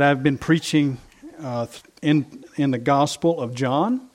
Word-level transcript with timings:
I've 0.00 0.22
been 0.22 0.38
preaching 0.38 0.98
uh, 1.42 1.66
in 2.02 2.44
in 2.54 2.70
the 2.70 2.78
Gospel 2.78 3.40
of 3.40 3.52
John, 3.52 4.08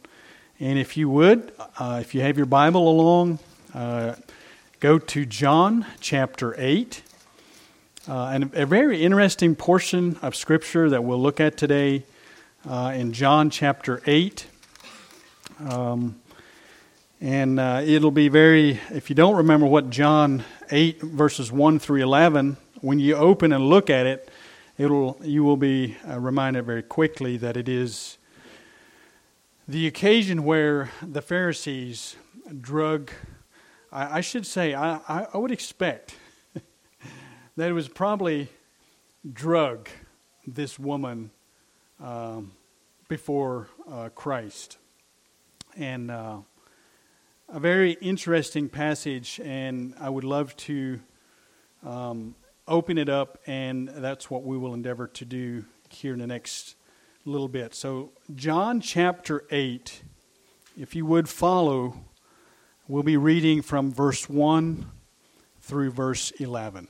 and 0.57 0.79
if 0.79 0.95
you 0.95 1.09
would, 1.09 1.51
uh, 1.77 1.99
if 1.99 2.15
you 2.15 2.21
have 2.21 2.37
your 2.37 2.45
Bible 2.45 2.87
along, 2.87 3.39
uh, 3.73 4.15
go 4.79 4.97
to 4.97 5.25
John 5.25 5.85
chapter 5.99 6.55
eight, 6.57 7.01
uh, 8.07 8.27
and 8.27 8.49
a 8.53 8.65
very 8.65 9.03
interesting 9.03 9.57
portion 9.57 10.17
of 10.21 10.37
Scripture 10.37 10.89
that 10.89 11.03
we'll 11.03 11.21
look 11.21 11.41
at 11.41 11.57
today 11.57 12.03
uh, 12.65 12.93
in 12.95 13.11
John 13.11 13.49
chapter 13.49 14.01
eight. 14.05 14.45
Um, 15.59 16.15
and 17.19 17.59
uh, 17.59 17.81
it'll 17.83 18.09
be 18.09 18.29
very, 18.29 18.79
if 18.89 19.09
you 19.09 19.17
don't 19.17 19.35
remember 19.35 19.65
what 19.65 19.89
John 19.89 20.45
8, 20.71 21.01
verses 21.01 21.51
1 21.51 21.79
through 21.79 22.03
11, 22.03 22.55
when 22.79 22.99
you 22.99 23.15
open 23.15 23.51
and 23.51 23.67
look 23.67 23.89
at 23.89 24.05
it, 24.05 24.29
it'll 24.77 25.17
you 25.23 25.43
will 25.43 25.57
be 25.57 25.97
uh, 26.09 26.19
reminded 26.19 26.65
very 26.65 26.83
quickly 26.83 27.37
that 27.37 27.57
it 27.57 27.69
is 27.69 28.17
the 29.67 29.87
occasion 29.87 30.43
where 30.43 30.91
the 31.01 31.21
Pharisees 31.21 32.15
drug. 32.59 33.11
I, 33.91 34.17
I 34.17 34.21
should 34.21 34.45
say 34.45 34.73
I, 34.73 35.27
I 35.33 35.37
would 35.37 35.51
expect 35.51 36.15
that 37.55 37.69
it 37.69 37.73
was 37.73 37.87
probably 37.87 38.49
drug 39.31 39.89
this 40.45 40.77
woman 40.77 41.31
um, 42.01 42.51
before 43.07 43.69
uh, 43.89 44.09
Christ, 44.09 44.77
and 45.77 46.09
uh, 46.09 46.37
a 47.47 47.59
very 47.59 47.91
interesting 48.01 48.67
passage, 48.69 49.39
and 49.43 49.93
I 49.99 50.09
would 50.09 50.23
love 50.23 50.55
to. 50.57 50.99
Um, 51.85 52.35
open 52.67 52.97
it 52.97 53.09
up, 53.09 53.39
and 53.45 53.89
that's 53.89 54.29
what 54.29 54.43
we 54.43 54.57
will 54.57 54.73
endeavor 54.73 55.07
to 55.07 55.25
do 55.25 55.65
here 55.89 56.13
in 56.13 56.19
the 56.19 56.27
next 56.27 56.75
little 57.25 57.47
bit. 57.47 57.73
So, 57.75 58.11
John 58.35 58.81
chapter 58.81 59.45
8, 59.51 60.03
if 60.77 60.95
you 60.95 61.05
would 61.05 61.29
follow, 61.29 61.95
we'll 62.87 63.03
be 63.03 63.17
reading 63.17 63.61
from 63.61 63.91
verse 63.91 64.29
1 64.29 64.89
through 65.61 65.91
verse 65.91 66.31
11. 66.31 66.87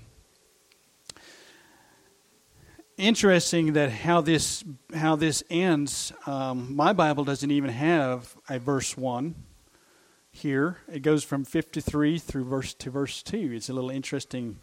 Interesting 2.98 3.74
that 3.74 3.90
how 3.90 4.22
this 4.22 4.64
how 4.94 5.16
this 5.16 5.44
ends. 5.50 6.14
Um, 6.28 6.76
my 6.76 6.94
Bible 6.94 7.24
doesn't 7.24 7.50
even 7.50 7.72
have 7.72 8.36
a 8.48 8.60
verse 8.60 8.96
one 8.96 9.34
here. 10.32 10.78
It 10.88 11.02
goes 11.02 11.24
from 11.24 11.44
fifty 11.44 11.82
three 11.82 12.20
through 12.20 12.46
verse 12.46 12.76
to 12.76 12.92
verse 12.92 13.24
two. 13.24 13.52
It's 13.52 13.68
a 13.68 13.74
little 13.74 13.90
interesting 13.90 14.60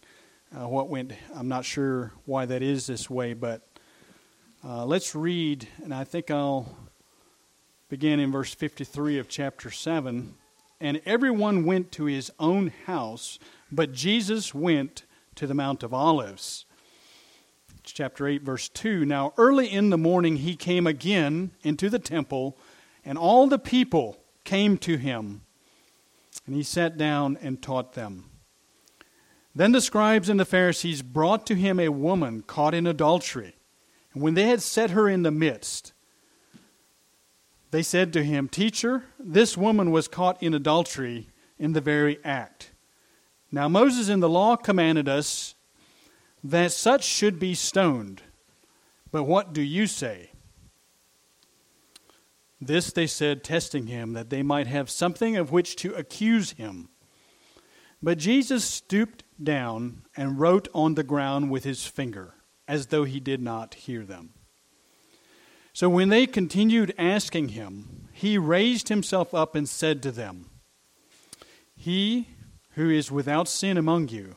uh, 0.54 0.68
what 0.68 0.88
went. 0.88 1.12
I'm 1.34 1.48
not 1.48 1.64
sure 1.64 2.12
why 2.24 2.46
that 2.46 2.62
is 2.62 2.86
this 2.86 3.08
way, 3.08 3.34
but 3.34 3.62
uh, 4.64 4.84
let's 4.84 5.14
read, 5.14 5.68
and 5.82 5.94
I 5.94 6.04
think 6.04 6.30
I'll 6.30 6.76
begin 7.88 8.20
in 8.20 8.32
verse 8.32 8.52
53 8.54 9.18
of 9.18 9.28
chapter 9.28 9.70
7. 9.70 10.34
And 10.80 11.00
everyone 11.04 11.64
went 11.64 11.92
to 11.92 12.04
his 12.04 12.32
own 12.38 12.72
house, 12.86 13.38
but 13.70 13.92
Jesus 13.92 14.54
went 14.54 15.04
to 15.34 15.46
the 15.46 15.54
Mount 15.54 15.82
of 15.82 15.92
Olives. 15.92 16.64
It's 17.78 17.92
chapter 17.92 18.26
8, 18.26 18.42
verse 18.42 18.68
2. 18.68 19.04
Now, 19.04 19.34
early 19.36 19.70
in 19.70 19.90
the 19.90 19.98
morning, 19.98 20.36
he 20.36 20.56
came 20.56 20.86
again 20.86 21.52
into 21.62 21.90
the 21.90 21.98
temple, 21.98 22.56
and 23.04 23.18
all 23.18 23.46
the 23.46 23.58
people 23.58 24.18
came 24.44 24.78
to 24.78 24.96
him. 24.96 25.42
And 26.46 26.54
he 26.54 26.62
sat 26.62 26.96
down 26.96 27.38
and 27.42 27.60
taught 27.60 27.92
them. 27.92 28.29
Then 29.54 29.72
the 29.72 29.80
scribes 29.80 30.28
and 30.28 30.38
the 30.38 30.44
Pharisees 30.44 31.02
brought 31.02 31.46
to 31.46 31.54
him 31.54 31.80
a 31.80 31.88
woman 31.88 32.42
caught 32.42 32.74
in 32.74 32.86
adultery. 32.86 33.56
And 34.12 34.22
when 34.22 34.34
they 34.34 34.46
had 34.46 34.62
set 34.62 34.90
her 34.90 35.08
in 35.08 35.22
the 35.22 35.30
midst, 35.30 35.92
they 37.70 37.82
said 37.82 38.12
to 38.12 38.22
him, 38.22 38.48
Teacher, 38.48 39.04
this 39.18 39.56
woman 39.56 39.90
was 39.90 40.08
caught 40.08 40.42
in 40.42 40.54
adultery 40.54 41.28
in 41.58 41.72
the 41.72 41.80
very 41.80 42.18
act. 42.24 42.72
Now 43.52 43.68
Moses 43.68 44.08
in 44.08 44.20
the 44.20 44.28
law 44.28 44.56
commanded 44.56 45.08
us 45.08 45.54
that 46.42 46.72
such 46.72 47.04
should 47.04 47.38
be 47.38 47.54
stoned. 47.54 48.22
But 49.10 49.24
what 49.24 49.52
do 49.52 49.62
you 49.62 49.86
say? 49.86 50.30
This 52.60 52.92
they 52.92 53.06
said, 53.06 53.42
testing 53.42 53.86
him, 53.86 54.12
that 54.12 54.30
they 54.30 54.42
might 54.42 54.66
have 54.66 54.90
something 54.90 55.36
of 55.36 55.50
which 55.50 55.76
to 55.76 55.94
accuse 55.94 56.52
him. 56.52 56.90
But 58.02 58.18
Jesus 58.18 58.64
stooped 58.64 59.24
down 59.44 60.02
and 60.16 60.38
wrote 60.38 60.68
on 60.74 60.94
the 60.94 61.02
ground 61.02 61.50
with 61.50 61.64
his 61.64 61.86
finger, 61.86 62.34
as 62.66 62.86
though 62.86 63.04
he 63.04 63.20
did 63.20 63.40
not 63.40 63.74
hear 63.74 64.04
them. 64.04 64.34
So 65.72 65.88
when 65.88 66.08
they 66.08 66.26
continued 66.26 66.94
asking 66.98 67.50
him, 67.50 68.08
he 68.12 68.38
raised 68.38 68.88
himself 68.88 69.34
up 69.34 69.54
and 69.54 69.68
said 69.68 70.02
to 70.02 70.10
them, 70.10 70.50
He 71.76 72.28
who 72.70 72.90
is 72.90 73.10
without 73.10 73.48
sin 73.48 73.76
among 73.76 74.08
you, 74.08 74.34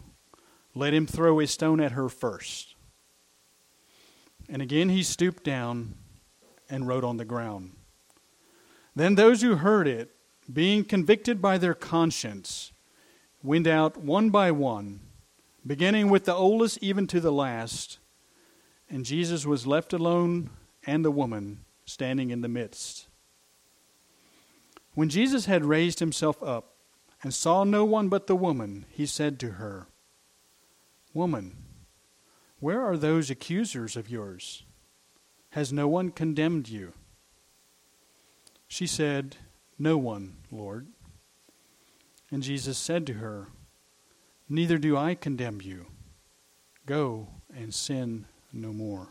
let 0.76 0.94
him 0.94 1.08
throw 1.08 1.40
a 1.40 1.48
stone 1.48 1.80
at 1.80 1.94
her 1.94 2.10
first. 2.10 2.76
And 4.50 4.62
again 4.62 4.90
he 4.90 5.04
stooped 5.04 5.44
down 5.44 5.96
and 6.70 6.88
wrote 6.88 7.04
on 7.04 7.18
the 7.18 7.26
ground. 7.26 7.76
Then 8.96 9.16
those 9.16 9.42
who 9.42 9.56
heard 9.56 9.88
it, 9.88 10.12
being 10.52 10.84
convicted 10.84 11.42
by 11.42 11.58
their 11.58 11.74
conscience, 11.74 12.73
went 13.44 13.68
out 13.68 13.98
one 13.98 14.30
by 14.30 14.50
one, 14.52 15.02
beginning 15.68 16.10
with 16.10 16.26
the 16.26 16.34
oldest 16.34 16.80
even 16.82 17.06
to 17.08 17.20
the 17.20 17.32
last, 17.32 18.00
and 18.90 19.06
Jesus 19.06 19.46
was 19.46 19.68
left 19.68 19.92
alone 19.92 20.50
and 20.86 21.04
the 21.04 21.12
woman 21.12 21.66
standing 21.86 22.32
in 22.32 22.42
the 22.42 22.48
midst. 22.48 23.08
When 24.96 25.10
Jesus 25.10 25.46
had 25.46 25.66
raised 25.66 26.00
himself 26.00 26.42
up 26.42 26.76
and 27.22 27.34
saw 27.34 27.64
no 27.64 27.84
one 27.84 28.10
but 28.10 28.28
the 28.28 28.36
woman, 28.36 28.86
he 28.90 29.06
said 29.06 29.40
to 29.40 29.52
her, 29.52 29.88
Woman, 31.14 31.58
where 32.60 32.82
are 32.82 32.98
those 32.98 33.30
accusers 33.30 33.98
of 33.98 34.10
yours? 34.10 34.64
Has 35.52 35.74
no 35.74 35.88
one 35.88 36.12
condemned 36.12 36.70
you? 36.70 36.94
She 38.68 38.88
said, 38.88 39.38
No 39.78 39.98
one, 39.98 40.38
Lord. 40.52 40.88
And 42.34 42.42
Jesus 42.42 42.80
said 42.80 43.06
to 43.06 43.14
her, 43.14 43.50
Neither 44.50 44.80
do 44.80 44.98
I 44.98 45.14
condemn 45.14 45.62
you. 45.62 45.86
Go 46.88 47.28
and 47.56 47.72
sin 47.72 48.26
no 48.52 48.74
more. 48.74 49.10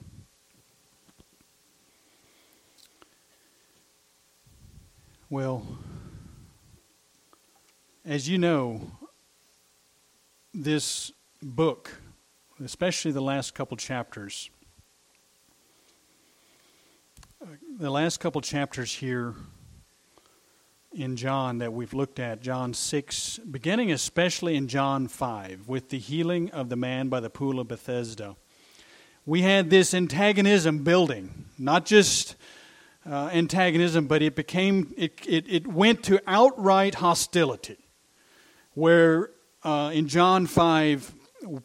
Well, 5.31 5.79
as 8.05 8.29
you 8.29 8.39
know, 8.39 8.91
this 10.53 11.13
book, 11.41 11.93
especially 12.63 13.13
the 13.13 13.23
last 13.23 13.55
couple 13.55 13.77
chapters, 13.77 14.51
uh, 17.41 17.47
the 17.79 17.89
last 17.89 18.19
couple 18.19 18.41
chapters 18.41 18.93
here 18.93 19.37
in 20.95 21.17
John 21.17 21.59
that 21.59 21.73
we've 21.73 21.95
looked 21.95 22.19
at, 22.19 22.43
John 22.43 22.75
6, 22.75 23.39
beginning 23.51 23.91
especially 23.91 24.57
in 24.57 24.69
John 24.69 25.09
5, 25.09 25.69
with 25.69 25.89
the 25.89 25.99
healing 25.99 26.51
of 26.51 26.69
the 26.69 26.77
man 26.77 27.09
by 27.09 27.21
the 27.21 27.31
pool 27.31 27.59
of 27.61 27.69
Bethesda. 27.69 28.37
We 29.25 29.43
had 29.43 29.71
this 29.71 29.95
antagonism 29.95 30.85
building, 30.85 31.47
not 31.59 31.87
just 31.87 32.37
uh, 33.09 33.31
antagonism, 33.33 34.07
but 34.07 34.23
it 34.23 34.35
became, 34.35 34.93
it, 34.97 35.21
it, 35.27 35.47
it 35.49 35.67
went 35.67 36.03
to 36.05 36.21
outright 36.27 36.97
hostility. 36.97 37.79
Where 38.75 39.31
uh, 39.63 39.91
in 39.95 40.09
John 40.09 40.47
5, 40.47 41.15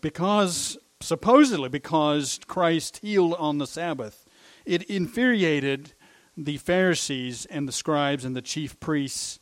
because, 0.02 0.78
supposedly 1.02 1.70
because 1.70 2.40
Christ 2.48 3.00
healed 3.02 3.36
on 3.36 3.58
the 3.58 3.68
Sabbath, 3.68 4.26
it 4.66 4.84
infuriated 4.84 5.94
the 6.38 6.58
Pharisees 6.58 7.46
and 7.48 7.68
the 7.68 7.72
scribes 7.72 8.24
and 8.24 8.36
the 8.36 8.42
chief 8.42 8.80
priests. 8.80 9.40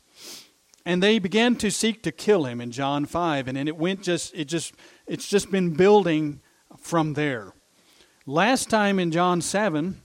And 0.86 1.04
they 1.04 1.20
began 1.20 1.56
to 1.58 1.70
seek 1.70 2.02
to 2.04 2.12
kill 2.12 2.46
him 2.46 2.62
in 2.62 2.72
John 2.72 3.06
5 3.06 3.48
and 3.48 3.58
then 3.58 3.68
it 3.68 3.76
went 3.76 4.02
just 4.02 4.34
it 4.34 4.46
just 4.46 4.74
it's 5.06 5.28
just 5.28 5.52
been 5.52 5.74
building 5.74 6.42
from 6.78 7.14
there. 7.14 7.54
Last 8.26 8.70
time 8.70 9.00
in 9.00 9.12
John 9.12 9.42
7, 9.42 10.02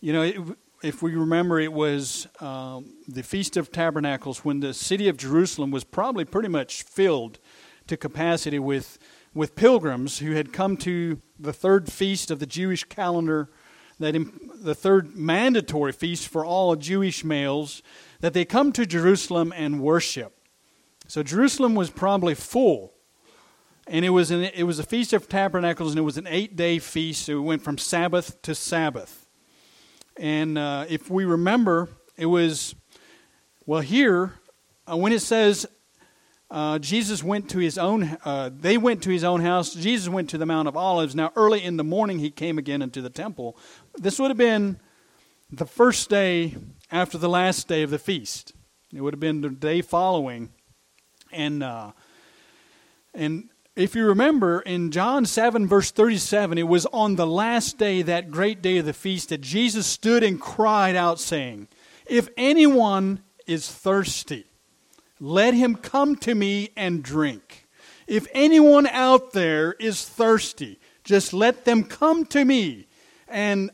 you 0.00 0.12
know, 0.12 0.22
it, 0.22 0.36
if 0.82 1.02
we 1.02 1.14
remember, 1.14 1.60
it 1.60 1.72
was 1.72 2.26
um, 2.40 2.94
the 3.06 3.22
Feast 3.22 3.56
of 3.56 3.70
Tabernacles 3.70 4.44
when 4.44 4.60
the 4.60 4.72
city 4.72 5.08
of 5.08 5.16
Jerusalem 5.16 5.70
was 5.70 5.84
probably 5.84 6.24
pretty 6.24 6.48
much 6.48 6.82
filled 6.82 7.38
to 7.86 7.96
capacity 7.96 8.58
with, 8.58 8.98
with 9.34 9.56
pilgrims 9.56 10.18
who 10.18 10.32
had 10.32 10.52
come 10.52 10.76
to 10.78 11.20
the 11.38 11.52
third 11.52 11.92
feast 11.92 12.30
of 12.30 12.38
the 12.38 12.46
Jewish 12.46 12.84
calendar 12.84 13.50
that 14.00 14.16
the 14.60 14.74
third 14.74 15.14
mandatory 15.14 15.92
feast 15.92 16.28
for 16.28 16.44
all 16.44 16.74
Jewish 16.74 17.22
males, 17.22 17.82
that 18.20 18.32
they 18.32 18.44
come 18.44 18.72
to 18.72 18.84
Jerusalem 18.84 19.52
and 19.54 19.80
worship. 19.80 20.36
So 21.06 21.22
Jerusalem 21.22 21.74
was 21.74 21.90
probably 21.90 22.34
full. 22.34 22.94
and 23.86 24.04
it 24.04 24.10
was 24.10 24.30
an, 24.30 24.44
it 24.44 24.64
was 24.64 24.78
a 24.78 24.84
feast 24.84 25.12
of 25.12 25.28
tabernacles, 25.28 25.90
and 25.92 25.98
it 25.98 26.02
was 26.02 26.16
an 26.16 26.26
eight 26.28 26.56
day 26.56 26.78
feast. 26.78 27.26
So 27.26 27.38
it 27.38 27.42
went 27.42 27.62
from 27.62 27.78
Sabbath 27.78 28.40
to 28.42 28.54
Sabbath. 28.54 29.26
And 30.16 30.58
uh, 30.58 30.86
if 30.88 31.10
we 31.10 31.24
remember, 31.24 31.88
it 32.16 32.26
was 32.26 32.74
well 33.66 33.80
here 33.80 34.34
uh, 34.90 34.96
when 34.96 35.12
it 35.12 35.20
says 35.20 35.66
uh, 36.50 36.80
Jesus 36.80 37.22
went 37.22 37.48
to 37.50 37.58
his 37.58 37.78
own, 37.78 38.18
uh, 38.24 38.50
they 38.52 38.76
went 38.76 39.02
to 39.04 39.10
his 39.10 39.22
own 39.22 39.40
house. 39.40 39.72
Jesus 39.72 40.08
went 40.08 40.28
to 40.30 40.38
the 40.38 40.46
Mount 40.46 40.66
of 40.66 40.76
Olives. 40.76 41.14
Now, 41.14 41.32
early 41.36 41.62
in 41.62 41.76
the 41.76 41.84
morning, 41.84 42.18
he 42.18 42.30
came 42.30 42.58
again 42.58 42.82
into 42.82 43.00
the 43.00 43.10
temple. 43.10 43.56
This 43.96 44.18
would 44.18 44.30
have 44.30 44.36
been 44.36 44.80
the 45.52 45.66
first 45.66 46.10
day 46.10 46.56
after 46.90 47.18
the 47.18 47.28
last 47.28 47.68
day 47.68 47.82
of 47.82 47.90
the 47.90 47.98
feast. 47.98 48.52
It 48.92 49.00
would 49.00 49.14
have 49.14 49.20
been 49.20 49.42
the 49.42 49.50
day 49.50 49.80
following. 49.80 50.50
And, 51.30 51.62
uh, 51.62 51.92
and 53.14 53.48
if 53.76 53.94
you 53.94 54.06
remember 54.06 54.60
in 54.60 54.90
John 54.90 55.26
7, 55.26 55.68
verse 55.68 55.92
37, 55.92 56.58
it 56.58 56.66
was 56.66 56.84
on 56.86 57.14
the 57.14 57.28
last 57.28 57.78
day, 57.78 58.02
that 58.02 58.32
great 58.32 58.60
day 58.60 58.78
of 58.78 58.86
the 58.86 58.92
feast, 58.92 59.28
that 59.28 59.40
Jesus 59.40 59.86
stood 59.86 60.24
and 60.24 60.40
cried 60.40 60.96
out, 60.96 61.20
saying, 61.20 61.68
If 62.06 62.28
anyone 62.36 63.22
is 63.46 63.70
thirsty, 63.70 64.49
let 65.20 65.54
him 65.54 65.76
come 65.76 66.16
to 66.16 66.34
me 66.34 66.70
and 66.76 67.02
drink. 67.02 67.68
If 68.06 68.26
anyone 68.32 68.86
out 68.86 69.32
there 69.32 69.74
is 69.74 70.04
thirsty, 70.04 70.80
just 71.04 71.32
let 71.32 71.64
them 71.64 71.84
come 71.84 72.24
to 72.26 72.44
me. 72.44 72.88
And 73.28 73.70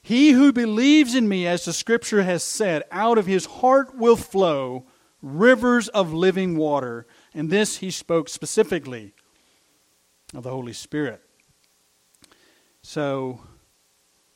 he 0.00 0.30
who 0.30 0.52
believes 0.52 1.14
in 1.14 1.28
me, 1.28 1.46
as 1.46 1.64
the 1.64 1.72
scripture 1.72 2.22
has 2.22 2.44
said, 2.44 2.84
out 2.92 3.18
of 3.18 3.26
his 3.26 3.46
heart 3.46 3.96
will 3.96 4.16
flow 4.16 4.86
rivers 5.20 5.88
of 5.88 6.12
living 6.12 6.56
water. 6.56 7.06
And 7.34 7.50
this 7.50 7.78
he 7.78 7.90
spoke 7.90 8.28
specifically 8.28 9.12
of 10.32 10.44
the 10.44 10.50
Holy 10.50 10.72
Spirit. 10.72 11.20
So 12.82 13.40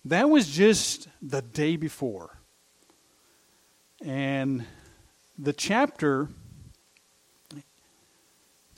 that 0.05 0.29
was 0.29 0.51
just 0.51 1.09
the 1.23 1.41
day 1.41 1.77
before. 1.77 2.41
And 4.05 4.67
the 5.39 5.53
chapter 5.53 6.29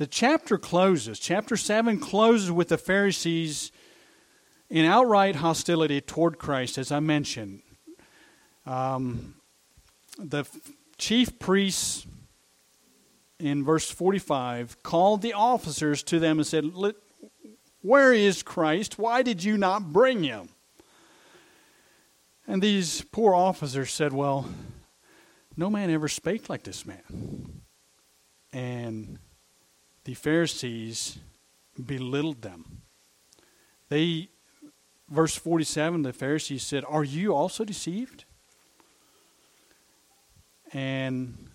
the 0.03 0.09
chapter 0.09 0.59
closes. 0.59 1.21
Chapter 1.21 1.57
7 1.57 2.01
closes 2.01 2.51
with 2.51 2.71
the 2.71 2.77
Pharisees 2.77 3.71
in 4.69 4.85
outright 4.85 5.37
hostility 5.37 6.01
toward 6.01 6.39
Christ, 6.39 6.77
as 6.77 6.91
I 6.91 6.99
mentioned. 6.99 7.63
Um, 8.67 9.37
the 10.19 10.45
chief 10.99 11.39
priests 11.39 12.05
in 13.39 13.63
verse 13.63 13.93
45 13.93 14.83
called 14.83 15.23
the 15.23 15.35
officers 15.35 16.03
to 16.03 16.19
them 16.19 16.39
and 16.39 16.47
said, 16.49 16.73
Where 17.81 18.13
is 18.13 18.43
Christ? 18.43 18.99
Why 18.99 19.23
did 19.23 19.45
you 19.45 19.57
not 19.57 19.93
bring 19.93 20.25
him? 20.25 20.49
And 22.49 22.61
these 22.61 23.03
poor 23.13 23.37
officers 23.37 23.93
said, 23.93 24.13
Well, 24.13 24.49
no 25.57 25.71
man 25.71 25.91
ever 25.91 26.09
spake 26.09 26.49
like 26.49 26.65
this 26.65 26.85
man. 26.85 27.63
And 28.53 29.21
the 30.05 30.15
Pharisees 30.15 31.19
belittled 31.85 32.43
them. 32.43 32.83
They, 33.89 34.31
verse 35.09 35.37
47, 35.37 36.03
the 36.03 36.13
Pharisees 36.13 36.63
said, 36.63 36.85
Are 36.89 37.05
you 37.05 37.35
also 37.35 37.65
deceived? 37.65 38.25
And 40.73 41.51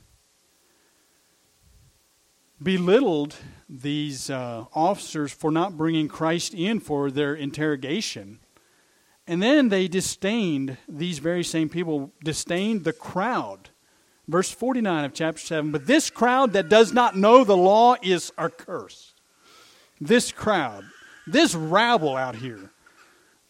belittled 2.62 3.36
these 3.70 4.30
uh, 4.30 4.66
officers 4.74 5.32
for 5.32 5.52
not 5.52 5.78
bringing 5.78 6.08
Christ 6.08 6.54
in 6.54 6.80
for 6.80 7.12
their 7.12 7.36
interrogation. 7.36 8.40
And 9.28 9.42
then 9.44 9.70
they 9.70 9.88
disdained, 9.88 10.78
these 10.88 11.20
very 11.20 11.44
same 11.44 11.68
people 11.68 12.14
disdained 12.24 12.84
the 12.84 12.94
crowd 12.94 13.70
Verse 14.28 14.52
49 14.52 15.06
of 15.06 15.14
chapter 15.14 15.42
7 15.42 15.72
But 15.72 15.88
this 15.88 16.10
crowd 16.10 16.54
that 16.54 16.70
does 16.70 16.92
not 16.92 17.16
know 17.16 17.44
the 17.44 17.58
law 17.58 17.96
is 18.02 18.32
accursed. 18.38 19.14
This 20.02 20.32
crowd, 20.32 20.84
this 21.26 21.56
rabble 21.56 22.16
out 22.16 22.36
here, 22.36 22.72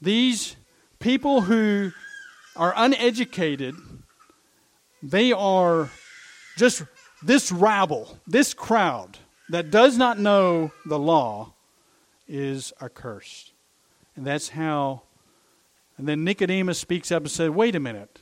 these 0.02 0.56
people 1.00 1.42
who 1.42 1.92
are 2.56 2.74
uneducated, 2.76 3.76
they 5.02 5.32
are 5.32 5.90
just 6.58 6.84
this 7.24 7.52
rabble, 7.52 8.20
this 8.28 8.54
crowd 8.54 9.18
that 9.50 9.72
does 9.72 9.98
not 9.98 10.20
know 10.20 10.72
the 10.86 11.00
law 11.00 11.54
is 12.28 12.72
accursed. 12.82 13.52
And 14.16 14.26
that's 14.26 14.50
how. 14.50 15.04
And 15.98 16.08
then 16.08 16.24
Nicodemus 16.24 16.78
speaks 16.78 17.12
up 17.12 17.24
and 17.24 17.32
said, 17.32 17.52
Wait 17.52 17.76
a 17.76 17.80
minute. 17.80 18.22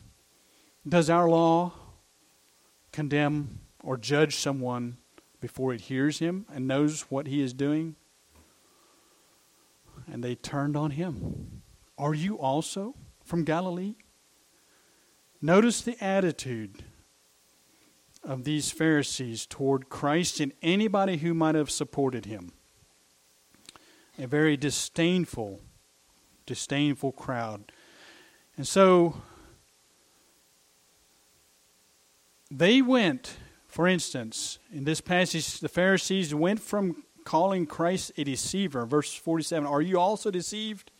Does 0.88 1.10
our 1.10 1.28
law 1.28 1.74
condemn 2.96 3.60
or 3.84 3.98
judge 3.98 4.38
someone 4.38 4.98
before 5.42 5.74
it 5.74 5.82
hears 5.82 6.20
him 6.20 6.46
and 6.52 6.66
knows 6.66 7.02
what 7.10 7.28
he 7.28 7.42
is 7.42 7.54
doing? 7.54 7.96
And 10.12 10.24
they 10.24 10.36
turned 10.36 10.78
on 10.78 10.92
him. 10.92 11.62
Are 11.98 12.14
you 12.14 12.40
also 12.40 12.96
from 13.24 13.44
Galilee? 13.44 13.96
Notice 15.42 15.82
the 15.82 16.02
attitude 16.02 16.86
of 18.24 18.46
these 18.46 18.72
Pharisees 18.72 19.46
toward 19.46 19.90
Christ 19.90 20.40
and 20.40 20.54
anybody 20.62 21.18
who 21.18 21.34
might 21.34 21.56
have 21.56 21.70
supported 21.70 22.26
him. 22.26 22.54
A 24.18 24.26
very 24.26 24.56
disdainful, 24.56 25.60
disdainful 26.46 27.12
crowd. 27.12 27.72
And 28.56 28.66
so 28.66 29.22
They 32.52 32.82
went, 32.82 33.38
for 33.68 33.88
instance, 33.88 34.60
in 34.72 34.84
this 34.84 35.02
passage, 35.02 35.60
the 35.60 35.70
Pharisees 35.70 36.34
went 36.34 36.60
from 36.60 37.04
calling 37.24 37.66
Christ 37.66 38.12
a 38.18 38.24
deceiver. 38.24 38.86
Verse 38.86 39.14
47 39.14 39.68
Are 39.68 39.82
you 39.82 40.00
also 40.00 40.32
deceived? 40.32 40.92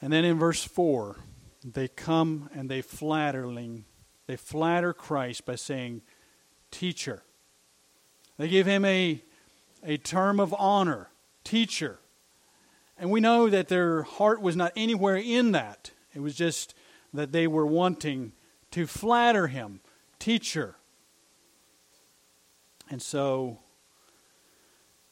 And 0.00 0.12
then 0.12 0.24
in 0.24 0.38
verse 0.38 0.62
4, 0.62 1.16
they 1.64 1.88
come 1.88 2.50
and 2.54 2.70
they 2.70 2.82
flattering, 2.82 3.84
they 4.26 4.36
flatter 4.36 4.92
Christ 4.92 5.44
by 5.46 5.56
saying, 5.56 6.02
Teacher. 6.70 7.22
They 8.36 8.48
give 8.48 8.66
him 8.66 8.84
a, 8.84 9.22
a 9.84 9.96
term 9.96 10.40
of 10.40 10.54
honor, 10.58 11.10
teacher. 11.44 12.00
And 12.98 13.10
we 13.10 13.20
know 13.20 13.48
that 13.48 13.68
their 13.68 14.02
heart 14.02 14.40
was 14.40 14.56
not 14.56 14.72
anywhere 14.76 15.16
in 15.16 15.52
that. 15.52 15.92
It 16.14 16.20
was 16.20 16.34
just 16.34 16.74
that 17.12 17.32
they 17.32 17.46
were 17.46 17.66
wanting 17.66 18.32
to 18.72 18.86
flatter 18.86 19.46
him 19.46 19.80
teacher. 20.24 20.74
And 22.88 23.02
so, 23.02 23.58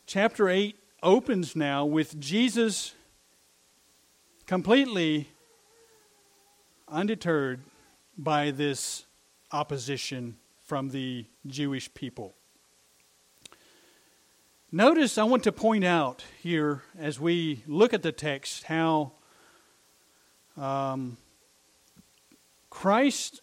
chapter 0.07 0.49
8 0.49 0.75
opens 1.03 1.55
now 1.55 1.85
with 1.85 2.19
Jesus 2.19 2.95
completely 4.47 5.29
undeterred 6.89 7.61
by 8.17 8.53
this 8.53 9.05
opposition 9.51 10.39
from 10.65 10.89
the 10.89 11.27
Jewish 11.47 11.93
people. 11.93 12.33
Notice, 14.71 15.19
I 15.19 15.25
want 15.25 15.45
to 15.45 15.53
point 15.53 15.85
out 15.85 16.25
here 16.43 16.85
as 16.99 17.21
we 17.21 17.65
look 17.67 17.93
at 17.93 18.01
the 18.01 18.13
text 18.13 18.65
how 18.65 19.13
um, 20.57 21.19
Christ 22.71 23.43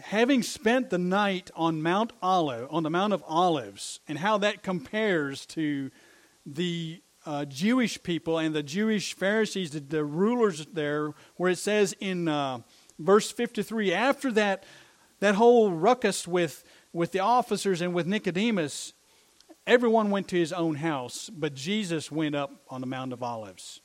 having 0.00 0.42
spent 0.42 0.90
the 0.90 0.98
night 0.98 1.50
on 1.54 1.82
Mount 1.82 2.12
Olive, 2.22 2.68
on 2.70 2.82
the 2.82 2.90
Mount 2.90 3.12
of 3.12 3.24
Olives, 3.26 4.00
and 4.06 4.18
how 4.18 4.38
that 4.38 4.62
compares 4.62 5.46
to 5.46 5.90
the 6.44 7.02
uh, 7.24 7.44
Jewish 7.44 8.02
people 8.02 8.38
and 8.38 8.54
the 8.54 8.62
Jewish 8.62 9.14
Pharisees, 9.14 9.72
the, 9.72 9.80
the 9.80 10.04
rulers 10.04 10.66
there, 10.72 11.12
where 11.36 11.50
it 11.50 11.58
says 11.58 11.94
in 11.98 12.28
uh, 12.28 12.60
verse 12.98 13.32
53, 13.32 13.92
after 13.92 14.30
that, 14.32 14.64
that 15.20 15.34
whole 15.34 15.72
ruckus 15.72 16.28
with, 16.28 16.62
with 16.92 17.12
the 17.12 17.20
officers 17.20 17.80
and 17.80 17.94
with 17.94 18.06
Nicodemus, 18.06 18.92
everyone 19.66 20.10
went 20.10 20.28
to 20.28 20.36
his 20.36 20.52
own 20.52 20.76
house, 20.76 21.28
but 21.30 21.54
Jesus 21.54 22.12
went 22.12 22.36
up 22.36 22.62
on 22.68 22.80
the 22.80 22.86
Mount 22.86 23.12
of 23.12 23.22
Olives. 23.22 23.80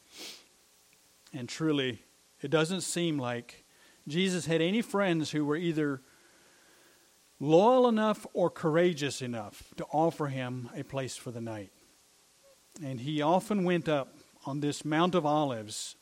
And 1.34 1.50
truly, 1.50 2.04
it 2.42 2.52
doesn't 2.52 2.82
seem 2.82 3.18
like 3.18 3.61
Jesus 4.08 4.46
had 4.46 4.62
any 4.62 4.82
friends 4.82 5.32
who 5.32 5.46
were 5.46 5.56
either 5.56 6.02
loyal 7.40 7.88
enough 7.88 8.26
or 8.34 8.50
courageous 8.50 9.22
enough 9.22 9.74
to 9.78 9.86
offer 9.92 10.28
him 10.28 10.70
a 10.76 10.84
place 10.84 11.16
for 11.16 11.32
the 11.32 11.42
night. 11.42 11.72
And 12.84 13.00
he 13.02 13.22
often 13.22 13.64
went 13.64 13.90
up 13.90 14.16
on 14.46 14.60
this 14.60 14.86
Mount 14.86 15.16
of 15.16 15.26
Olives 15.26 15.96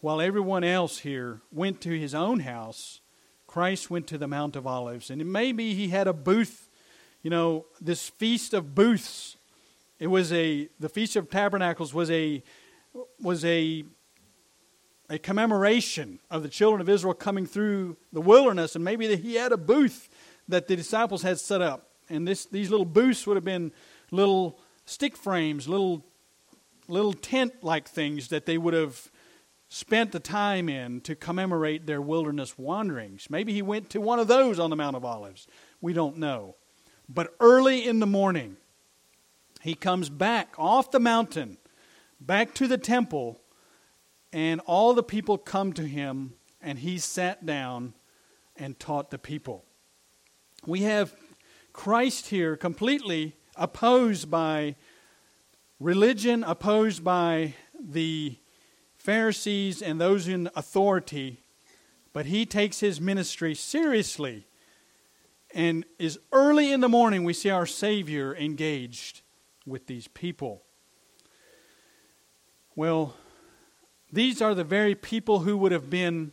while 0.00 0.20
everyone 0.20 0.64
else 0.64 0.98
here 0.98 1.40
went 1.50 1.80
to 1.82 1.98
his 1.98 2.14
own 2.14 2.40
house. 2.40 3.00
Christ 3.46 3.90
went 3.90 4.06
to 4.08 4.18
the 4.18 4.28
Mount 4.28 4.56
of 4.56 4.66
Olives. 4.66 5.10
And 5.10 5.32
maybe 5.32 5.74
he 5.74 5.88
had 5.88 6.06
a 6.06 6.12
booth, 6.12 6.68
you 7.22 7.30
know, 7.30 7.66
this 7.80 8.08
feast 8.08 8.52
of 8.54 8.74
booths 8.74 9.36
It 9.98 10.08
was 10.08 10.32
a 10.32 10.68
the 10.78 10.88
Feast 10.88 11.16
of 11.16 11.30
Tabernacles 11.30 11.94
was 11.94 12.10
a 12.10 12.42
was 13.20 13.44
a 13.44 13.84
a 15.08 15.18
commemoration 15.18 16.18
of 16.30 16.42
the 16.42 16.48
children 16.48 16.80
of 16.80 16.88
Israel 16.88 17.14
coming 17.14 17.46
through 17.46 17.96
the 18.12 18.20
wilderness, 18.20 18.74
and 18.74 18.84
maybe 18.84 19.14
he 19.16 19.34
had 19.34 19.52
a 19.52 19.56
booth 19.56 20.08
that 20.48 20.66
the 20.66 20.76
disciples 20.76 21.22
had 21.22 21.38
set 21.38 21.62
up, 21.62 21.90
and 22.08 22.26
this 22.26 22.46
these 22.46 22.70
little 22.70 22.86
booths 22.86 23.26
would 23.26 23.36
have 23.36 23.44
been 23.44 23.72
little 24.10 24.58
stick 24.84 25.16
frames, 25.16 25.68
little 25.68 26.04
little 26.88 27.12
tent 27.12 27.52
like 27.62 27.88
things 27.88 28.28
that 28.28 28.46
they 28.46 28.58
would 28.58 28.74
have 28.74 29.10
spent 29.68 30.12
the 30.12 30.20
time 30.20 30.68
in 30.68 31.00
to 31.00 31.14
commemorate 31.14 31.86
their 31.86 32.00
wilderness 32.00 32.56
wanderings. 32.56 33.28
Maybe 33.28 33.52
he 33.52 33.62
went 33.62 33.90
to 33.90 34.00
one 34.00 34.20
of 34.20 34.28
those 34.28 34.58
on 34.58 34.70
the 34.70 34.76
Mount 34.76 34.96
of 34.96 35.04
Olives. 35.04 35.48
We 35.80 35.92
don't 35.92 36.18
know. 36.18 36.54
But 37.08 37.34
early 37.40 37.86
in 37.86 37.98
the 37.98 38.06
morning, 38.06 38.56
he 39.62 39.74
comes 39.74 40.08
back 40.08 40.54
off 40.58 40.90
the 40.90 41.00
mountain, 41.00 41.58
back 42.20 42.54
to 42.54 42.68
the 42.68 42.78
temple, 42.78 43.40
and 44.36 44.60
all 44.66 44.92
the 44.92 45.02
people 45.02 45.38
come 45.38 45.72
to 45.72 45.84
him, 45.84 46.34
and 46.60 46.80
he 46.80 46.98
sat 46.98 47.46
down 47.46 47.94
and 48.54 48.78
taught 48.78 49.10
the 49.10 49.18
people. 49.18 49.64
We 50.66 50.82
have 50.82 51.14
Christ 51.72 52.28
here 52.28 52.54
completely 52.54 53.34
opposed 53.56 54.30
by 54.30 54.76
religion, 55.80 56.44
opposed 56.44 57.02
by 57.02 57.54
the 57.80 58.36
Pharisees 58.98 59.80
and 59.80 59.98
those 59.98 60.28
in 60.28 60.50
authority, 60.54 61.40
but 62.12 62.26
he 62.26 62.44
takes 62.44 62.80
his 62.80 63.00
ministry 63.00 63.54
seriously. 63.54 64.46
And 65.54 65.86
is 65.98 66.18
early 66.30 66.72
in 66.72 66.80
the 66.80 66.90
morning 66.90 67.24
we 67.24 67.32
see 67.32 67.48
our 67.48 67.64
Savior 67.64 68.36
engaged 68.36 69.22
with 69.64 69.86
these 69.86 70.08
people. 70.08 70.62
Well, 72.74 73.14
these 74.16 74.40
are 74.40 74.54
the 74.54 74.64
very 74.64 74.94
people 74.94 75.40
who 75.40 75.58
would 75.58 75.72
have 75.72 75.90
been 75.90 76.32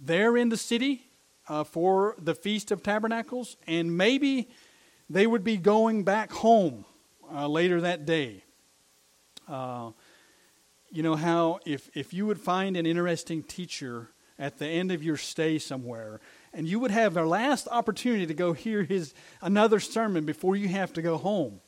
there 0.00 0.36
in 0.36 0.48
the 0.48 0.56
city 0.56 1.02
uh, 1.48 1.64
for 1.64 2.14
the 2.18 2.36
Feast 2.36 2.70
of 2.70 2.84
Tabernacles, 2.84 3.56
and 3.66 3.96
maybe 3.96 4.48
they 5.08 5.26
would 5.26 5.42
be 5.42 5.56
going 5.56 6.04
back 6.04 6.30
home 6.30 6.84
uh, 7.34 7.48
later 7.48 7.80
that 7.80 8.06
day. 8.06 8.44
Uh, 9.48 9.90
you 10.88 11.02
know 11.02 11.16
how 11.16 11.58
if, 11.66 11.90
if 11.94 12.14
you 12.14 12.26
would 12.26 12.40
find 12.40 12.76
an 12.76 12.86
interesting 12.86 13.42
teacher 13.42 14.10
at 14.38 14.58
the 14.58 14.68
end 14.68 14.92
of 14.92 15.02
your 15.02 15.16
stay 15.16 15.58
somewhere, 15.58 16.20
and 16.54 16.68
you 16.68 16.78
would 16.78 16.92
have 16.92 17.16
a 17.16 17.24
last 17.24 17.66
opportunity 17.72 18.24
to 18.24 18.34
go 18.34 18.52
hear 18.52 18.84
his 18.84 19.14
another 19.42 19.80
sermon 19.80 20.24
before 20.24 20.54
you 20.54 20.68
have 20.68 20.92
to 20.92 21.02
go 21.02 21.16
home. 21.16 21.60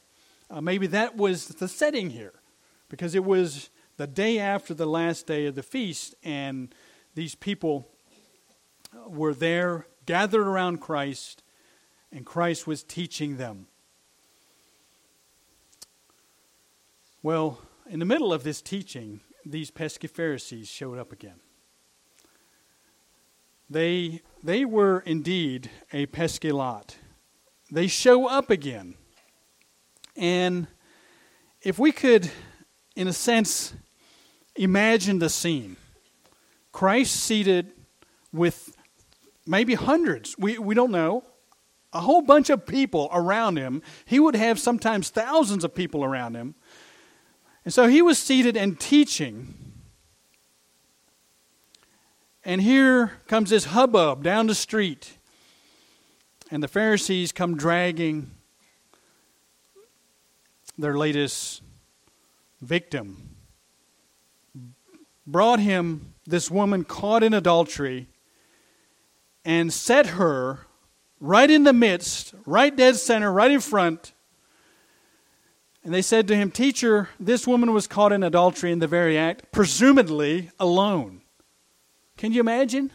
Uh, 0.48 0.60
maybe 0.60 0.86
that 0.86 1.16
was 1.16 1.48
the 1.48 1.66
setting 1.66 2.10
here, 2.10 2.34
because 2.88 3.16
it 3.16 3.24
was 3.24 3.70
the 3.96 4.06
day 4.06 4.38
after 4.38 4.74
the 4.74 4.86
last 4.86 5.26
day 5.26 5.46
of 5.46 5.54
the 5.54 5.62
feast, 5.62 6.14
and 6.22 6.74
these 7.14 7.34
people 7.34 7.88
were 9.06 9.34
there 9.34 9.86
gathered 10.06 10.46
around 10.46 10.80
Christ, 10.80 11.42
and 12.10 12.26
Christ 12.26 12.66
was 12.66 12.82
teaching 12.82 13.36
them. 13.36 13.66
Well, 17.22 17.60
in 17.88 17.98
the 18.00 18.04
middle 18.04 18.32
of 18.32 18.42
this 18.42 18.60
teaching, 18.60 19.20
these 19.44 19.70
pesky 19.70 20.08
Pharisees 20.08 20.68
showed 20.68 20.98
up 20.98 21.12
again. 21.12 21.40
They, 23.70 24.20
they 24.42 24.64
were 24.64 25.00
indeed 25.06 25.70
a 25.92 26.06
pesky 26.06 26.52
lot. 26.52 26.96
They 27.70 27.86
show 27.86 28.26
up 28.26 28.50
again. 28.50 28.96
And 30.16 30.66
if 31.62 31.78
we 31.78 31.92
could, 31.92 32.30
in 32.96 33.08
a 33.08 33.12
sense, 33.12 33.72
imagine 34.56 35.18
the 35.18 35.28
scene 35.28 35.76
Christ 36.72 37.14
seated 37.16 37.72
with 38.32 38.74
maybe 39.46 39.74
hundreds, 39.74 40.36
we, 40.38 40.58
we 40.58 40.74
don't 40.74 40.90
know, 40.90 41.24
a 41.92 42.00
whole 42.00 42.22
bunch 42.22 42.48
of 42.48 42.66
people 42.66 43.10
around 43.12 43.56
him. 43.56 43.82
He 44.06 44.18
would 44.18 44.34
have 44.34 44.58
sometimes 44.58 45.10
thousands 45.10 45.64
of 45.64 45.74
people 45.74 46.04
around 46.04 46.34
him. 46.34 46.54
And 47.64 47.72
so 47.72 47.86
he 47.86 48.00
was 48.00 48.18
seated 48.18 48.56
and 48.56 48.80
teaching. 48.80 49.54
And 52.44 52.62
here 52.62 53.12
comes 53.28 53.50
this 53.50 53.66
hubbub 53.66 54.24
down 54.24 54.46
the 54.46 54.54
street. 54.54 55.18
And 56.50 56.62
the 56.62 56.68
Pharisees 56.68 57.30
come 57.30 57.56
dragging 57.56 58.30
their 60.78 60.96
latest 60.96 61.62
victim. 62.60 63.31
Brought 65.26 65.60
him 65.60 66.14
this 66.26 66.50
woman 66.50 66.84
caught 66.84 67.22
in 67.22 67.34
adultery 67.34 68.08
and 69.44 69.72
set 69.72 70.06
her 70.06 70.66
right 71.20 71.50
in 71.50 71.64
the 71.64 71.72
midst, 71.72 72.34
right 72.46 72.74
dead 72.74 72.96
center, 72.96 73.32
right 73.32 73.50
in 73.50 73.60
front 73.60 74.12
and 75.84 75.92
they 75.92 76.02
said 76.02 76.28
to 76.28 76.36
him, 76.36 76.50
Teacher, 76.50 77.08
this 77.18 77.46
woman 77.46 77.72
was 77.72 77.86
caught 77.86 78.12
in 78.12 78.22
adultery 78.22 78.70
in 78.70 78.78
the 78.78 78.86
very 78.86 79.18
act, 79.18 79.50
presumably 79.50 80.50
alone. 80.60 81.22
Can 82.16 82.32
you 82.32 82.40
imagine? 82.40 82.92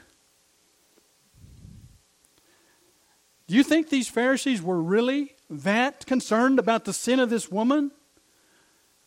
Do 3.48 3.56
you 3.56 3.64
think 3.64 3.90
these 3.90 4.08
Pharisees 4.08 4.62
were 4.62 4.82
really 4.82 5.36
that 5.50 6.06
concerned 6.06 6.60
about 6.60 6.86
the 6.86 6.94
sin 6.94 7.20
of 7.20 7.30
this 7.30 7.52
woman? 7.52 7.92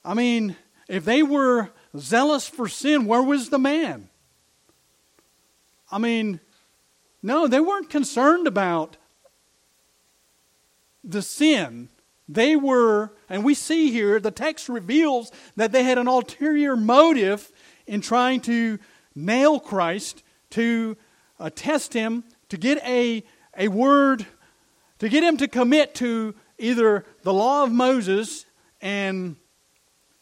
I 0.04 0.14
mean, 0.14 0.56
if 0.88 1.04
they 1.04 1.22
were 1.22 1.70
zealous 1.96 2.46
for 2.46 2.68
sin, 2.68 3.06
where 3.06 3.22
was 3.22 3.50
the 3.50 3.58
man? 3.58 4.08
I 5.90 5.98
mean, 5.98 6.40
no, 7.22 7.46
they 7.46 7.60
weren't 7.60 7.90
concerned 7.90 8.46
about 8.46 8.96
the 11.02 11.22
sin 11.22 11.88
they 12.28 12.54
were, 12.54 13.12
and 13.28 13.44
we 13.44 13.54
see 13.54 13.90
here, 13.90 14.20
the 14.20 14.30
text 14.30 14.68
reveals 14.68 15.32
that 15.56 15.72
they 15.72 15.82
had 15.82 15.98
an 15.98 16.06
ulterior 16.06 16.76
motive 16.76 17.50
in 17.88 18.00
trying 18.00 18.40
to 18.42 18.78
nail 19.16 19.58
Christ, 19.58 20.22
to 20.50 20.96
uh, 21.40 21.50
test 21.52 21.92
him, 21.92 22.22
to 22.48 22.56
get 22.56 22.78
a, 22.84 23.24
a 23.56 23.66
word, 23.66 24.26
to 25.00 25.08
get 25.08 25.24
him 25.24 25.38
to 25.38 25.48
commit 25.48 25.96
to 25.96 26.36
either 26.56 27.04
the 27.22 27.32
law 27.32 27.64
of 27.64 27.72
Moses 27.72 28.46
and, 28.80 29.34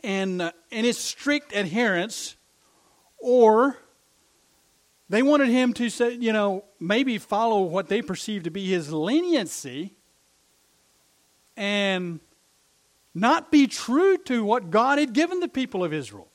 and, 0.02 0.42
uh, 0.42 0.52
and 0.70 0.86
its 0.86 0.98
strict 0.98 1.54
adherence, 1.54 2.36
or 3.18 3.76
they 5.08 5.22
wanted 5.22 5.48
him 5.48 5.72
to 5.74 5.90
say, 5.90 6.12
you 6.12 6.32
know, 6.32 6.64
maybe 6.78 7.18
follow 7.18 7.62
what 7.62 7.88
they 7.88 8.02
perceived 8.02 8.44
to 8.44 8.50
be 8.50 8.66
his 8.66 8.92
leniency 8.92 9.94
and 11.56 12.20
not 13.14 13.50
be 13.50 13.66
true 13.66 14.16
to 14.18 14.44
what 14.44 14.70
God 14.70 14.98
had 14.98 15.12
given 15.12 15.40
the 15.40 15.48
people 15.48 15.82
of 15.82 15.92
Israel. 15.92 16.28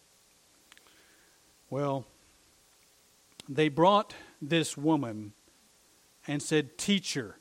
Well, 1.69 2.05
they 3.47 3.69
brought 3.69 4.13
this 4.41 4.77
woman 4.77 5.33
and 6.27 6.41
said, 6.41 6.77
Teacher. 6.77 7.37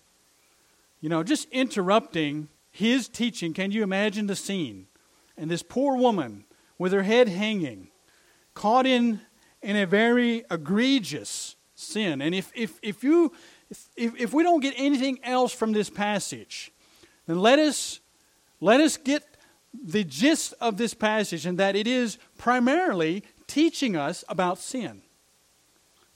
You 1.00 1.08
know, 1.08 1.22
just 1.22 1.48
interrupting 1.50 2.48
his 2.70 3.08
teaching. 3.08 3.52
Can 3.52 3.72
you 3.72 3.82
imagine 3.82 4.28
the 4.28 4.36
scene? 4.36 4.86
And 5.36 5.50
this 5.50 5.62
poor 5.62 5.96
woman 5.96 6.44
with 6.78 6.92
her 6.92 7.02
head 7.02 7.28
hanging, 7.28 7.88
caught 8.54 8.86
in, 8.86 9.20
in 9.62 9.76
a 9.76 9.86
very 9.86 10.44
egregious 10.50 11.56
sin. 11.74 12.20
And 12.20 12.34
if, 12.34 12.50
if, 12.54 12.78
if, 12.82 13.04
you, 13.04 13.32
if, 13.96 14.20
if 14.20 14.32
we 14.32 14.42
don't 14.42 14.60
get 14.60 14.74
anything 14.76 15.18
else 15.22 15.52
from 15.52 15.72
this 15.72 15.90
passage, 15.90 16.72
then 17.26 17.38
let 17.38 17.58
us, 17.58 18.00
let 18.60 18.80
us 18.80 18.96
get 18.96 19.24
the 19.72 20.04
gist 20.04 20.54
of 20.60 20.76
this 20.76 20.94
passage 20.94 21.46
and 21.46 21.58
that 21.58 21.76
it 21.76 21.86
is 21.86 22.18
primarily 22.36 23.24
teaching 23.46 23.96
us 23.96 24.24
about 24.28 24.58
sin. 24.58 25.02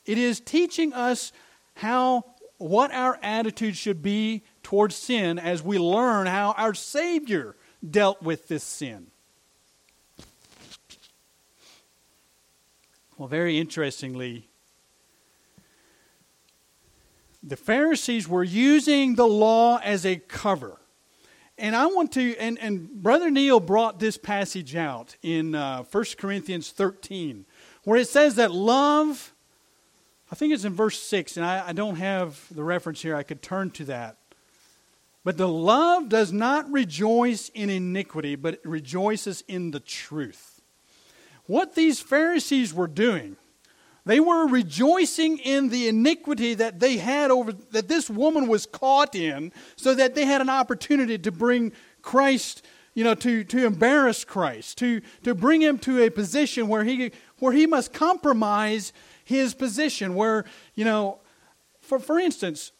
It 0.04 0.18
is 0.18 0.40
teaching 0.40 0.92
us 0.92 1.32
how 1.74 2.24
what 2.58 2.92
our 2.92 3.18
attitude 3.22 3.76
should 3.76 4.02
be 4.02 4.42
towards 4.62 4.96
sin 4.96 5.38
as 5.38 5.62
we 5.62 5.78
learn 5.78 6.26
how 6.26 6.54
our 6.56 6.74
Savior 6.74 7.56
dealt 7.90 8.22
with 8.22 8.48
this 8.48 8.64
sin. 8.64 9.08
Well, 13.16 13.28
very 13.28 13.58
interestingly, 13.58 14.48
the 17.42 17.56
Pharisees 17.56 18.28
were 18.28 18.44
using 18.44 19.14
the 19.14 19.26
law 19.26 19.78
as 19.78 20.04
a 20.04 20.16
cover. 20.16 20.78
And 21.58 21.74
I 21.74 21.86
want 21.86 22.12
to, 22.12 22.36
and, 22.36 22.58
and 22.58 22.90
Brother 22.90 23.30
Neil 23.30 23.60
brought 23.60 23.98
this 23.98 24.18
passage 24.18 24.76
out 24.76 25.16
in 25.22 25.54
uh, 25.54 25.84
1 25.84 26.04
Corinthians 26.18 26.70
13, 26.70 27.46
where 27.84 27.98
it 27.98 28.08
says 28.08 28.34
that 28.34 28.52
love, 28.52 29.32
I 30.30 30.34
think 30.34 30.52
it's 30.52 30.64
in 30.64 30.74
verse 30.74 31.00
6, 31.00 31.38
and 31.38 31.46
I, 31.46 31.68
I 31.68 31.72
don't 31.72 31.96
have 31.96 32.44
the 32.50 32.62
reference 32.62 33.00
here, 33.00 33.16
I 33.16 33.22
could 33.22 33.40
turn 33.40 33.70
to 33.72 33.84
that. 33.84 34.18
But 35.26 35.38
the 35.38 35.48
love 35.48 36.08
does 36.08 36.32
not 36.32 36.70
rejoice 36.70 37.48
in 37.48 37.68
iniquity, 37.68 38.36
but 38.36 38.60
rejoices 38.62 39.42
in 39.48 39.72
the 39.72 39.80
truth. 39.80 40.62
What 41.46 41.74
these 41.74 41.98
Pharisees 41.98 42.72
were 42.72 42.86
doing, 42.86 43.36
they 44.04 44.20
were 44.20 44.46
rejoicing 44.46 45.38
in 45.38 45.70
the 45.70 45.88
iniquity 45.88 46.54
that 46.54 46.78
they 46.78 46.98
had 46.98 47.32
over, 47.32 47.50
that 47.72 47.88
this 47.88 48.08
woman 48.08 48.46
was 48.46 48.66
caught 48.66 49.16
in, 49.16 49.52
so 49.74 49.94
that 49.94 50.14
they 50.14 50.26
had 50.26 50.42
an 50.42 50.48
opportunity 50.48 51.18
to 51.18 51.32
bring 51.32 51.72
Christ, 52.02 52.64
you 52.94 53.02
know, 53.02 53.16
to, 53.16 53.42
to 53.42 53.66
embarrass 53.66 54.22
Christ, 54.24 54.78
to, 54.78 55.00
to 55.24 55.34
bring 55.34 55.60
him 55.60 55.80
to 55.80 56.04
a 56.04 56.08
position 56.08 56.68
where 56.68 56.84
he, 56.84 57.10
where 57.40 57.52
he 57.52 57.66
must 57.66 57.92
compromise 57.92 58.92
his 59.24 59.54
position, 59.54 60.14
where, 60.14 60.44
you 60.76 60.84
know, 60.84 61.18
for, 61.80 61.98
for 61.98 62.20
instance, 62.20 62.70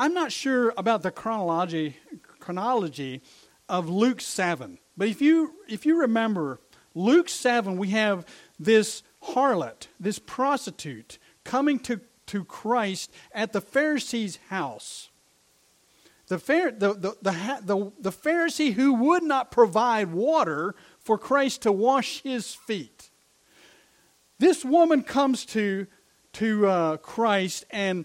I'm 0.00 0.14
not 0.14 0.30
sure 0.30 0.72
about 0.76 1.02
the 1.02 1.10
chronology, 1.10 1.96
chronology 2.38 3.20
of 3.68 3.88
Luke 3.88 4.20
7, 4.20 4.78
but 4.96 5.08
if 5.08 5.20
you, 5.20 5.54
if 5.68 5.84
you 5.84 6.00
remember, 6.00 6.60
Luke 6.94 7.28
7, 7.28 7.76
we 7.76 7.88
have 7.88 8.24
this 8.60 9.02
harlot, 9.24 9.88
this 9.98 10.20
prostitute, 10.20 11.18
coming 11.42 11.80
to, 11.80 12.00
to 12.26 12.44
Christ 12.44 13.12
at 13.32 13.52
the 13.52 13.60
Pharisee's 13.60 14.38
house. 14.48 15.10
The, 16.28 16.36
the, 16.36 17.16
the, 17.22 17.60
the, 17.62 17.92
the, 17.98 18.10
Pharisee 18.10 18.74
who 18.74 18.92
would 18.94 19.22
not 19.22 19.50
provide 19.50 20.12
water 20.12 20.74
for 20.98 21.16
Christ 21.16 21.62
to 21.62 21.72
wash 21.72 22.22
his 22.22 22.54
feet. 22.54 23.10
This 24.38 24.62
woman 24.62 25.02
comes 25.02 25.46
to, 25.46 25.86
to 26.34 26.66
uh, 26.66 26.96
Christ 26.98 27.64
and 27.70 28.04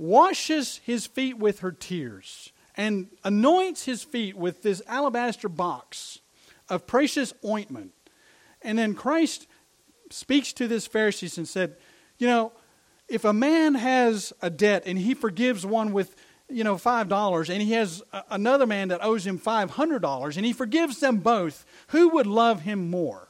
washes 0.00 0.80
his 0.84 1.06
feet 1.06 1.36
with 1.38 1.60
her 1.60 1.70
tears 1.70 2.52
and 2.74 3.08
anoints 3.22 3.84
his 3.84 4.02
feet 4.02 4.34
with 4.34 4.62
this 4.62 4.80
alabaster 4.86 5.48
box 5.48 6.20
of 6.70 6.86
precious 6.86 7.34
ointment. 7.44 7.92
And 8.62 8.78
then 8.78 8.94
Christ 8.94 9.46
speaks 10.08 10.54
to 10.54 10.66
this 10.66 10.88
Pharisee 10.88 11.36
and 11.36 11.46
said, 11.46 11.76
You 12.18 12.28
know, 12.28 12.52
if 13.08 13.26
a 13.26 13.34
man 13.34 13.74
has 13.74 14.32
a 14.40 14.48
debt 14.48 14.84
and 14.86 14.98
he 14.98 15.12
forgives 15.12 15.66
one 15.66 15.92
with, 15.92 16.16
you 16.48 16.64
know, 16.64 16.76
$5 16.76 17.50
and 17.50 17.60
he 17.60 17.72
has 17.72 18.02
a, 18.12 18.24
another 18.30 18.66
man 18.66 18.88
that 18.88 19.04
owes 19.04 19.26
him 19.26 19.38
$500 19.38 20.36
and 20.36 20.46
he 20.46 20.54
forgives 20.54 21.00
them 21.00 21.18
both, 21.18 21.66
who 21.88 22.08
would 22.08 22.26
love 22.26 22.62
him 22.62 22.88
more? 22.88 23.28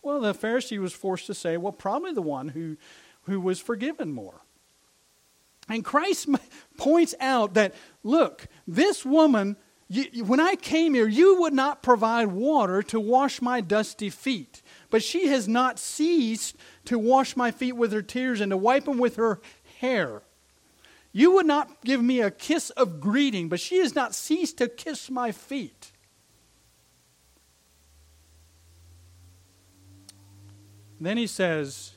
Well, 0.00 0.20
the 0.20 0.32
Pharisee 0.32 0.78
was 0.78 0.94
forced 0.94 1.26
to 1.26 1.34
say, 1.34 1.58
Well, 1.58 1.72
probably 1.72 2.14
the 2.14 2.22
one 2.22 2.48
who, 2.48 2.78
who 3.24 3.38
was 3.38 3.60
forgiven 3.60 4.12
more. 4.12 4.40
And 5.68 5.84
Christ 5.84 6.28
points 6.76 7.14
out 7.20 7.54
that, 7.54 7.74
look, 8.02 8.46
this 8.66 9.04
woman, 9.04 9.56
you, 9.88 10.24
when 10.24 10.40
I 10.40 10.54
came 10.54 10.94
here, 10.94 11.08
you 11.08 11.40
would 11.40 11.52
not 11.52 11.82
provide 11.82 12.28
water 12.28 12.82
to 12.84 12.98
wash 12.98 13.42
my 13.42 13.60
dusty 13.60 14.10
feet. 14.10 14.62
But 14.90 15.02
she 15.02 15.28
has 15.28 15.46
not 15.46 15.78
ceased 15.78 16.56
to 16.86 16.98
wash 16.98 17.36
my 17.36 17.50
feet 17.50 17.76
with 17.76 17.92
her 17.92 18.02
tears 18.02 18.40
and 18.40 18.50
to 18.50 18.56
wipe 18.56 18.86
them 18.86 18.98
with 18.98 19.16
her 19.16 19.40
hair. 19.80 20.22
You 21.12 21.32
would 21.32 21.46
not 21.46 21.84
give 21.84 22.02
me 22.02 22.20
a 22.20 22.30
kiss 22.30 22.70
of 22.70 23.00
greeting, 23.00 23.48
but 23.48 23.60
she 23.60 23.78
has 23.78 23.94
not 23.94 24.14
ceased 24.14 24.58
to 24.58 24.68
kiss 24.68 25.10
my 25.10 25.32
feet. 25.32 25.92
Then 31.00 31.16
he 31.16 31.26
says, 31.26 31.92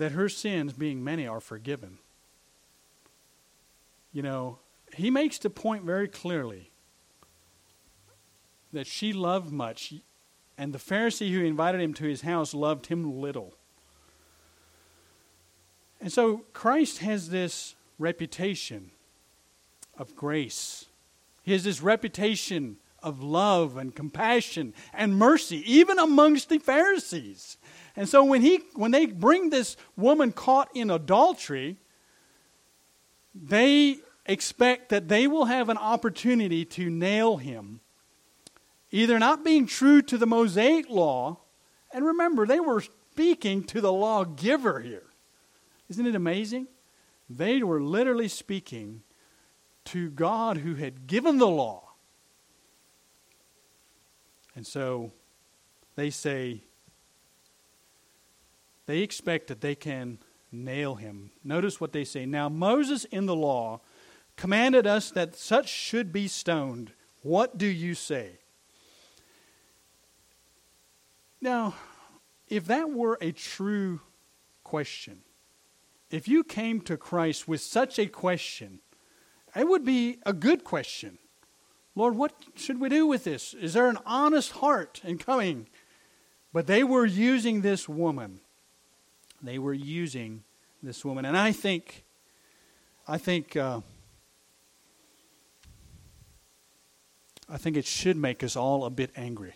that 0.00 0.12
her 0.12 0.30
sins, 0.30 0.72
being 0.72 1.04
many, 1.04 1.26
are 1.26 1.40
forgiven. 1.40 1.98
You 4.12 4.22
know, 4.22 4.58
he 4.94 5.10
makes 5.10 5.38
the 5.38 5.50
point 5.50 5.84
very 5.84 6.08
clearly 6.08 6.70
that 8.72 8.86
she 8.86 9.12
loved 9.12 9.52
much, 9.52 9.92
and 10.56 10.72
the 10.72 10.78
Pharisee 10.78 11.30
who 11.30 11.44
invited 11.44 11.82
him 11.82 11.92
to 11.94 12.04
his 12.04 12.22
house 12.22 12.54
loved 12.54 12.86
him 12.86 13.20
little. 13.20 13.54
And 16.00 16.10
so 16.10 16.44
Christ 16.54 16.98
has 16.98 17.28
this 17.28 17.74
reputation 17.98 18.92
of 19.98 20.16
grace. 20.16 20.86
He 21.42 21.52
has 21.52 21.64
this 21.64 21.82
reputation 21.82 22.78
of 23.02 23.22
love 23.22 23.76
and 23.76 23.94
compassion 23.94 24.72
and 24.94 25.18
mercy, 25.18 25.62
even 25.70 25.98
amongst 25.98 26.48
the 26.48 26.58
Pharisees. 26.58 27.58
And 27.96 28.08
so 28.08 28.24
when, 28.24 28.40
he, 28.40 28.60
when 28.74 28.90
they 28.90 29.06
bring 29.06 29.50
this 29.50 29.76
woman 29.96 30.32
caught 30.32 30.68
in 30.74 30.90
adultery, 30.90 31.76
they 33.34 33.98
expect 34.26 34.90
that 34.90 35.08
they 35.08 35.26
will 35.26 35.46
have 35.46 35.68
an 35.68 35.78
opportunity 35.78 36.64
to 36.64 36.88
nail 36.88 37.36
him, 37.38 37.80
either 38.90 39.18
not 39.18 39.44
being 39.44 39.66
true 39.66 40.02
to 40.02 40.16
the 40.16 40.26
Mosaic 40.26 40.88
law, 40.88 41.38
and 41.92 42.04
remember, 42.04 42.46
they 42.46 42.60
were 42.60 42.80
speaking 42.80 43.64
to 43.64 43.80
the 43.80 43.92
lawgiver 43.92 44.80
here. 44.80 45.02
Isn't 45.88 46.06
it 46.06 46.14
amazing? 46.14 46.68
They 47.28 47.62
were 47.62 47.80
literally 47.80 48.28
speaking 48.28 49.02
to 49.86 50.10
God 50.10 50.58
who 50.58 50.76
had 50.76 51.06
given 51.06 51.38
the 51.38 51.48
law. 51.48 51.94
And 54.54 54.66
so 54.66 55.12
they 55.96 56.10
say, 56.10 56.62
they 58.90 59.02
expect 59.02 59.46
that 59.46 59.60
they 59.60 59.76
can 59.76 60.18
nail 60.50 60.96
him. 60.96 61.30
Notice 61.44 61.80
what 61.80 61.92
they 61.92 62.02
say. 62.02 62.26
Now, 62.26 62.48
Moses 62.48 63.04
in 63.04 63.26
the 63.26 63.36
law 63.36 63.82
commanded 64.36 64.84
us 64.84 65.12
that 65.12 65.36
such 65.36 65.68
should 65.68 66.12
be 66.12 66.26
stoned. 66.26 66.90
What 67.22 67.56
do 67.56 67.66
you 67.66 67.94
say? 67.94 68.40
Now, 71.40 71.76
if 72.48 72.66
that 72.66 72.90
were 72.90 73.16
a 73.20 73.30
true 73.30 74.00
question, 74.64 75.20
if 76.10 76.26
you 76.26 76.42
came 76.42 76.80
to 76.80 76.96
Christ 76.96 77.46
with 77.46 77.60
such 77.60 77.96
a 77.96 78.06
question, 78.06 78.80
it 79.54 79.68
would 79.68 79.84
be 79.84 80.18
a 80.26 80.32
good 80.32 80.64
question. 80.64 81.18
Lord, 81.94 82.16
what 82.16 82.32
should 82.56 82.80
we 82.80 82.88
do 82.88 83.06
with 83.06 83.22
this? 83.22 83.54
Is 83.54 83.74
there 83.74 83.88
an 83.88 83.98
honest 84.04 84.50
heart 84.50 85.00
in 85.04 85.18
coming? 85.18 85.68
But 86.52 86.66
they 86.66 86.82
were 86.82 87.06
using 87.06 87.60
this 87.60 87.88
woman 87.88 88.40
they 89.42 89.58
were 89.58 89.74
using 89.74 90.44
this 90.82 91.04
woman. 91.04 91.24
And 91.24 91.36
I 91.36 91.52
think, 91.52 92.04
I 93.06 93.18
think, 93.18 93.56
uh, 93.56 93.80
I 97.48 97.56
think 97.56 97.76
it 97.76 97.84
should 97.84 98.16
make 98.16 98.42
us 98.42 98.56
all 98.56 98.84
a 98.84 98.90
bit 98.90 99.10
angry. 99.16 99.54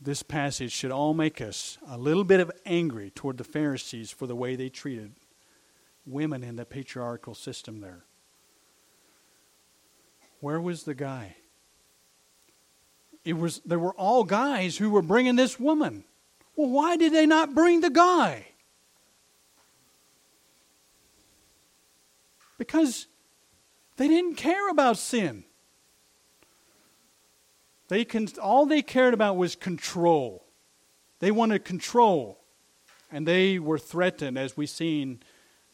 This 0.00 0.22
passage 0.22 0.72
should 0.72 0.90
all 0.90 1.14
make 1.14 1.40
us 1.40 1.78
a 1.88 1.96
little 1.96 2.24
bit 2.24 2.40
of 2.40 2.52
angry 2.66 3.10
toward 3.10 3.38
the 3.38 3.44
Pharisees 3.44 4.10
for 4.10 4.26
the 4.26 4.36
way 4.36 4.54
they 4.54 4.68
treated 4.68 5.12
women 6.06 6.44
in 6.44 6.56
the 6.56 6.64
patriarchal 6.64 7.34
system 7.34 7.80
there. 7.80 8.04
Where 10.40 10.60
was 10.60 10.82
the 10.82 10.94
guy? 10.94 11.36
It 13.24 13.38
was 13.38 13.60
there 13.64 13.78
were 13.78 13.94
all 13.94 14.24
guys 14.24 14.76
who 14.76 14.90
were 14.90 15.00
bringing 15.00 15.36
this 15.36 15.58
woman. 15.58 16.04
Well, 16.56 16.70
why 16.70 16.96
did 16.96 17.12
they 17.12 17.26
not 17.26 17.54
bring 17.54 17.80
the 17.80 17.90
guy? 17.90 18.46
Because 22.58 23.06
they 23.96 24.08
didn't 24.08 24.36
care 24.36 24.68
about 24.70 24.98
sin. 24.98 25.44
They 27.88 28.04
can, 28.04 28.28
all 28.40 28.66
they 28.66 28.82
cared 28.82 29.14
about 29.14 29.36
was 29.36 29.56
control. 29.56 30.44
They 31.18 31.30
wanted 31.30 31.64
control. 31.64 32.40
And 33.10 33.26
they 33.26 33.58
were 33.58 33.78
threatened, 33.78 34.38
as 34.38 34.56
we've 34.56 34.70
seen 34.70 35.22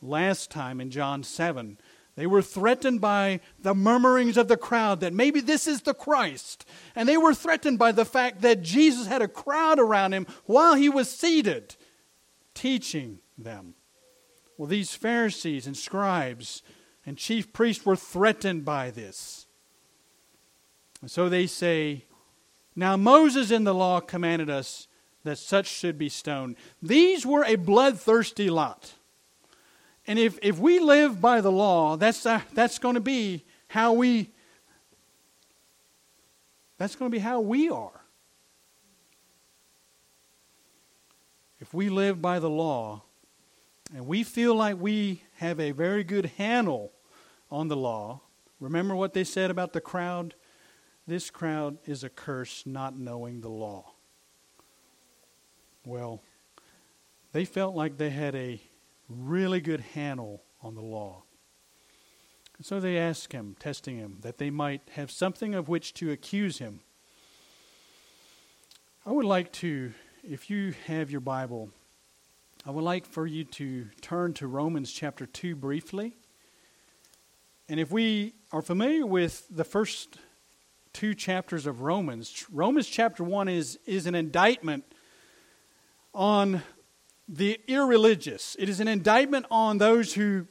last 0.03 0.51
time 0.51 0.81
in 0.81 0.91
John 0.91 1.23
7, 1.23 1.79
they 2.21 2.27
were 2.27 2.43
threatened 2.43 3.01
by 3.01 3.41
the 3.59 3.75
murmurings 3.75 4.37
of 4.37 4.47
the 4.47 4.59
crowd 4.59 5.01
that 5.01 5.15
maybe 5.15 5.41
this 5.41 5.67
is 5.67 5.81
the 5.81 5.95
Christ. 5.95 6.67
And 6.95 7.09
they 7.09 7.17
were 7.17 7.33
threatened 7.33 7.79
by 7.79 7.93
the 7.93 8.05
fact 8.05 8.43
that 8.43 8.61
Jesus 8.61 9.07
had 9.07 9.23
a 9.23 9.27
crowd 9.27 9.79
around 9.79 10.13
him 10.13 10.27
while 10.45 10.75
he 10.75 10.91
was 10.91 11.11
seated, 11.11 11.77
teaching 12.53 13.21
them. 13.39 13.73
Well, 14.59 14.67
these 14.67 14.95
Pharisees 14.95 15.67
and 15.67 15.75
scribes 15.75 16.63
and 17.07 17.17
chief 17.17 17.55
priests 17.55 17.87
were 17.87 17.97
threatened 17.97 18.67
by 18.67 18.91
this. 18.91 19.47
And 21.01 21.11
so 21.11 21.31
they 21.31 21.47
say, 21.47 22.05
Now 22.77 22.99
Moses 22.99 23.51
in 23.51 23.65
the 23.65 23.73
law 23.73 24.01
commanded 24.01 24.51
us 24.51 24.89
that 25.25 25.39
such 25.39 25.69
should 25.69 25.97
be 25.97 26.11
stoned. 26.11 26.57
These 26.83 27.25
were 27.25 27.45
a 27.45 27.57
bloodthirsty 27.57 28.51
lot. 28.51 28.93
And 30.11 30.19
if, 30.19 30.41
if 30.43 30.59
we 30.59 30.81
live 30.81 31.21
by 31.21 31.41
the 31.41 31.53
law, 31.53 31.97
that's, 31.97 32.27
uh, 32.27 32.41
that's 32.53 32.81
going 32.81 32.97
to 32.97 33.01
be 33.01 33.45
how 33.69 33.93
we 33.93 34.33
that's 36.79 36.97
going 36.97 37.09
to 37.09 37.15
be 37.15 37.21
how 37.21 37.39
we 37.39 37.71
are. 37.71 38.01
If 41.61 41.73
we 41.73 41.91
live 41.91 42.21
by 42.21 42.41
the 42.41 42.51
law, 42.51 43.05
and 43.95 44.05
we 44.05 44.25
feel 44.25 44.57
like 44.57 44.81
we 44.81 45.23
have 45.35 45.61
a 45.61 45.71
very 45.71 46.03
good 46.03 46.33
handle 46.39 46.91
on 47.49 47.69
the 47.69 47.77
law. 47.77 48.21
Remember 48.59 48.97
what 48.97 49.15
they 49.15 49.23
said 49.23 49.49
about 49.49 49.73
the 49.73 49.81
crowd? 49.81 50.35
This 51.07 51.31
crowd 51.31 51.79
is 51.87 52.03
a 52.03 52.09
curse 52.09 52.65
not 52.67 52.99
knowing 52.99 53.43
the 53.43 53.49
law. 53.49 53.93
Well, 55.87 56.21
they 57.31 57.45
felt 57.45 57.77
like 57.77 57.97
they 57.97 58.11
had 58.11 58.35
a 58.35 58.61
really 59.11 59.61
good 59.61 59.81
handle 59.81 60.43
on 60.63 60.75
the 60.75 60.81
law. 60.81 61.25
And 62.57 62.67
so 62.67 62.79
they 62.79 62.99
asked 62.99 63.33
him, 63.33 63.57
testing 63.59 63.97
him, 63.97 64.19
that 64.21 64.39
they 64.39 64.51
might 64.51 64.83
have 64.93 65.11
something 65.11 65.55
of 65.55 65.69
which 65.69 65.95
to 65.95 66.11
accuse 66.11 66.59
him. 66.59 66.81
I 69.07 69.13
would 69.13 69.25
like 69.25 69.51
to, 69.55 69.93
if 70.23 70.51
you 70.51 70.75
have 70.87 71.11
your 71.11 71.23
Bible, 71.23 71.71
I 72.67 72.71
would 72.71 72.85
like 72.85 73.07
for 73.07 73.27
you 73.27 73.45
to 73.45 73.87
turn 74.03 74.35
to 74.35 74.47
Romans 74.47 74.93
chapter 74.93 75.25
2 75.25 75.57
briefly. 75.57 76.15
And 77.69 77.81
if 77.81 77.91
we 77.91 78.35
are 78.53 78.61
familiar 78.61 79.07
with 79.07 79.47
the 79.49 79.65
first 79.65 80.19
two 80.93 81.15
chapters 81.15 81.67
of 81.67 81.81
Romans, 81.81 82.45
Romans 82.53 82.87
chapter 82.87 83.25
1 83.25 83.49
is, 83.49 83.79
is 83.87 84.07
an 84.07 84.15
indictment 84.15 84.85
on 86.13 86.63
the 87.33 87.61
irreligious. 87.69 88.57
It 88.59 88.69
is 88.69 88.81
an 88.81 88.89
indictment 88.89 89.47
on 89.51 89.79
those 89.79 90.15
who 90.15 90.49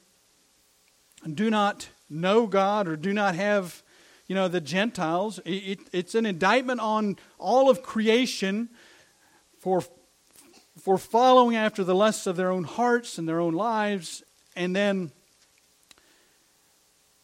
do 1.34 1.50
not 1.50 1.90
know 2.10 2.48
God 2.48 2.88
or 2.88 2.96
do 2.96 3.12
not 3.12 3.36
have, 3.36 3.84
you 4.28 4.36
know, 4.36 4.48
the 4.48 4.62
Gentiles. 4.62 5.40
It, 5.40 5.52
it, 5.52 5.80
it's 5.92 6.16
an 6.16 6.26
indictment 6.26 6.80
on 6.80 7.18
all 7.38 7.70
of 7.70 7.84
creation 7.84 8.70
for, 9.58 9.84
for 10.82 10.98
following 10.98 11.58
after 11.58 11.84
the 11.84 11.94
lusts 11.94 12.26
of 12.26 12.38
their 12.38 12.50
own 12.50 12.64
hearts 12.64 13.18
and 13.18 13.28
their 13.28 13.42
own 13.42 13.54
lives. 13.54 14.24
And 14.56 14.74
then 14.74 15.12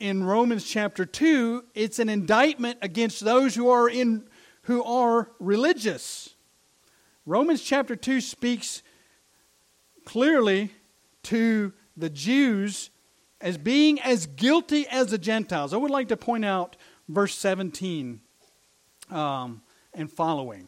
in 0.02 0.26
Romans 0.26 0.66
chapter 0.66 1.06
2, 1.06 1.64
it's 1.74 2.00
an 2.00 2.10
indictment 2.10 2.80
against 2.82 3.22
those 3.22 3.56
who 3.56 3.70
are 3.70 3.90
in 3.90 4.28
who 4.64 4.84
are 4.84 5.30
religious. 5.40 6.34
Romans 7.28 7.62
chapter 7.62 7.96
2 7.96 8.20
speaks 8.20 8.82
clearly 10.06 10.72
to 11.24 11.74
the 11.98 12.10
Jews 12.10 12.90
as 13.42 13.58
being 13.58 14.00
as 14.02 14.26
guilty 14.26 14.88
as 14.88 15.08
the 15.08 15.18
Gentiles. 15.18 15.74
I 15.74 15.78
would 15.78 15.92
like 15.92 16.08
to 16.10 16.18
point 16.18 16.46
out 16.46 16.78
verse 17.10 17.36
17 17.36 18.22
um, 19.12 19.62
and 19.94 20.12
following. 20.12 20.68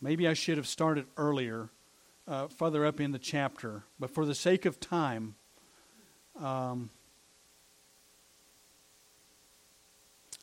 Maybe 0.00 0.28
I 0.28 0.34
should 0.34 0.58
have 0.58 0.68
started 0.68 1.06
earlier, 1.16 1.70
uh, 2.28 2.46
further 2.48 2.86
up 2.86 3.00
in 3.00 3.10
the 3.10 3.18
chapter, 3.18 3.84
but 3.98 4.10
for 4.10 4.24
the 4.24 4.34
sake 4.34 4.64
of 4.64 4.78
time, 4.78 5.34
um, 6.40 6.90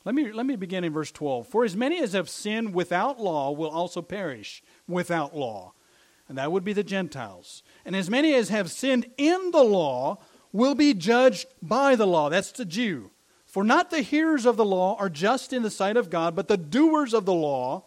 let 0.05 0.15
me, 0.15 0.31
let 0.31 0.45
me 0.45 0.55
begin 0.55 0.83
in 0.83 0.93
verse 0.93 1.11
12. 1.11 1.47
For 1.47 1.65
as 1.65 1.75
many 1.75 1.99
as 1.99 2.13
have 2.13 2.29
sinned 2.29 2.73
without 2.73 3.19
law 3.19 3.51
will 3.51 3.69
also 3.69 4.01
perish 4.01 4.63
without 4.87 5.35
law 5.35 5.73
and 6.27 6.37
that 6.37 6.51
would 6.51 6.63
be 6.63 6.73
the 6.73 6.83
Gentiles. 6.83 7.63
And 7.83 7.95
as 7.95 8.09
many 8.09 8.33
as 8.33 8.49
have 8.49 8.71
sinned 8.71 9.05
in 9.17 9.51
the 9.51 9.63
law 9.63 10.17
will 10.51 10.75
be 10.75 10.93
judged 10.93 11.47
by 11.61 11.95
the 11.95 12.07
law. 12.07 12.29
That's 12.29 12.51
the 12.51 12.65
Jew. 12.65 13.11
For 13.45 13.63
not 13.63 13.89
the 13.89 14.01
hearers 14.01 14.45
of 14.45 14.57
the 14.57 14.65
law 14.65 14.95
are 14.99 15.09
just 15.09 15.53
in 15.53 15.63
the 15.63 15.69
sight 15.69 15.97
of 15.97 16.09
God, 16.09 16.35
but 16.35 16.47
the 16.47 16.57
doers 16.57 17.13
of 17.13 17.25
the 17.25 17.33
law 17.33 17.85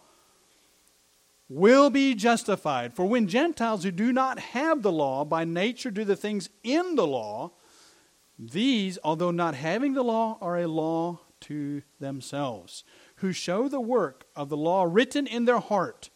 will 1.49 1.89
be 1.89 2.15
justified. 2.15 2.93
For 2.93 3.05
when 3.05 3.27
Gentiles 3.27 3.83
who 3.83 3.91
do 3.91 4.13
not 4.13 4.39
have 4.39 4.81
the 4.81 4.91
law 4.91 5.25
by 5.25 5.43
nature 5.43 5.91
do 5.91 6.05
the 6.05 6.15
things 6.15 6.49
in 6.63 6.95
the 6.95 7.07
law, 7.07 7.51
these, 8.37 8.97
although 9.03 9.31
not 9.31 9.55
having 9.55 9.93
the 9.93 10.03
law, 10.03 10.37
are 10.41 10.57
a 10.57 10.67
law 10.67 11.19
to 11.41 11.83
themselves, 11.99 12.83
who 13.17 13.31
show 13.31 13.67
the 13.67 13.81
work 13.81 14.25
of 14.35 14.49
the 14.49 14.57
law 14.57 14.83
written 14.83 15.27
in 15.27 15.45
their 15.45 15.59
heart 15.59 16.09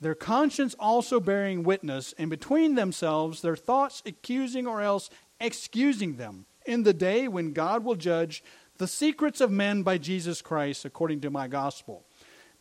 their 0.00 0.14
conscience 0.14 0.74
also 0.78 1.18
bearing 1.18 1.64
witness, 1.64 2.14
and 2.18 2.30
between 2.30 2.74
themselves 2.74 3.42
their 3.42 3.56
thoughts 3.56 4.02
accusing 4.06 4.66
or 4.66 4.80
else 4.80 5.10
excusing 5.40 6.16
them, 6.16 6.46
in 6.66 6.82
the 6.84 6.94
day 6.94 7.26
when 7.26 7.52
God 7.52 7.84
will 7.84 7.96
judge 7.96 8.44
the 8.76 8.86
secrets 8.86 9.40
of 9.40 9.50
men 9.50 9.82
by 9.82 9.98
Jesus 9.98 10.40
Christ, 10.40 10.84
according 10.84 11.20
to 11.22 11.30
my 11.30 11.48
gospel. 11.48 12.04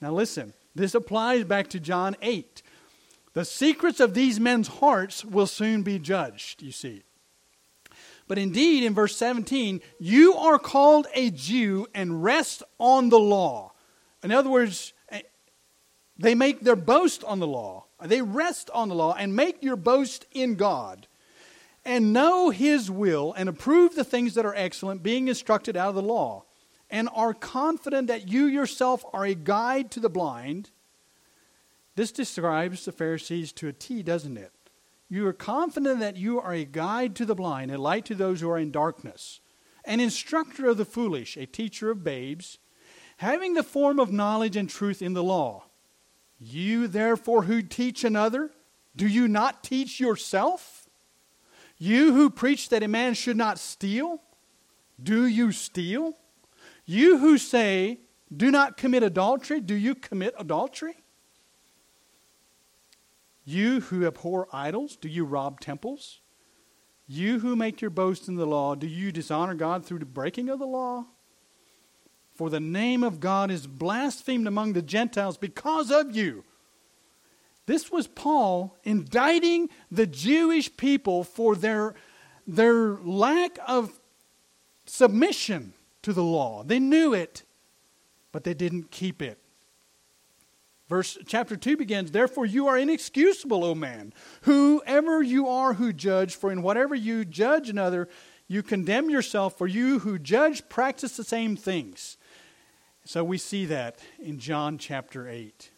Now 0.01 0.13
listen, 0.13 0.53
this 0.73 0.95
applies 0.95 1.43
back 1.43 1.67
to 1.69 1.79
John 1.79 2.15
8. 2.21 2.63
The 3.33 3.45
secrets 3.45 3.99
of 3.99 4.15
these 4.15 4.39
men's 4.39 4.67
hearts 4.67 5.23
will 5.23 5.47
soon 5.47 5.83
be 5.83 5.99
judged, 5.99 6.63
you 6.63 6.71
see. 6.71 7.03
But 8.27 8.37
indeed, 8.37 8.83
in 8.83 8.93
verse 8.93 9.15
17, 9.15 9.81
you 9.99 10.33
are 10.33 10.59
called 10.59 11.07
a 11.13 11.31
Jew 11.31 11.87
and 11.93 12.23
rest 12.23 12.61
on 12.77 13.09
the 13.09 13.19
law. 13.19 13.73
In 14.23 14.31
other 14.31 14.49
words, 14.49 14.93
eh, 15.09 15.21
they 16.17 16.35
make 16.35 16.61
their 16.61 16.75
boast 16.75 17.23
on 17.23 17.39
the 17.39 17.47
law. 17.47 17.85
They 18.03 18.21
rest 18.21 18.69
on 18.73 18.89
the 18.89 18.95
law 18.95 19.15
and 19.17 19.35
make 19.35 19.63
your 19.63 19.77
boast 19.77 20.25
in 20.31 20.55
God 20.55 21.07
and 21.87 22.11
know 22.11 22.49
His 22.49 22.91
will 22.91 23.33
and 23.33 23.47
approve 23.47 23.95
the 23.95 24.03
things 24.03 24.33
that 24.33 24.45
are 24.45 24.55
excellent, 24.55 25.01
being 25.01 25.29
instructed 25.29 25.77
out 25.77 25.89
of 25.89 25.95
the 25.95 26.01
law, 26.01 26.43
and 26.89 27.07
are 27.13 27.33
confident 27.33 28.07
that 28.07 28.27
you 28.27 28.45
yourself 28.45 29.05
are 29.13 29.25
a 29.25 29.33
guide 29.33 29.89
to 29.91 30.01
the 30.01 30.09
blind. 30.09 30.69
This 31.95 32.11
describes 32.11 32.83
the 32.83 32.91
Pharisees 32.91 33.53
to 33.53 33.69
a 33.69 33.73
T, 33.73 34.03
doesn't 34.03 34.37
it? 34.37 34.51
You 35.09 35.25
are 35.27 35.33
confident 35.33 35.99
that 35.99 36.17
you 36.17 36.39
are 36.39 36.53
a 36.53 36.65
guide 36.65 37.15
to 37.15 37.25
the 37.25 37.35
blind, 37.35 37.71
a 37.71 37.77
light 37.77 38.05
to 38.05 38.15
those 38.15 38.41
who 38.41 38.49
are 38.49 38.57
in 38.57 38.71
darkness, 38.71 39.39
an 39.85 39.99
instructor 39.99 40.69
of 40.69 40.77
the 40.77 40.85
foolish, 40.85 41.37
a 41.37 41.45
teacher 41.45 41.89
of 41.89 42.03
babes, 42.03 42.59
having 43.17 43.53
the 43.53 43.63
form 43.63 43.99
of 43.99 44.11
knowledge 44.11 44.57
and 44.57 44.69
truth 44.69 45.01
in 45.01 45.13
the 45.13 45.23
law 45.23 45.67
you, 46.39 46.87
therefore, 46.87 47.43
who 47.43 47.61
teach 47.61 48.03
another, 48.03 48.51
do 48.95 49.07
you 49.07 49.27
not 49.27 49.63
teach 49.63 49.99
yourself? 49.99 50.87
You 51.77 52.13
who 52.13 52.29
preach 52.29 52.69
that 52.69 52.83
a 52.83 52.87
man 52.87 53.13
should 53.13 53.37
not 53.37 53.59
steal, 53.59 54.21
do 55.01 55.25
you 55.25 55.51
steal? 55.51 56.13
You 56.85 57.17
who 57.17 57.37
say, 57.37 57.99
do 58.35 58.51
not 58.51 58.77
commit 58.77 59.03
adultery, 59.03 59.61
do 59.61 59.75
you 59.75 59.95
commit 59.95 60.33
adultery? 60.37 60.95
You 63.49 63.79
who 63.79 64.05
abhor 64.05 64.49
idols, 64.51 64.97
do 64.97 65.07
you 65.07 65.23
rob 65.23 65.61
temples? 65.61 66.19
You 67.07 67.39
who 67.39 67.55
make 67.55 67.79
your 67.79 67.89
boast 67.89 68.27
in 68.27 68.35
the 68.35 68.45
law, 68.45 68.75
do 68.75 68.85
you 68.85 69.09
dishonor 69.09 69.53
God 69.53 69.85
through 69.85 69.99
the 69.99 70.05
breaking 70.05 70.49
of 70.49 70.59
the 70.59 70.65
law? 70.65 71.05
For 72.35 72.49
the 72.49 72.59
name 72.59 73.05
of 73.05 73.21
God 73.21 73.49
is 73.49 73.65
blasphemed 73.65 74.47
among 74.47 74.73
the 74.73 74.81
Gentiles 74.81 75.37
because 75.37 75.91
of 75.91 76.13
you. 76.13 76.43
This 77.67 77.89
was 77.89 78.05
Paul 78.05 78.75
indicting 78.83 79.69
the 79.89 80.07
Jewish 80.07 80.75
people 80.75 81.23
for 81.23 81.55
their, 81.55 81.95
their 82.45 82.95
lack 82.95 83.59
of 83.65 83.97
submission 84.85 85.71
to 86.01 86.11
the 86.11 86.23
law. 86.23 86.63
They 86.63 86.79
knew 86.79 87.13
it, 87.13 87.43
but 88.33 88.43
they 88.43 88.53
didn't 88.53 88.91
keep 88.91 89.21
it. 89.21 89.39
Verse 90.87 91.17
chapter 91.27 91.57
2 91.57 91.75
begins, 91.75 92.11
Therefore 92.11 92.45
you 92.45 92.67
are 92.67 92.77
inexcusable, 92.77 93.63
O 93.63 93.75
man, 93.75 94.13
whoever 94.43 95.21
you 95.21 95.47
are 95.47 95.73
who 95.73 95.91
judge, 95.91 96.35
for 96.35 96.51
in 96.51 96.61
whatever 96.61 96.95
you 96.95 97.25
judge 97.25 97.69
another, 97.69 98.07
you 98.47 98.63
condemn 98.63 99.09
yourself, 99.09 99.57
for 99.57 99.67
you 99.67 99.99
who 99.99 100.17
judge 100.17 100.69
practice 100.69 101.17
the 101.17 101.23
same 101.25 101.57
things. 101.57 102.17
So 103.03 103.23
we 103.23 103.37
see 103.37 103.65
that 103.65 103.99
in 104.19 104.39
John 104.39 104.77
chapter 104.77 105.27
8. 105.27 105.71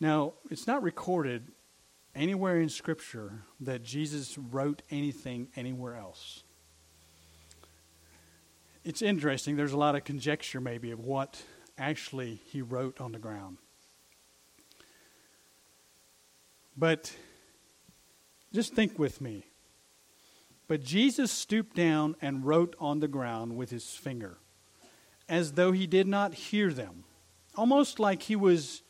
Now, 0.00 0.34
it's 0.48 0.68
not 0.68 0.82
recorded 0.84 1.50
anywhere 2.14 2.60
in 2.60 2.68
Scripture 2.68 3.42
that 3.60 3.82
Jesus 3.82 4.38
wrote 4.38 4.82
anything 4.90 5.48
anywhere 5.56 5.96
else. 5.96 6.44
It's 8.88 9.02
interesting, 9.02 9.56
there's 9.56 9.74
a 9.74 9.76
lot 9.76 9.96
of 9.96 10.04
conjecture 10.04 10.62
maybe 10.62 10.92
of 10.92 11.00
what 11.00 11.42
actually 11.76 12.40
he 12.46 12.62
wrote 12.62 13.02
on 13.02 13.12
the 13.12 13.18
ground. 13.18 13.58
But 16.74 17.14
just 18.50 18.72
think 18.72 18.98
with 18.98 19.20
me. 19.20 19.44
But 20.68 20.82
Jesus 20.82 21.30
stooped 21.30 21.76
down 21.76 22.16
and 22.22 22.46
wrote 22.46 22.74
on 22.80 23.00
the 23.00 23.08
ground 23.08 23.58
with 23.58 23.68
his 23.68 23.90
finger, 23.90 24.38
as 25.28 25.52
though 25.52 25.72
he 25.72 25.86
did 25.86 26.06
not 26.06 26.32
hear 26.32 26.72
them, 26.72 27.04
almost 27.56 28.00
like 28.00 28.22
he 28.22 28.36
was 28.36 28.80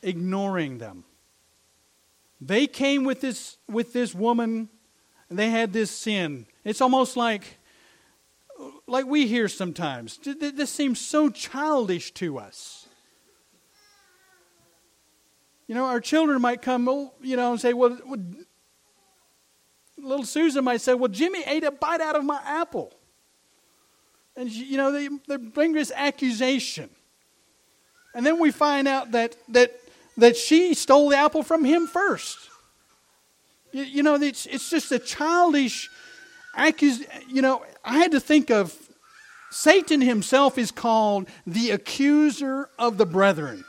ignoring 0.00 0.78
them. 0.78 1.04
They 2.40 2.66
came 2.66 3.04
with 3.04 3.20
this, 3.20 3.58
with 3.68 3.92
this 3.92 4.14
woman, 4.14 4.70
and 5.28 5.38
they 5.38 5.50
had 5.50 5.74
this 5.74 5.90
sin. 5.90 6.46
It's 6.64 6.80
almost 6.80 7.18
like, 7.18 7.58
like 8.86 9.06
we 9.06 9.26
hear 9.26 9.48
sometimes. 9.48 10.18
This 10.18 10.70
seems 10.70 11.00
so 11.00 11.30
childish 11.30 12.12
to 12.14 12.38
us. 12.38 12.86
You 15.66 15.74
know, 15.74 15.86
our 15.86 16.00
children 16.00 16.40
might 16.42 16.60
come, 16.60 16.88
oh, 16.88 17.14
you 17.22 17.36
know, 17.36 17.52
and 17.52 17.60
say, 17.60 17.72
well, 17.72 17.98
little 19.96 20.26
Susan 20.26 20.64
might 20.64 20.80
say, 20.80 20.94
well, 20.94 21.08
Jimmy 21.08 21.42
ate 21.46 21.64
a 21.64 21.70
bite 21.70 22.00
out 22.00 22.16
of 22.16 22.24
my 22.24 22.40
apple. 22.44 22.92
And, 24.36 24.50
you 24.50 24.76
know, 24.76 24.92
they, 24.92 25.08
they 25.28 25.36
bring 25.36 25.72
this 25.72 25.92
accusation. 25.94 26.90
And 28.14 28.26
then 28.26 28.38
we 28.38 28.50
find 28.50 28.86
out 28.86 29.12
that, 29.12 29.36
that, 29.48 29.74
that 30.16 30.36
she 30.36 30.74
stole 30.74 31.08
the 31.08 31.16
apple 31.16 31.42
from 31.42 31.64
him 31.64 31.86
first. 31.86 32.50
You, 33.72 33.84
you 33.84 34.02
know, 34.02 34.16
it's, 34.16 34.46
it's 34.46 34.70
just 34.70 34.92
a 34.92 34.98
childish 34.98 35.88
accusation. 36.56 37.10
You 37.28 37.42
know, 37.42 37.64
I 37.84 37.98
had 37.98 38.12
to 38.12 38.20
think 38.20 38.50
of 38.50 38.76
Satan 39.50 40.00
himself 40.00 40.58
is 40.58 40.70
called 40.70 41.28
the 41.46 41.70
accuser 41.70 42.68
of 42.78 42.98
the 42.98 43.06
brethren. 43.06 43.64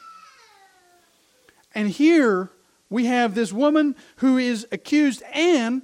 And 1.75 1.89
here 1.89 2.49
we 2.89 3.05
have 3.05 3.35
this 3.35 3.53
woman 3.53 3.95
who 4.17 4.37
is 4.37 4.65
accused 4.71 5.21
and 5.33 5.83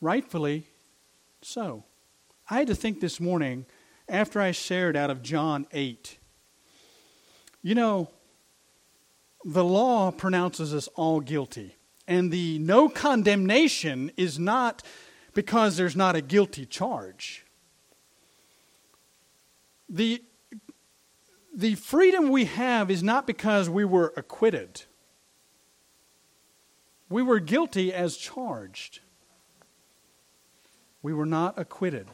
rightfully 0.00 0.66
so. 1.42 1.84
I 2.48 2.58
had 2.58 2.68
to 2.68 2.74
think 2.74 3.00
this 3.00 3.20
morning 3.20 3.66
after 4.08 4.40
I 4.40 4.52
shared 4.52 4.96
out 4.96 5.10
of 5.10 5.22
John 5.22 5.66
8. 5.72 6.18
You 7.62 7.74
know, 7.74 8.10
the 9.44 9.64
law 9.64 10.10
pronounces 10.10 10.74
us 10.74 10.88
all 10.96 11.20
guilty. 11.20 11.76
And 12.10 12.32
the 12.32 12.58
no 12.58 12.88
condemnation 12.88 14.10
is 14.16 14.36
not 14.36 14.82
because 15.32 15.76
there's 15.76 15.94
not 15.94 16.16
a 16.16 16.20
guilty 16.20 16.66
charge. 16.66 17.46
The, 19.88 20.20
the 21.54 21.76
freedom 21.76 22.30
we 22.30 22.46
have 22.46 22.90
is 22.90 23.04
not 23.04 23.28
because 23.28 23.70
we 23.70 23.84
were 23.84 24.12
acquitted. 24.16 24.82
We 27.08 27.22
were 27.22 27.38
guilty 27.38 27.94
as 27.94 28.16
charged. 28.16 28.98
We 31.02 31.14
were 31.14 31.26
not 31.26 31.56
acquitted. 31.56 32.08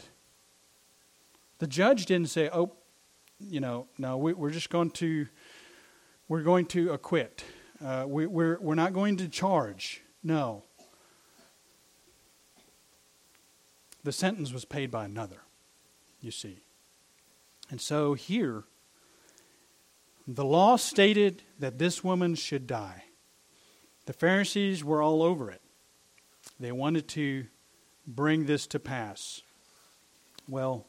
The 1.58 1.66
judge 1.66 2.04
didn't 2.04 2.28
say, 2.28 2.50
"Oh, 2.52 2.72
you 3.40 3.60
know, 3.60 3.86
no, 3.96 4.18
we, 4.18 4.34
are 4.34 4.50
just 4.50 4.68
going 4.68 4.90
to 4.90 5.26
we're 6.28 6.42
going 6.42 6.66
to 6.66 6.92
acquit. 6.92 7.44
Uh, 7.84 8.04
we, 8.06 8.26
we're 8.26 8.58
we're 8.60 8.74
not 8.74 8.92
going 8.92 9.16
to 9.18 9.28
charge." 9.28 10.02
No. 10.22 10.64
The 14.02 14.12
sentence 14.12 14.52
was 14.52 14.64
paid 14.64 14.90
by 14.90 15.04
another. 15.04 15.42
You 16.20 16.30
see, 16.30 16.60
and 17.70 17.80
so 17.80 18.14
here, 18.14 18.64
the 20.26 20.44
law 20.44 20.76
stated 20.76 21.42
that 21.58 21.78
this 21.78 22.02
woman 22.02 22.34
should 22.34 22.66
die. 22.66 23.04
The 24.06 24.12
Pharisees 24.12 24.84
were 24.84 25.02
all 25.02 25.22
over 25.22 25.50
it. 25.50 25.60
They 26.58 26.72
wanted 26.72 27.08
to 27.08 27.46
bring 28.06 28.46
this 28.46 28.66
to 28.68 28.78
pass. 28.78 29.42
Well, 30.48 30.86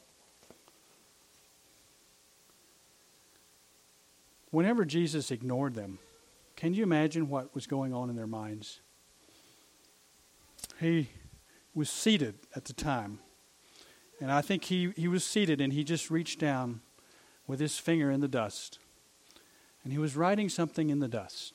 whenever 4.50 4.84
Jesus 4.84 5.30
ignored 5.30 5.74
them, 5.74 5.98
can 6.58 6.74
you 6.74 6.82
imagine 6.82 7.28
what 7.28 7.54
was 7.54 7.68
going 7.68 7.94
on 7.94 8.10
in 8.10 8.16
their 8.16 8.26
minds? 8.26 8.80
He 10.80 11.08
was 11.72 11.88
seated 11.88 12.34
at 12.56 12.64
the 12.64 12.72
time. 12.72 13.20
And 14.20 14.32
I 14.32 14.40
think 14.40 14.64
he, 14.64 14.92
he 14.96 15.06
was 15.06 15.22
seated 15.22 15.60
and 15.60 15.72
he 15.72 15.84
just 15.84 16.10
reached 16.10 16.40
down 16.40 16.80
with 17.46 17.60
his 17.60 17.78
finger 17.78 18.10
in 18.10 18.18
the 18.18 18.26
dust. 18.26 18.80
And 19.84 19.92
he 19.92 20.00
was 20.00 20.16
writing 20.16 20.48
something 20.48 20.90
in 20.90 20.98
the 20.98 21.06
dust. 21.06 21.54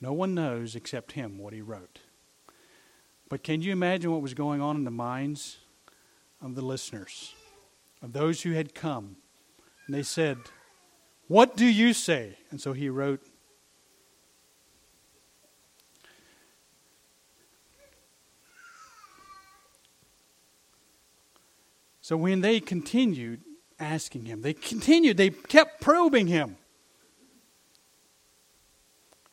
No 0.00 0.12
one 0.12 0.34
knows 0.34 0.74
except 0.74 1.12
him 1.12 1.38
what 1.38 1.52
he 1.52 1.62
wrote. 1.62 2.00
But 3.28 3.44
can 3.44 3.62
you 3.62 3.70
imagine 3.70 4.10
what 4.10 4.22
was 4.22 4.34
going 4.34 4.60
on 4.60 4.74
in 4.74 4.82
the 4.82 4.90
minds 4.90 5.58
of 6.42 6.56
the 6.56 6.62
listeners, 6.62 7.32
of 8.02 8.12
those 8.12 8.42
who 8.42 8.54
had 8.54 8.74
come? 8.74 9.18
And 9.86 9.94
they 9.94 10.02
said, 10.02 10.38
What 11.28 11.56
do 11.56 11.64
you 11.64 11.92
say? 11.92 12.38
And 12.50 12.60
so 12.60 12.72
he 12.72 12.88
wrote, 12.88 13.24
So 22.10 22.16
when 22.16 22.40
they 22.40 22.58
continued 22.58 23.42
asking 23.78 24.24
him, 24.24 24.42
they 24.42 24.52
continued, 24.52 25.16
they 25.16 25.30
kept 25.30 25.80
probing 25.80 26.26
him. 26.26 26.56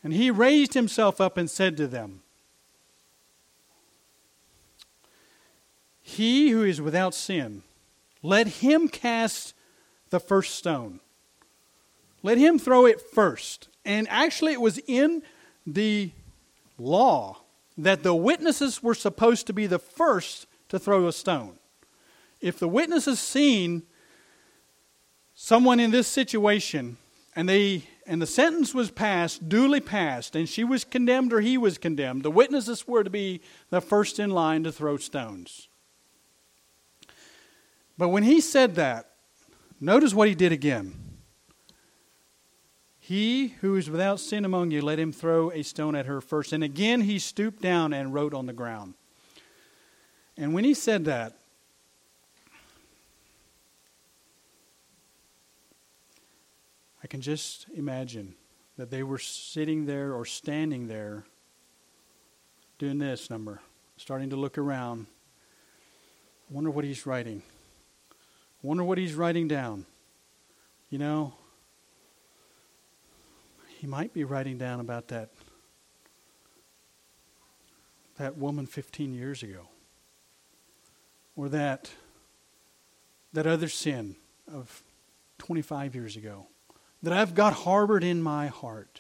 And 0.04 0.14
he 0.14 0.30
raised 0.30 0.76
himself 0.76 1.20
up 1.20 1.38
and 1.38 1.50
said 1.50 1.76
to 1.78 1.88
them, 1.88 2.22
He 6.04 6.52
who 6.52 6.62
is 6.62 6.80
without 6.80 7.16
sin, 7.16 7.64
let 8.22 8.46
him 8.46 8.90
cast 8.90 9.56
the 10.12 10.20
first 10.20 10.54
stone. 10.54 11.00
Let 12.22 12.38
him 12.38 12.60
throw 12.60 12.86
it 12.86 13.02
first. 13.02 13.70
And 13.86 14.08
actually, 14.08 14.54
it 14.54 14.62
was 14.62 14.80
in 14.86 15.24
the 15.66 16.12
law 16.78 17.40
that 17.76 18.04
the 18.04 18.14
witnesses 18.14 18.84
were 18.84 18.94
supposed 18.94 19.48
to 19.48 19.54
be 19.54 19.66
the 19.66 19.80
first 19.80 20.46
to 20.70 20.78
throw 20.78 21.08
a 21.08 21.12
stone. 21.12 21.58
If 22.40 22.60
the 22.60 22.68
witnesses 22.68 23.20
seen 23.20 23.84
someone 25.34 25.80
in 25.80 25.92
this 25.92 26.08
situation 26.08 26.98
and 27.36 27.48
they 27.48 27.84
and 28.08 28.22
the 28.22 28.28
sentence 28.28 28.74
was 28.74 28.90
passed, 28.90 29.50
duly 29.50 29.82
passed, 29.82 30.36
and 30.36 30.48
she 30.48 30.64
was 30.64 30.86
condemned 30.86 31.34
or 31.34 31.42
he 31.42 31.58
was 31.58 31.78
condemned, 31.78 32.24
the 32.24 32.32
witnesses 32.32 32.88
were 32.88 33.04
to 33.04 33.10
be 33.10 33.42
the 33.70 33.82
first 33.82 34.18
in 34.18 34.30
line 34.30 34.64
to 34.64 34.72
throw 34.72 34.96
stones. 34.96 35.68
But 37.98 38.10
when 38.10 38.24
he 38.24 38.40
said 38.40 38.76
that, 38.76 39.12
notice 39.82 40.14
what 40.14 40.30
he 40.30 40.36
did 40.36 40.54
again. 40.54 40.94
He 42.98 43.56
who 43.62 43.76
is 43.76 43.90
without 43.90 44.20
sin 44.20 44.46
among 44.46 44.72
you, 44.72 44.82
let 44.82 45.00
him 45.00 45.12
throw 45.12 45.52
a 45.52 45.64
stone 45.64 45.96
at 45.96 46.06
her 46.06 46.22
first. 46.22 46.54
And 46.54 46.64
again 46.64 47.02
he 47.02 47.20
stooped 47.20 47.62
down 47.62 47.94
and 47.94 48.14
wrote 48.14 48.34
on 48.34 48.46
the 48.46 48.54
ground. 48.54 48.94
And 50.38 50.54
when 50.54 50.64
he 50.64 50.74
said 50.74 51.06
that, 51.06 51.34
I 57.08 57.10
can 57.10 57.22
just 57.22 57.68
imagine 57.74 58.36
that 58.76 58.92
they 58.92 59.02
were 59.02 59.18
sitting 59.18 59.86
there 59.86 60.12
or 60.14 60.26
standing 60.26 60.90
there 60.90 61.24
doing 62.80 62.98
this 62.98 63.30
number, 63.30 63.62
starting 63.96 64.32
to 64.32 64.36
look 64.36 64.58
around. 64.58 65.06
Wonder 66.50 66.70
what 66.70 66.84
he's 66.84 67.06
writing. 67.06 67.44
Wonder 68.62 68.84
what 68.84 68.98
he's 68.98 69.14
writing 69.14 69.48
down. 69.48 69.86
You 70.90 70.98
know, 70.98 71.34
he 73.78 73.88
might 73.88 74.14
be 74.14 74.26
writing 74.26 74.58
down 74.58 74.82
about 74.82 75.08
that 75.08 75.30
that 78.18 78.38
woman 78.38 78.66
15 78.66 79.14
years 79.14 79.44
ago 79.44 79.70
or 81.38 81.48
that 81.48 81.90
that 83.32 83.48
other 83.48 83.70
sin 83.70 84.18
of 84.52 84.84
25 85.38 85.96
years 85.96 86.18
ago 86.18 86.48
that 87.08 87.18
I've 87.18 87.36
got 87.36 87.54
harbored 87.54 88.04
in 88.04 88.22
my 88.22 88.48
heart. 88.48 89.00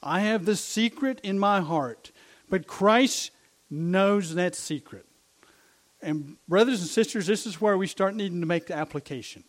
I 0.00 0.20
have 0.20 0.44
the 0.44 0.54
secret 0.54 1.20
in 1.24 1.40
my 1.40 1.60
heart, 1.60 2.12
but 2.48 2.68
Christ 2.68 3.32
knows 3.68 4.36
that 4.36 4.54
secret. 4.54 5.06
And, 6.00 6.36
brothers 6.46 6.82
and 6.82 6.88
sisters, 6.88 7.26
this 7.26 7.46
is 7.46 7.60
where 7.60 7.76
we 7.76 7.88
start 7.88 8.14
needing 8.14 8.40
to 8.42 8.46
make 8.46 8.68
the 8.68 8.76
application. 8.76 9.42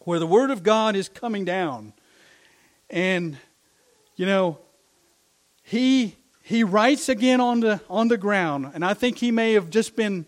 Where 0.00 0.18
the 0.18 0.26
Word 0.26 0.50
of 0.50 0.64
God 0.64 0.96
is 0.96 1.08
coming 1.08 1.44
down. 1.44 1.92
And, 2.90 3.38
you 4.16 4.26
know, 4.26 4.58
he, 5.62 6.16
he 6.42 6.64
writes 6.64 7.08
again 7.08 7.40
on 7.40 7.60
the, 7.60 7.80
on 7.88 8.08
the 8.08 8.18
ground. 8.18 8.72
And 8.74 8.84
I 8.84 8.94
think 8.94 9.18
he 9.18 9.30
may 9.30 9.52
have 9.52 9.70
just 9.70 9.94
been, 9.94 10.26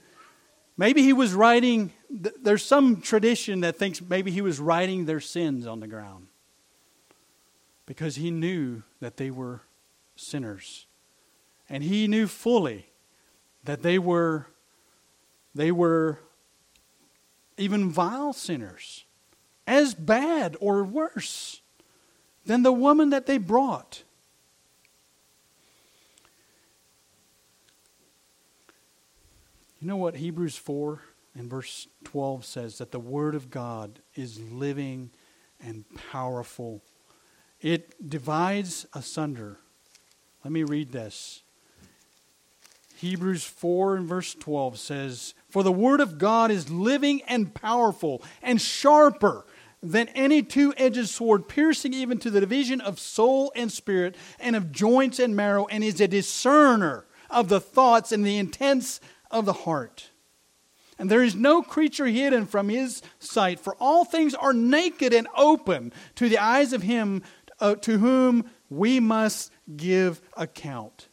maybe 0.76 1.02
he 1.02 1.12
was 1.12 1.34
writing, 1.34 1.90
there's 2.08 2.64
some 2.64 3.00
tradition 3.00 3.62
that 3.62 3.74
thinks 3.74 4.00
maybe 4.00 4.30
he 4.30 4.42
was 4.42 4.60
writing 4.60 5.06
their 5.06 5.18
sins 5.18 5.66
on 5.66 5.80
the 5.80 5.88
ground. 5.88 6.27
Because 7.88 8.16
he 8.16 8.30
knew 8.30 8.82
that 9.00 9.16
they 9.16 9.30
were 9.30 9.62
sinners. 10.14 10.86
And 11.70 11.82
he 11.82 12.06
knew 12.06 12.26
fully 12.26 12.90
that 13.64 13.82
they 13.82 13.98
were 13.98 14.48
they 15.54 15.72
were 15.72 16.20
even 17.56 17.88
vile 17.90 18.34
sinners, 18.34 19.06
as 19.66 19.94
bad 19.94 20.54
or 20.60 20.84
worse 20.84 21.62
than 22.44 22.62
the 22.62 22.72
woman 22.72 23.08
that 23.08 23.24
they 23.24 23.38
brought. 23.38 24.02
You 29.80 29.88
know 29.88 29.96
what 29.96 30.16
Hebrews 30.16 30.56
4 30.56 31.00
and 31.34 31.48
verse 31.48 31.88
12 32.04 32.44
says? 32.44 32.78
That 32.78 32.92
the 32.92 33.00
Word 33.00 33.34
of 33.34 33.48
God 33.48 34.00
is 34.14 34.38
living 34.38 35.10
and 35.58 35.86
powerful 36.10 36.82
it 37.60 38.08
divides 38.08 38.86
asunder. 38.94 39.58
Let 40.44 40.52
me 40.52 40.62
read 40.62 40.92
this. 40.92 41.42
Hebrews 42.96 43.44
4 43.44 43.96
and 43.96 44.06
verse 44.08 44.34
12 44.34 44.78
says, 44.78 45.34
For 45.50 45.62
the 45.62 45.72
word 45.72 46.00
of 46.00 46.18
God 46.18 46.50
is 46.50 46.70
living 46.70 47.22
and 47.28 47.54
powerful 47.54 48.22
and 48.42 48.60
sharper 48.60 49.46
than 49.82 50.08
any 50.08 50.42
two 50.42 50.74
edged 50.76 51.08
sword, 51.08 51.48
piercing 51.48 51.94
even 51.94 52.18
to 52.18 52.30
the 52.30 52.40
division 52.40 52.80
of 52.80 52.98
soul 52.98 53.52
and 53.54 53.70
spirit, 53.70 54.16
and 54.40 54.56
of 54.56 54.72
joints 54.72 55.20
and 55.20 55.36
marrow, 55.36 55.66
and 55.66 55.84
is 55.84 56.00
a 56.00 56.08
discerner 56.08 57.04
of 57.30 57.48
the 57.48 57.60
thoughts 57.60 58.10
and 58.10 58.26
the 58.26 58.38
intents 58.38 59.00
of 59.30 59.44
the 59.44 59.52
heart. 59.52 60.10
And 60.98 61.08
there 61.08 61.22
is 61.22 61.36
no 61.36 61.62
creature 61.62 62.06
hidden 62.06 62.46
from 62.46 62.68
his 62.68 63.02
sight, 63.20 63.60
for 63.60 63.76
all 63.78 64.04
things 64.04 64.34
are 64.34 64.52
naked 64.52 65.14
and 65.14 65.28
open 65.36 65.92
to 66.16 66.28
the 66.28 66.38
eyes 66.38 66.72
of 66.72 66.82
him 66.82 67.22
uh, 67.60 67.74
to 67.76 67.98
whom 67.98 68.50
we 68.70 69.00
must 69.00 69.50
give 69.76 70.20
account. 70.36 71.08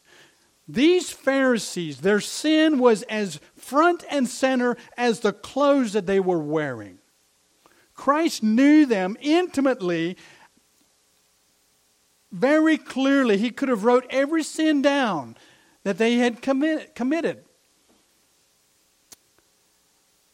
These 0.68 1.12
Pharisees, 1.12 2.02
their 2.02 2.20
sin 2.20 2.80
was 2.80 3.04
as 3.04 3.40
front 3.56 4.04
and 4.10 4.28
center 4.28 4.78
as 4.98 5.20
the 5.20 5.34
clothes 5.34 5.94
that 5.94 6.08
they 6.08 6.20
were 6.20 6.40
wearing. 6.40 7.00
Christ 7.94 8.44
knew 8.44 8.86
them 8.86 9.16
intimately, 9.22 10.18
very 12.32 12.78
clearly. 12.78 13.38
He 13.38 13.52
could 13.52 13.70
have 13.70 13.86
wrote 13.86 14.06
every 14.10 14.44
sin 14.44 14.82
down 14.82 15.38
that 15.84 15.98
they 15.98 16.16
had 16.16 16.42
committed. 16.42 17.46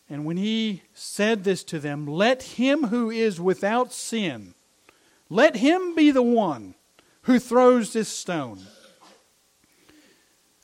And 0.10 0.26
when 0.26 0.38
he 0.38 0.82
said 0.94 1.44
this 1.44 1.64
to 1.66 1.80
them, 1.80 2.08
let 2.08 2.44
him 2.44 2.88
who 2.88 3.12
is 3.12 3.40
without 3.40 3.94
sin, 3.94 4.56
let 5.32 5.56
him 5.56 5.96
be 5.96 6.12
the 6.12 6.22
one 6.22 6.76
who 7.22 7.40
throws 7.40 7.94
this 7.94 8.10
stone. 8.10 8.60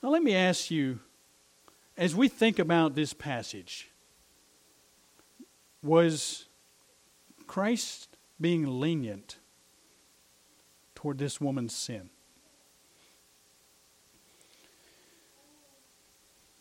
Now, 0.04 0.10
let 0.10 0.22
me 0.22 0.36
ask 0.36 0.70
you, 0.70 1.00
as 1.96 2.14
we 2.14 2.28
think 2.28 2.60
about 2.60 2.94
this 2.94 3.14
passage, 3.14 3.92
was 5.82 6.48
Christ 7.48 8.18
being 8.42 8.68
lenient 8.68 9.38
toward 10.96 11.18
this 11.18 11.40
woman's 11.40 11.74
sin? 11.74 12.10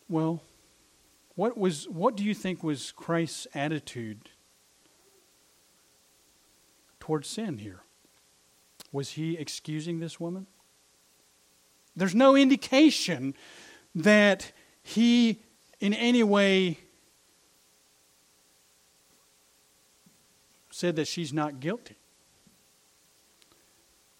Well, 0.09 0.45
what 1.35 1.59
was 1.59 1.89
what 1.89 2.17
do 2.17 2.23
you 2.23 2.35
think 2.35 2.63
was 2.63 2.93
Christ's 2.93 3.49
attitude 3.53 4.31
toward 7.01 7.27
sin 7.27 7.59
here? 7.59 7.81
Was 8.97 9.11
he 9.11 9.37
excusing 9.37 10.01
this 10.01 10.19
woman? 10.19 10.47
There's 11.95 12.15
no 12.15 12.35
indication 12.35 13.35
that 13.95 14.53
he 14.83 15.43
in 15.81 15.93
any 15.93 16.23
way 16.23 16.79
said 20.71 20.97
that 20.97 21.07
she's 21.07 21.31
not 21.31 21.61
guilty. 21.61 21.97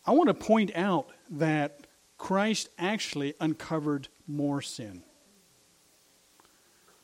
I 0.05 0.11
want 0.11 0.29
to 0.29 0.35
point 0.35 0.73
out 0.75 1.09
that 1.31 1.87
Christ 2.19 2.69
actually 2.79 3.33
uncovered 3.41 4.09
more 4.27 4.61
sin. 4.61 5.05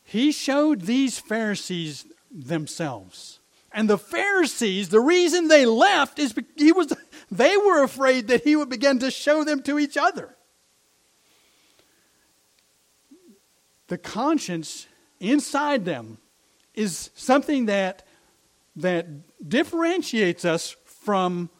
He 0.04 0.30
showed 0.30 0.82
these 0.82 1.18
Pharisees 1.18 2.04
themselves. 2.30 3.40
And 3.72 3.88
the 3.88 3.96
Pharisees, 3.96 4.90
the 4.90 5.00
reason 5.00 5.48
they 5.48 5.64
left 5.64 6.18
is 6.18 6.34
he 6.58 6.72
was 6.72 6.92
they 7.32 7.56
were 7.56 7.82
afraid 7.82 8.28
that 8.28 8.44
he 8.44 8.54
would 8.54 8.68
begin 8.68 9.00
to 9.00 9.10
show 9.10 9.42
them 9.42 9.62
to 9.62 9.78
each 9.78 9.96
other. 9.96 10.36
The 13.88 13.98
conscience 13.98 14.86
inside 15.18 15.84
them 15.84 16.18
is 16.74 17.10
something 17.14 17.66
that 17.66 18.06
that 18.76 19.06
differentiates 19.46 20.44
us 20.44 20.76
from, 20.84 21.50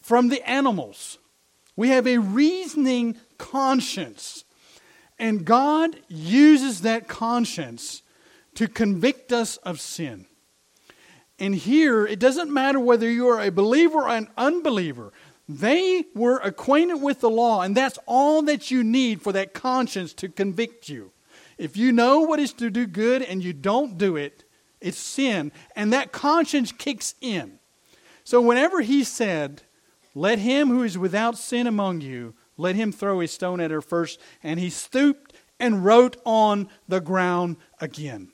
from 0.00 0.28
the 0.28 0.48
animals. 0.48 1.18
We 1.74 1.88
have 1.90 2.06
a 2.06 2.18
reasoning 2.18 3.16
conscience. 3.38 4.44
And 5.18 5.44
God 5.44 5.96
uses 6.08 6.82
that 6.82 7.08
conscience 7.08 8.02
to 8.54 8.68
convict 8.68 9.32
us 9.32 9.56
of 9.58 9.80
sin. 9.80 10.26
And 11.38 11.54
here, 11.54 12.06
it 12.06 12.18
doesn't 12.18 12.52
matter 12.52 12.80
whether 12.80 13.10
you 13.10 13.28
are 13.28 13.40
a 13.40 13.50
believer 13.50 14.02
or 14.02 14.08
an 14.08 14.28
unbeliever. 14.36 15.12
They 15.48 16.04
were 16.14 16.38
acquainted 16.38 16.96
with 16.96 17.20
the 17.20 17.30
law, 17.30 17.62
and 17.62 17.76
that's 17.76 17.98
all 18.06 18.42
that 18.42 18.70
you 18.70 18.82
need 18.82 19.22
for 19.22 19.32
that 19.32 19.54
conscience 19.54 20.12
to 20.14 20.28
convict 20.28 20.88
you. 20.88 21.12
If 21.58 21.76
you 21.76 21.92
know 21.92 22.20
what 22.20 22.40
is 22.40 22.52
to 22.54 22.70
do 22.70 22.86
good 22.86 23.22
and 23.22 23.42
you 23.42 23.52
don't 23.52 23.96
do 23.96 24.16
it, 24.16 24.44
it's 24.80 24.98
sin. 24.98 25.52
And 25.74 25.92
that 25.92 26.12
conscience 26.12 26.72
kicks 26.72 27.14
in. 27.20 27.58
So 28.24 28.40
whenever 28.40 28.80
he 28.80 29.04
said, 29.04 29.62
Let 30.14 30.38
him 30.38 30.68
who 30.68 30.82
is 30.82 30.98
without 30.98 31.38
sin 31.38 31.66
among 31.66 32.00
you, 32.00 32.34
let 32.56 32.74
him 32.74 32.90
throw 32.90 33.20
a 33.20 33.28
stone 33.28 33.60
at 33.60 33.70
her 33.70 33.82
first, 33.82 34.20
and 34.42 34.58
he 34.58 34.70
stooped 34.70 35.34
and 35.60 35.84
wrote 35.84 36.16
on 36.24 36.68
the 36.88 37.00
ground 37.00 37.56
again. 37.80 38.32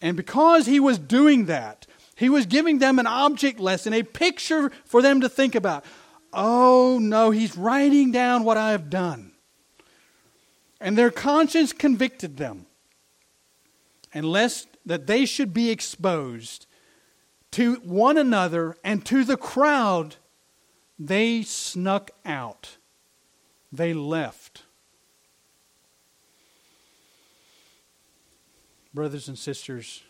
And 0.00 0.16
because 0.16 0.66
he 0.66 0.80
was 0.80 0.98
doing 0.98 1.46
that, 1.46 1.86
he 2.16 2.30
was 2.30 2.46
giving 2.46 2.78
them 2.78 2.98
an 2.98 3.06
object 3.06 3.60
lesson, 3.60 3.92
a 3.92 4.02
picture 4.02 4.72
for 4.86 5.02
them 5.02 5.20
to 5.20 5.28
think 5.28 5.54
about. 5.54 5.84
Oh 6.32 6.98
no, 7.00 7.30
he's 7.30 7.56
writing 7.56 8.10
down 8.10 8.42
what 8.42 8.56
I 8.56 8.70
have 8.70 8.90
done. 8.90 9.32
And 10.80 10.96
their 10.96 11.10
conscience 11.10 11.72
convicted 11.72 12.38
them. 12.38 12.66
And 14.14 14.24
lest 14.24 14.68
that 14.86 15.06
they 15.06 15.26
should 15.26 15.52
be 15.52 15.70
exposed 15.70 16.66
to 17.52 17.76
one 17.76 18.16
another 18.16 18.76
and 18.82 19.04
to 19.06 19.22
the 19.22 19.36
crowd, 19.36 20.16
they 20.98 21.42
snuck 21.42 22.10
out. 22.24 22.78
They 23.70 23.92
left. 23.92 24.62
Brothers 28.94 29.28
and 29.28 29.38
sisters, 29.38 30.02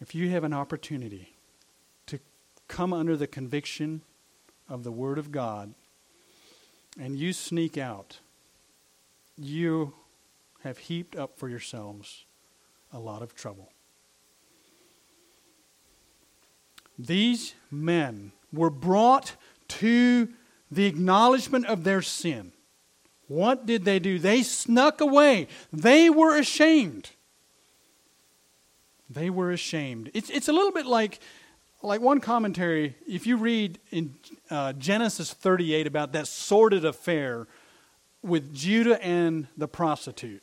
if 0.00 0.14
you 0.14 0.30
have 0.30 0.44
an 0.44 0.52
opportunity 0.52 1.36
to 2.06 2.20
come 2.68 2.92
under 2.92 3.16
the 3.16 3.26
conviction 3.26 4.02
of 4.68 4.84
the 4.84 4.92
Word 4.92 5.18
of 5.18 5.32
God 5.32 5.74
and 6.98 7.16
you 7.16 7.32
sneak 7.32 7.76
out, 7.76 8.18
you 9.36 9.94
have 10.62 10.78
heaped 10.78 11.16
up 11.16 11.38
for 11.38 11.48
yourselves 11.48 12.24
a 12.92 12.98
lot 12.98 13.22
of 13.22 13.34
trouble. 13.34 13.70
These 16.98 17.54
men 17.70 18.32
were 18.52 18.70
brought 18.70 19.36
to 19.68 20.28
the 20.70 20.86
acknowledgement 20.86 21.66
of 21.66 21.84
their 21.84 22.02
sin. 22.02 22.52
What 23.28 23.66
did 23.66 23.84
they 23.84 23.98
do? 23.98 24.18
They 24.18 24.42
snuck 24.42 25.00
away. 25.00 25.48
They 25.72 26.10
were 26.10 26.36
ashamed. 26.36 27.10
They 29.10 29.30
were 29.30 29.50
ashamed. 29.50 30.10
It's, 30.14 30.30
it's 30.30 30.48
a 30.48 30.52
little 30.52 30.72
bit 30.72 30.86
like, 30.86 31.20
like 31.82 32.00
one 32.00 32.20
commentary, 32.20 32.96
if 33.06 33.26
you 33.26 33.36
read 33.36 33.78
in 33.90 34.14
uh, 34.50 34.74
Genesis 34.74 35.32
38 35.32 35.86
about 35.86 36.12
that 36.12 36.26
sordid 36.26 36.84
affair 36.84 37.46
with 38.22 38.54
Judah 38.54 39.02
and 39.02 39.46
the 39.56 39.68
prostitute. 39.68 40.42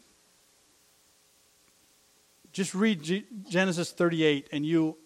Just 2.52 2.74
read 2.74 3.04
G- 3.04 3.26
Genesis 3.50 3.92
38 3.92 4.48
and 4.52 4.66
you 4.66 4.98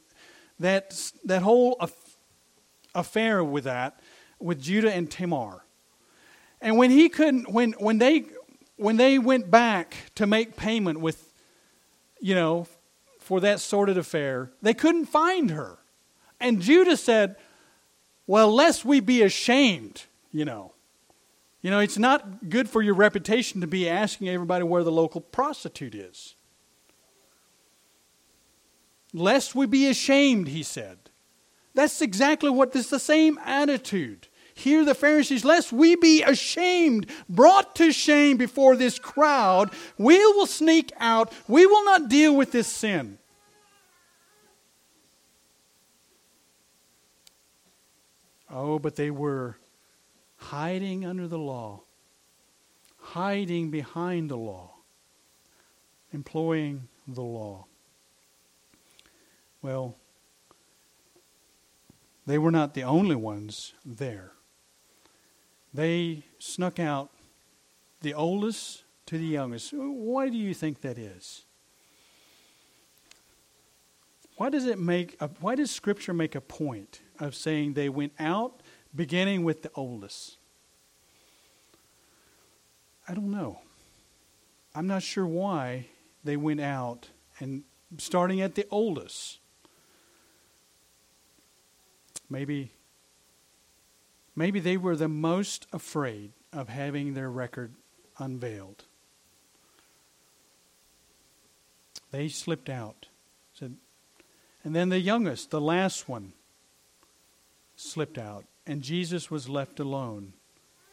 that 0.60 1.12
that 1.24 1.41
whole 1.41 1.78
aff- 1.80 2.17
affair 2.93 3.43
with 3.43 3.63
that 3.63 4.00
with 4.39 4.62
Judah 4.62 4.93
and 4.93 5.10
Tamar. 5.10 5.65
And 6.62 6.77
when 6.77 6.92
he 6.92 7.10
couldn't 7.10 7.50
when 7.52 7.71
when 7.73 7.98
they 7.98 8.25
when 8.75 8.98
they 8.98 9.17
went 9.17 9.50
back 9.50 9.96
to 10.15 10.27
make 10.27 10.58
payment 10.58 11.00
with 11.00 11.34
you 12.19 12.36
know 12.36 12.67
for 13.30 13.40
that 13.40 13.60
sordid 13.60 13.96
affair, 13.96 14.52
they 14.60 14.73
couldn't 14.73 15.06
find 15.06 15.52
her. 15.52 15.77
And 16.40 16.62
Judah 16.62 16.98
said, 16.98 17.36
"Well, 18.25 18.52
lest 18.52 18.84
we 18.84 19.00
be 19.00 19.21
ashamed, 19.21 20.06
you 20.32 20.46
know. 20.46 20.73
You 21.62 21.69
know, 21.69 21.80
it's 21.80 22.00
not 22.00 22.50
good 22.50 22.67
for 22.67 22.82
your 22.82 22.96
reputation 22.96 23.62
to 23.62 23.67
be 23.67 23.88
asking 23.88 24.30
everybody 24.30 24.63
where 24.63 24.84
the 24.84 24.92
local 24.92 25.21
prostitute 25.21 25.94
is." 25.94 26.34
lest 29.13 29.56
we 29.56 29.65
be 29.65 29.88
ashamed, 29.88 30.48
he 30.48 30.63
said. 30.63 30.98
That's 31.73 32.02
exactly 32.02 32.50
what 32.50 32.71
this 32.71 32.90
the 32.90 33.00
same 33.00 33.40
attitude. 33.46 34.27
Here 34.54 34.84
the 34.84 34.96
Pharisees, 34.96 35.46
lest 35.46 35.71
we 35.71 35.96
be 35.96 36.21
ashamed, 36.21 37.10
brought 37.30 37.75
to 37.77 37.94
shame 37.94 38.38
before 38.38 38.75
this 38.75 39.00
crowd, 39.00 39.71
we 39.98 40.17
will 40.17 40.48
sneak 40.48 40.92
out, 41.00 41.32
we 41.48 41.65
will 41.65 41.86
not 41.86 42.10
deal 42.10 42.36
with 42.36 42.52
this 42.52 42.67
sin. 42.67 43.19
Oh, 48.52 48.79
but 48.79 48.95
they 48.95 49.12
were 49.12 49.58
hiding 50.37 51.06
under 51.06 51.27
the 51.27 51.37
law, 51.37 51.83
hiding 52.97 53.69
behind 53.69 54.29
the 54.29 54.37
law, 54.37 54.75
employing 56.12 56.87
the 57.08 57.21
law. 57.21 57.65
Well, 59.62 59.95
they 62.25 62.37
were 62.37 62.52
not 62.52 62.73
the 62.73 62.83
only 62.83 63.15
ones 63.15 63.73
there. 63.85 64.31
They 65.73 66.23
snuck 66.39 66.79
out 66.79 67.12
the 68.02 68.13
oldest 68.13 68.83
to 69.08 69.17
the 69.17 69.25
youngest. 69.25 69.73
Why 69.73 70.29
do 70.29 70.37
you 70.37 70.54
think 70.54 70.81
that 70.81 70.97
is? 70.97 71.45
Why 74.40 74.50
does 74.50 74.65
it 74.65 74.79
make 74.79 75.17
a, 75.19 75.27
why 75.42 75.56
does 75.56 75.69
scripture 75.69 76.13
make 76.13 76.33
a 76.33 76.40
point 76.40 77.02
of 77.19 77.35
saying 77.35 77.73
they 77.73 77.90
went 77.90 78.13
out 78.17 78.63
beginning 78.96 79.44
with 79.44 79.63
the 79.63 79.71
oldest? 79.75 80.37
I 83.06 83.13
don't 83.13 83.31
know. 83.31 83.60
I'm 84.73 84.87
not 84.87 85.04
sure 85.04 85.27
why 85.27 85.87
they 86.23 86.37
went 86.37 86.62
out 86.62 87.10
and 87.42 87.63
starting 87.98 88.40
at 88.40 88.56
the 88.56 88.65
oldest. 88.71 89.40
Maybe 92.29 92.71
maybe 94.37 94.62
they 94.62 94.77
were 94.77 94.96
the 94.96 95.10
most 95.10 95.67
afraid 95.73 96.31
of 96.54 96.69
having 96.69 97.13
their 97.13 97.29
record 97.29 97.73
unveiled. 98.17 98.85
They 102.12 102.29
slipped 102.29 102.69
out. 102.69 103.08
Said, 103.54 103.75
and 104.64 104.76
then 104.76 104.90
the 104.90 105.00
youngest, 105.00 105.52
the 105.52 105.62
last 105.62 106.10
one, 106.10 106.34
slipped 107.76 108.18
out, 108.18 108.46
and 108.68 108.82
Jesus 108.82 109.32
was 109.32 109.50
left 109.50 109.80
alone. 109.80 110.34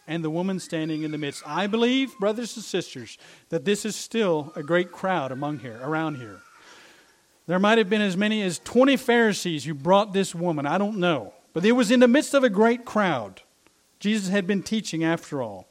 And 0.09 0.23
the 0.23 0.31
woman 0.31 0.61
standing 0.61 1.03
in 1.03 1.11
the 1.11 1.19
midst. 1.19 1.43
I 1.45 1.67
believe, 1.67 2.17
brothers 2.21 2.55
and 2.55 2.65
sisters, 2.65 3.19
that 3.49 3.65
this 3.65 3.85
is 3.85 3.97
still 3.97 4.53
a 4.55 4.63
great 4.63 4.93
crowd 4.93 5.33
among 5.33 5.59
here, 5.59 5.81
around 5.83 6.19
here. 6.19 6.39
There 7.49 7.59
might 7.59 7.79
have 7.79 7.91
been 7.91 8.01
as 8.01 8.17
many 8.17 8.41
as 8.43 8.61
20 8.61 8.97
Pharisees 8.97 9.65
who 9.65 9.75
brought 9.75 10.13
this 10.13 10.33
woman. 10.33 10.65
I 10.65 10.79
don't 10.79 10.99
know. 10.99 11.35
But 11.53 11.65
it 11.65 11.73
was 11.73 11.91
in 11.91 12.01
the 12.01 12.07
midst 12.07 12.35
of 12.35 12.45
a 12.45 12.51
great 12.51 12.85
crowd. 12.85 13.43
Jesus 13.99 14.29
had 14.29 14.47
been 14.47 14.63
teaching 14.63 15.03
after 15.03 15.43
all. 15.43 15.67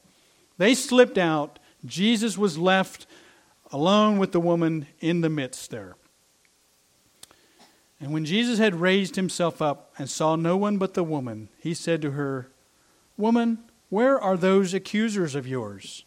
They 0.58 0.74
slipped 0.74 1.18
out. 1.18 1.60
Jesus 1.86 2.38
was 2.38 2.58
left 2.58 3.06
alone 3.72 4.18
with 4.18 4.32
the 4.32 4.40
woman 4.40 4.88
in 5.00 5.22
the 5.22 5.30
midst 5.30 5.70
there. 5.72 5.96
And 8.00 8.12
when 8.12 8.26
Jesus 8.26 8.60
had 8.60 8.76
raised 8.76 9.16
himself 9.16 9.62
up 9.62 9.94
and 9.98 10.10
saw 10.10 10.36
no 10.36 10.58
one 10.58 10.78
but 10.78 10.94
the 10.94 11.04
woman, 11.04 11.50
he 11.60 11.74
said 11.74 12.02
to 12.02 12.12
her, 12.12 12.52
Woman, 13.18 13.60
where 13.90 14.20
are 14.20 14.36
those 14.36 14.74
accusers 14.74 15.36
of 15.36 15.48
yours? 15.48 16.04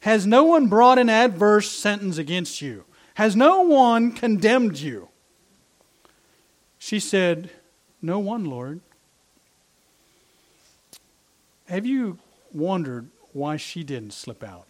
Has 0.00 0.26
no 0.26 0.44
one 0.44 0.68
brought 0.68 0.98
an 0.98 1.08
adverse 1.08 1.70
sentence 1.70 2.18
against 2.18 2.60
you? 2.60 2.84
Has 3.14 3.34
no 3.34 3.62
one 3.62 4.12
condemned 4.12 4.78
you? 4.78 5.08
She 6.78 7.00
said, 7.00 7.50
No 8.02 8.18
one, 8.18 8.44
Lord. 8.44 8.80
Have 11.66 11.86
you 11.86 12.18
wondered 12.52 13.08
why 13.32 13.56
she 13.56 13.82
didn't 13.82 14.12
slip 14.12 14.44
out? 14.44 14.66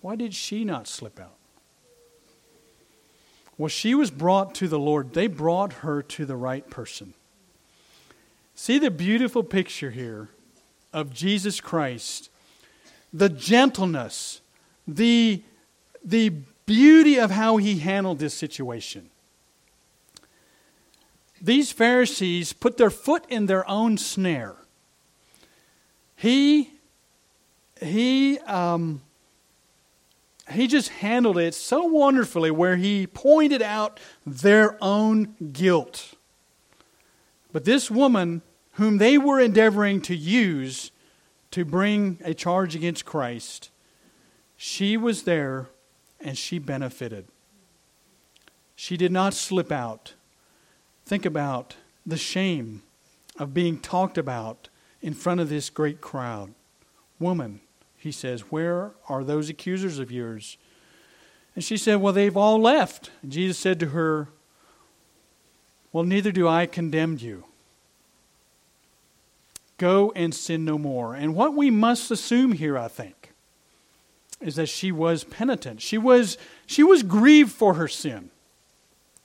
Why 0.00 0.16
did 0.16 0.34
she 0.34 0.64
not 0.64 0.88
slip 0.88 1.20
out? 1.20 1.37
Well, 3.58 3.68
she 3.68 3.94
was 3.94 4.12
brought 4.12 4.54
to 4.56 4.68
the 4.68 4.78
Lord. 4.78 5.12
They 5.12 5.26
brought 5.26 5.74
her 5.74 6.00
to 6.00 6.24
the 6.24 6.36
right 6.36 6.68
person. 6.70 7.14
See 8.54 8.78
the 8.78 8.90
beautiful 8.90 9.42
picture 9.42 9.90
here 9.90 10.30
of 10.92 11.12
Jesus 11.12 11.60
Christ, 11.60 12.30
the 13.12 13.28
gentleness, 13.28 14.40
the, 14.86 15.42
the 16.04 16.30
beauty 16.66 17.18
of 17.18 17.32
how 17.32 17.56
he 17.56 17.80
handled 17.80 18.20
this 18.20 18.34
situation. 18.34 19.10
These 21.40 21.72
Pharisees 21.72 22.52
put 22.52 22.76
their 22.76 22.90
foot 22.90 23.24
in 23.28 23.46
their 23.46 23.68
own 23.68 23.98
snare. 23.98 24.56
He, 26.16 26.70
he, 27.80 28.38
um, 28.40 29.02
he 30.50 30.66
just 30.66 30.88
handled 30.88 31.38
it 31.38 31.54
so 31.54 31.84
wonderfully 31.84 32.50
where 32.50 32.76
he 32.76 33.06
pointed 33.06 33.62
out 33.62 34.00
their 34.26 34.82
own 34.82 35.34
guilt. 35.52 36.14
But 37.52 37.64
this 37.64 37.90
woman, 37.90 38.42
whom 38.72 38.98
they 38.98 39.18
were 39.18 39.40
endeavoring 39.40 40.00
to 40.02 40.16
use 40.16 40.90
to 41.50 41.64
bring 41.64 42.18
a 42.24 42.34
charge 42.34 42.74
against 42.74 43.04
Christ, 43.04 43.70
she 44.56 44.96
was 44.96 45.22
there 45.22 45.68
and 46.20 46.36
she 46.36 46.58
benefited. 46.58 47.26
She 48.74 48.96
did 48.96 49.12
not 49.12 49.34
slip 49.34 49.72
out. 49.72 50.14
Think 51.04 51.24
about 51.24 51.76
the 52.06 52.16
shame 52.16 52.82
of 53.38 53.54
being 53.54 53.80
talked 53.80 54.18
about 54.18 54.68
in 55.00 55.14
front 55.14 55.40
of 55.40 55.48
this 55.48 55.70
great 55.70 56.00
crowd. 56.00 56.54
Woman, 57.18 57.60
he 57.98 58.12
says, 58.12 58.42
Where 58.42 58.92
are 59.08 59.24
those 59.24 59.50
accusers 59.50 59.98
of 59.98 60.10
yours? 60.10 60.56
And 61.54 61.64
she 61.64 61.76
said, 61.76 61.96
Well, 61.96 62.12
they've 62.12 62.36
all 62.36 62.60
left. 62.60 63.10
And 63.22 63.32
Jesus 63.32 63.58
said 63.58 63.80
to 63.80 63.86
her, 63.86 64.28
Well, 65.92 66.04
neither 66.04 66.30
do 66.30 66.46
I 66.46 66.66
condemn 66.66 67.18
you. 67.18 67.44
Go 69.76 70.12
and 70.14 70.34
sin 70.34 70.64
no 70.64 70.78
more. 70.78 71.14
And 71.14 71.34
what 71.34 71.54
we 71.54 71.70
must 71.70 72.10
assume 72.10 72.52
here, 72.52 72.78
I 72.78 72.88
think, 72.88 73.32
is 74.40 74.56
that 74.56 74.68
she 74.68 74.92
was 74.92 75.24
penitent. 75.24 75.80
She 75.80 75.98
was, 75.98 76.38
she 76.66 76.82
was 76.82 77.02
grieved 77.02 77.52
for 77.52 77.74
her 77.74 77.88
sin. 77.88 78.30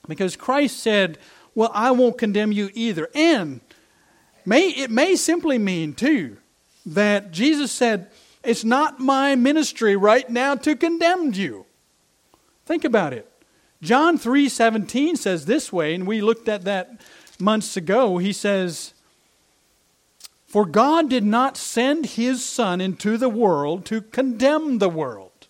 Because 0.07 0.35
Christ 0.35 0.79
said, 0.79 1.19
Well, 1.53 1.71
I 1.73 1.91
won't 1.91 2.17
condemn 2.17 2.51
you 2.51 2.71
either. 2.73 3.09
And 3.13 3.61
may, 4.43 4.69
it 4.69 4.89
may 4.89 5.15
simply 5.15 5.59
mean, 5.59 5.93
too, 5.93 6.37
that 6.87 7.31
Jesus 7.31 7.71
said, 7.71 8.09
it's 8.43 8.63
not 8.63 8.99
my 8.99 9.35
ministry 9.35 9.95
right 9.95 10.29
now 10.29 10.55
to 10.55 10.75
condemn 10.75 11.33
you. 11.33 11.65
Think 12.65 12.83
about 12.83 13.13
it. 13.13 13.29
John 13.81 14.17
3:17 14.17 15.17
says 15.17 15.45
this 15.45 15.71
way 15.71 15.93
and 15.93 16.07
we 16.07 16.21
looked 16.21 16.47
at 16.47 16.63
that 16.63 17.01
months 17.39 17.75
ago. 17.75 18.17
He 18.17 18.31
says, 18.31 18.93
"For 20.45 20.65
God 20.65 21.09
did 21.09 21.23
not 21.23 21.57
send 21.57 22.05
his 22.05 22.43
son 22.43 22.79
into 22.79 23.17
the 23.17 23.29
world 23.29 23.85
to 23.85 24.01
condemn 24.01 24.77
the 24.77 24.89
world." 24.89 25.47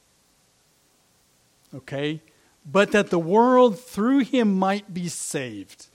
Okay? 1.73 2.21
But 2.65 2.91
that 2.91 3.09
the 3.09 3.19
world 3.19 3.79
through 3.79 4.19
him 4.19 4.57
might 4.57 4.93
be 4.93 5.09
saved. 5.09 5.87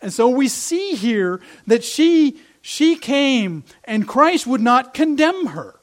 And 0.00 0.12
so 0.12 0.28
we 0.28 0.48
see 0.48 0.94
here 0.94 1.40
that 1.66 1.84
she 1.84 2.40
she 2.62 2.96
came 2.96 3.64
and 3.84 4.08
Christ 4.08 4.46
would 4.46 4.60
not 4.60 4.94
condemn 4.94 5.46
her. 5.46 5.76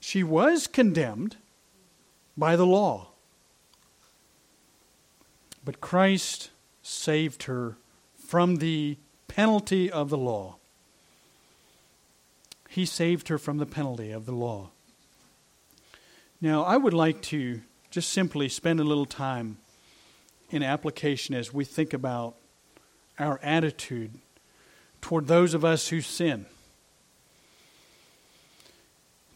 She 0.00 0.22
was 0.22 0.66
condemned 0.66 1.36
by 2.36 2.56
the 2.56 2.66
law. 2.66 3.08
But 5.64 5.82
Christ 5.82 6.50
saved 6.82 7.42
her 7.42 7.76
from 8.16 8.56
the 8.56 8.96
penalty 9.26 9.90
of 9.90 10.08
the 10.08 10.16
law. 10.16 10.56
He 12.70 12.86
saved 12.86 13.28
her 13.28 13.38
from 13.38 13.58
the 13.58 13.66
penalty 13.66 14.10
of 14.10 14.24
the 14.24 14.32
law. 14.32 14.70
Now, 16.40 16.64
I 16.64 16.76
would 16.76 16.94
like 16.94 17.20
to 17.22 17.60
just 17.90 18.10
simply 18.10 18.48
spend 18.48 18.80
a 18.80 18.84
little 18.84 19.06
time 19.06 19.58
in 20.50 20.62
application 20.62 21.34
as 21.34 21.52
we 21.52 21.64
think 21.64 21.92
about 21.92 22.34
our 23.18 23.38
attitude 23.42 24.12
toward 25.00 25.26
those 25.26 25.54
of 25.54 25.64
us 25.64 25.88
who 25.88 26.00
sin. 26.00 26.46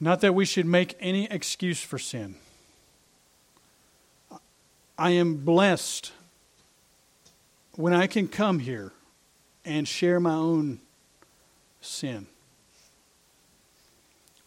Not 0.01 0.21
that 0.21 0.35
we 0.35 0.45
should 0.45 0.67
make 0.67 0.97
any 0.99 1.27
excuse 1.31 1.81
for 1.81 1.99
sin. 1.99 2.35
I 4.99 5.11
am 5.11 5.37
blessed 5.37 6.13
when 7.77 7.93
I 7.93 8.07
can 8.07 8.29
come 8.29 8.59
here 8.59 8.93
and 9.65 9.87
share 9.87 10.21
my 10.21 10.35
own 10.35 10.81
sin. 11.81 12.27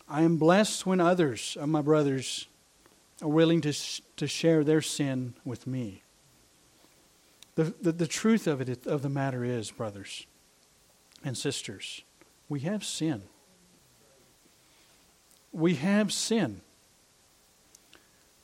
I 0.08 0.22
am 0.22 0.38
blessed 0.38 0.86
when 0.86 1.00
others 1.00 1.58
of 1.60 1.70
my 1.70 1.82
brothers 1.82 2.48
are 3.22 3.28
willing 3.28 3.62
to, 3.62 3.74
to 4.18 4.28
share 4.28 4.64
their 4.64 4.82
sin 4.82 5.34
with 5.44 5.66
me. 5.66 6.04
The, 7.56 7.74
the, 7.82 7.92
the 7.94 8.08
truth 8.08 8.48
of 8.48 8.62
it 8.62 8.86
of 8.86 9.02
the 9.02 9.10
matter 9.10 9.44
is, 9.44 9.72
brothers 9.72 10.26
and 11.24 11.38
sisters, 11.38 12.04
we 12.50 12.60
have 12.62 12.84
sin. 12.84 13.24
We 15.52 15.76
have 15.76 16.12
sin. 16.12 16.62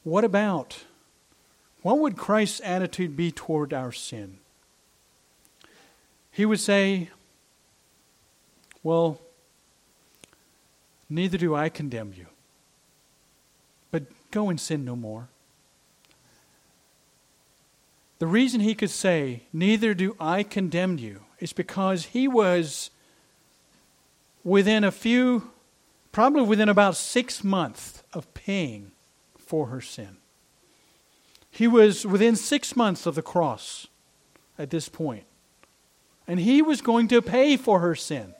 What 0.03 0.23
about 0.23 0.85
what 1.81 1.99
would 1.99 2.15
Christ's 2.15 2.61
attitude 2.63 3.15
be 3.17 3.31
toward 3.31 3.73
our 3.73 3.91
sin? 3.91 4.37
He 6.31 6.45
would 6.45 6.59
say, 6.59 7.09
Well, 8.83 9.19
neither 11.09 11.37
do 11.37 11.55
I 11.55 11.69
condemn 11.69 12.13
you, 12.15 12.27
but 13.89 14.03
go 14.31 14.49
and 14.49 14.59
sin 14.59 14.85
no 14.85 14.95
more. 14.95 15.27
The 18.21 18.27
reason 18.27 18.61
he 18.61 18.75
could 18.75 18.91
say, 18.91 19.47
Neither 19.51 19.95
do 19.95 20.15
I 20.19 20.43
condemn 20.43 20.99
you, 20.99 21.21
is 21.39 21.53
because 21.53 22.05
he 22.05 22.27
was 22.27 22.91
within 24.43 24.83
a 24.83 24.91
few, 24.91 25.49
probably 26.11 26.43
within 26.43 26.69
about 26.69 26.95
six 26.95 27.43
months 27.43 28.03
of 28.13 28.31
paying 28.35 28.91
for 29.39 29.69
her 29.69 29.81
sin. 29.81 30.17
He 31.49 31.67
was 31.67 32.05
within 32.05 32.35
six 32.35 32.75
months 32.75 33.07
of 33.07 33.15
the 33.15 33.23
cross 33.23 33.87
at 34.55 34.69
this 34.69 34.87
point, 34.87 35.25
and 36.27 36.39
he 36.39 36.61
was 36.61 36.79
going 36.79 37.07
to 37.07 37.23
pay 37.23 37.57
for 37.57 37.79
her 37.79 37.95
sin. 37.95 38.35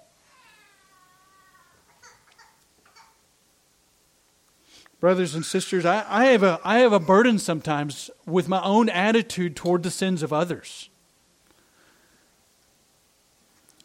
Brothers 5.02 5.34
and 5.34 5.43
sisters, 5.43 5.84
I, 5.84 6.06
I, 6.08 6.26
have 6.26 6.43
a, 6.43 6.60
I 6.64 6.78
have 6.78 6.93
a 6.93 6.99
burden 6.99 7.39
sometimes 7.39 8.12
with 8.28 8.47
my 8.47 8.62
own 8.62 8.88
attitude 8.88 9.56
toward 9.56 9.82
the 9.82 9.89
sins 9.89 10.22
of 10.22 10.32
others. 10.32 10.89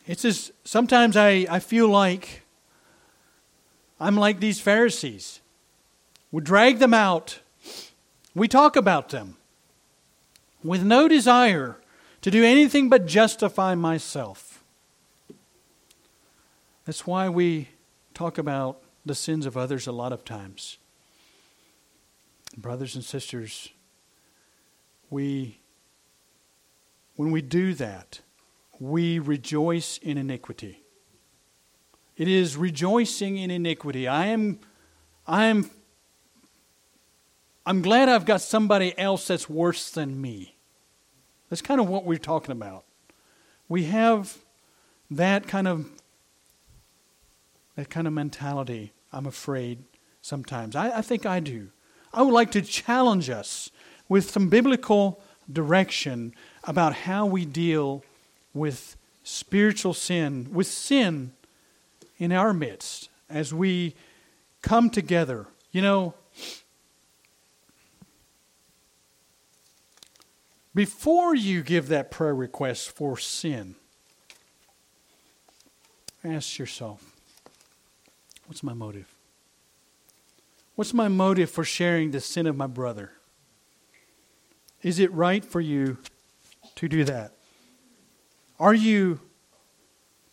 It's 0.07 0.27
as 0.27 0.53
sometimes 0.63 1.17
I, 1.17 1.47
I 1.49 1.59
feel 1.59 1.89
like 1.89 2.43
I'm 3.99 4.15
like 4.15 4.41
these 4.41 4.61
Pharisees. 4.61 5.41
We 6.31 6.43
drag 6.43 6.81
them 6.81 6.93
out, 6.93 7.41
we 8.35 8.47
talk 8.47 8.77
about 8.77 9.09
them 9.09 9.39
with 10.63 10.85
no 10.85 11.09
desire 11.09 11.79
to 12.21 12.31
do 12.31 12.45
anything 12.45 12.91
but 12.91 13.07
justify 13.07 13.75
myself. 13.75 14.63
That's 16.85 17.07
why 17.07 17.31
we 17.31 17.69
talk 18.13 18.37
about 18.37 18.83
the 19.07 19.15
sins 19.15 19.47
of 19.47 19.57
others 19.57 19.87
a 19.87 19.93
lot 19.93 20.13
of 20.13 20.23
times. 20.23 20.77
Brothers 22.57 22.95
and 22.95 23.05
sisters, 23.05 23.71
we, 25.11 25.61
when 27.17 27.31
we 27.31 27.43
do 27.43 27.75
that, 27.75 28.21
we 28.79 29.19
rejoice 29.19 29.99
in 29.99 30.19
iniquity. 30.19 30.83
It 32.17 32.29
is 32.29 32.57
rejoicing 32.57 33.37
in 33.37 33.51
iniquity. 33.51 34.09
I 34.09 34.27
am, 34.27 34.59
I 35.27 35.47
am, 35.47 35.71
I'm 37.67 37.83
glad 37.83 38.09
I've 38.09 38.25
got 38.25 38.41
somebody 38.41 38.99
else 38.99 39.27
that's 39.27 39.51
worse 39.51 39.91
than 39.91 40.21
me. 40.21 40.57
That's 41.51 41.63
kind 41.63 41.81
of 41.81 41.89
what 41.89 42.05
we're 42.05 42.19
talking 42.19 42.53
about. 42.53 42.85
We 43.69 43.85
have 43.85 44.39
that 45.11 45.47
kind 45.47 45.69
of 45.69 45.91
that 47.77 47.91
kind 47.91 48.07
of 48.07 48.13
mentality, 48.15 48.93
I'm 49.13 49.27
afraid, 49.27 49.85
sometimes. 50.23 50.75
I, 50.75 50.99
I 50.99 51.03
think 51.03 51.27
I 51.27 51.41
do. 51.41 51.69
I 52.17 52.23
would 52.23 52.33
like 52.33 52.51
to 52.53 52.63
challenge 52.63 53.29
us 53.29 53.71
with 54.09 54.31
some 54.31 54.49
biblical 54.49 55.21
direction 55.53 56.35
about 56.65 56.95
how 56.95 57.27
we 57.27 57.45
deal 57.45 58.03
with 58.55 58.97
spiritual 59.23 59.93
sin, 59.93 60.49
with 60.51 60.67
sin 60.67 61.33
in 62.17 62.33
our 62.33 62.55
midst 62.55 63.11
as 63.29 63.53
we 63.53 63.95
come 64.63 64.89
together. 64.89 65.47
You 65.73 65.83
know, 65.83 66.15
before 70.75 71.35
you 71.35 71.63
give 71.63 71.89
that 71.89 72.11
prayer 72.11 72.35
request 72.35 72.91
for 72.91 73.19
sin, 73.19 73.75
ask 76.25 76.59
yourself 76.59 77.13
what's 78.47 78.63
my 78.63 78.73
motive? 78.73 79.16
What's 80.77 80.93
my 80.93 81.09
motive 81.09 81.51
for 81.51 81.65
sharing 81.65 82.11
the 82.11 82.21
sin 82.21 82.47
of 82.47 82.55
my 82.55 82.67
brother? 82.67 83.13
Is 84.83 84.99
it 84.99 85.11
right 85.13 85.43
for 85.43 85.61
you 85.61 85.97
to 86.77 86.87
do 86.87 87.03
that? 87.05 87.33
Are 88.61 88.75
you 88.75 89.21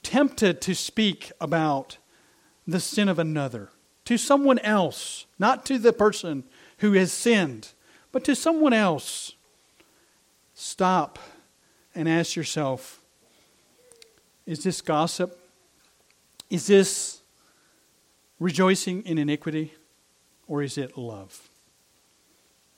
tempted 0.04 0.60
to 0.62 0.76
speak 0.76 1.32
about 1.40 1.98
the 2.68 2.82
sin 2.82 3.08
of 3.08 3.20
another 3.20 3.70
to 4.04 4.18
someone 4.18 4.60
else, 4.60 5.26
not 5.40 5.66
to 5.66 5.78
the 5.78 5.94
person 5.94 6.44
who 6.80 6.92
has 6.92 7.14
sinned, 7.14 7.70
but 8.12 8.26
to 8.26 8.36
someone 8.36 8.74
else? 8.74 9.34
Stop 10.54 11.20
and 11.96 12.08
ask 12.08 12.36
yourself 12.36 13.00
is 14.46 14.62
this 14.62 14.82
gossip? 14.82 15.40
Is 16.50 16.68
this 16.68 17.22
rejoicing 18.40 19.04
in 19.04 19.18
iniquity? 19.18 19.74
Or 20.48 20.62
is 20.62 20.78
it 20.78 20.98
love? 20.98 21.50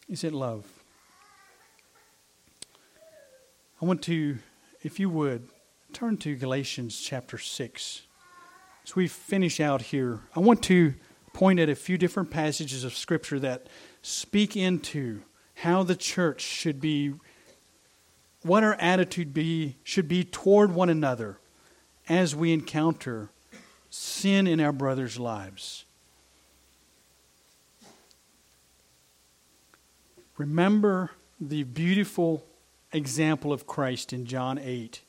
Is 0.07 0.24
it 0.24 0.34
love? 0.34 0.66
I 3.82 3.86
want 3.86 4.01
to, 4.03 4.38
if 4.84 4.99
you 4.99 5.09
would, 5.09 5.49
turn 5.93 6.18
to 6.18 6.36
Galatians 6.36 6.99
chapter 6.99 7.38
6. 7.38 8.01
As 8.84 8.95
we 8.95 9.07
finish 9.07 9.59
out 9.59 9.82
here, 9.82 10.22
I 10.36 10.39
want 10.39 10.61
to 10.63 10.93
point 11.34 11.59
at 11.59 11.70
a 11.70 11.76
few 11.76 11.97
different 11.97 12.30
passages 12.30 12.84
of 12.84 12.95
Scripture 12.95 13.39
that 13.39 13.68
speak 14.01 14.55
into 14.55 15.24
how 15.55 15.84
the 15.84 15.95
church 15.95 16.41
should 16.41 16.80
be, 16.80 17.13
what 18.43 18.63
our 18.63 18.76
attitude 18.76 19.34
be, 19.34 19.78
should 19.84 20.07
be 20.07 20.24
toward 20.24 20.74
one 20.74 20.89
another 20.89 21.39
as 22.07 22.36
we 22.36 22.53
encounter 22.53 23.32
sin 23.89 24.45
in 24.45 24.59
our 24.59 24.72
brothers' 24.72 25.18
lives. 25.18 25.85
Remember 30.38 31.12
the 31.40 31.64
beautiful 31.64 32.46
example 32.92 33.54
of 33.54 33.66
Christ 33.66 34.12
in 34.12 34.26
John 34.26 34.58
8. 34.58 35.02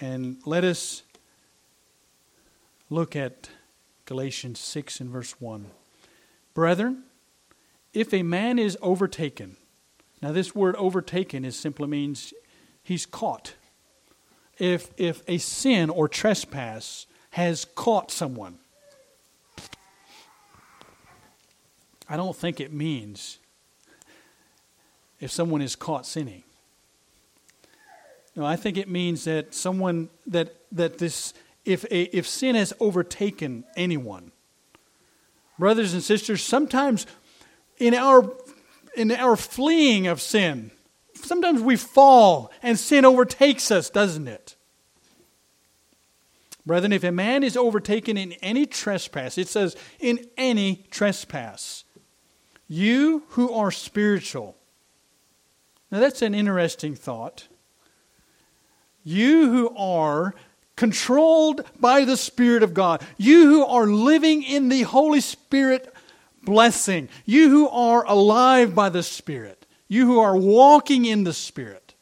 And 0.00 0.38
let 0.46 0.62
us 0.62 1.02
look 2.88 3.16
at 3.16 3.50
Galatians 4.04 4.60
6 4.60 5.00
and 5.00 5.10
verse 5.10 5.40
1. 5.40 5.66
Brethren, 6.54 7.02
if 7.92 8.14
a 8.14 8.22
man 8.22 8.58
is 8.60 8.78
overtaken, 8.80 9.56
now 10.22 10.30
this 10.30 10.54
word 10.54 10.76
overtaken 10.76 11.44
is 11.44 11.58
simply 11.58 11.88
means 11.88 12.32
he's 12.84 13.04
caught. 13.04 13.54
If, 14.58 14.90
if 14.96 15.22
a 15.26 15.38
sin 15.38 15.90
or 15.90 16.06
trespass 16.06 17.06
has 17.30 17.64
caught 17.74 18.12
someone, 18.12 18.58
I 22.08 22.16
don't 22.16 22.36
think 22.36 22.60
it 22.60 22.72
means 22.72 23.39
if 25.20 25.30
someone 25.30 25.62
is 25.62 25.76
caught 25.76 26.06
sinning. 26.06 26.42
No, 28.34 28.44
I 28.44 28.56
think 28.56 28.76
it 28.76 28.88
means 28.88 29.24
that 29.24 29.54
someone 29.54 30.08
that 30.26 30.54
that 30.72 30.98
this 30.98 31.34
if 31.64 31.84
a, 31.84 32.16
if 32.16 32.26
sin 32.26 32.54
has 32.54 32.72
overtaken 32.80 33.64
anyone, 33.76 34.32
brothers 35.58 35.92
and 35.92 36.02
sisters, 36.02 36.42
sometimes 36.42 37.06
in 37.78 37.94
our 37.94 38.32
in 38.96 39.12
our 39.12 39.36
fleeing 39.36 40.06
of 40.06 40.20
sin, 40.20 40.70
sometimes 41.14 41.60
we 41.60 41.76
fall 41.76 42.50
and 42.62 42.78
sin 42.78 43.04
overtakes 43.04 43.70
us, 43.70 43.90
doesn't 43.90 44.28
it? 44.28 44.56
Brethren, 46.66 46.92
if 46.92 47.04
a 47.04 47.12
man 47.12 47.42
is 47.42 47.56
overtaken 47.56 48.16
in 48.16 48.32
any 48.34 48.66
trespass, 48.66 49.38
it 49.38 49.48
says 49.48 49.76
in 49.98 50.26
any 50.36 50.84
trespass, 50.90 51.84
you 52.68 53.24
who 53.30 53.52
are 53.52 53.70
spiritual. 53.70 54.56
Now 55.90 56.00
that's 56.00 56.22
an 56.22 56.34
interesting 56.34 56.94
thought. 56.94 57.48
You 59.02 59.50
who 59.50 59.76
are 59.76 60.34
controlled 60.76 61.62
by 61.78 62.04
the 62.04 62.16
Spirit 62.16 62.62
of 62.62 62.74
God, 62.74 63.02
you 63.16 63.46
who 63.46 63.64
are 63.64 63.86
living 63.86 64.42
in 64.42 64.68
the 64.68 64.82
Holy 64.82 65.20
Spirit 65.20 65.92
blessing, 66.42 67.08
you 67.26 67.50
who 67.50 67.68
are 67.68 68.04
alive 68.06 68.74
by 68.74 68.88
the 68.88 69.02
Spirit, 69.02 69.66
you 69.88 70.06
who 70.06 70.20
are 70.20 70.36
walking 70.36 71.04
in 71.04 71.24
the 71.24 71.32
Spirit, 71.32 71.94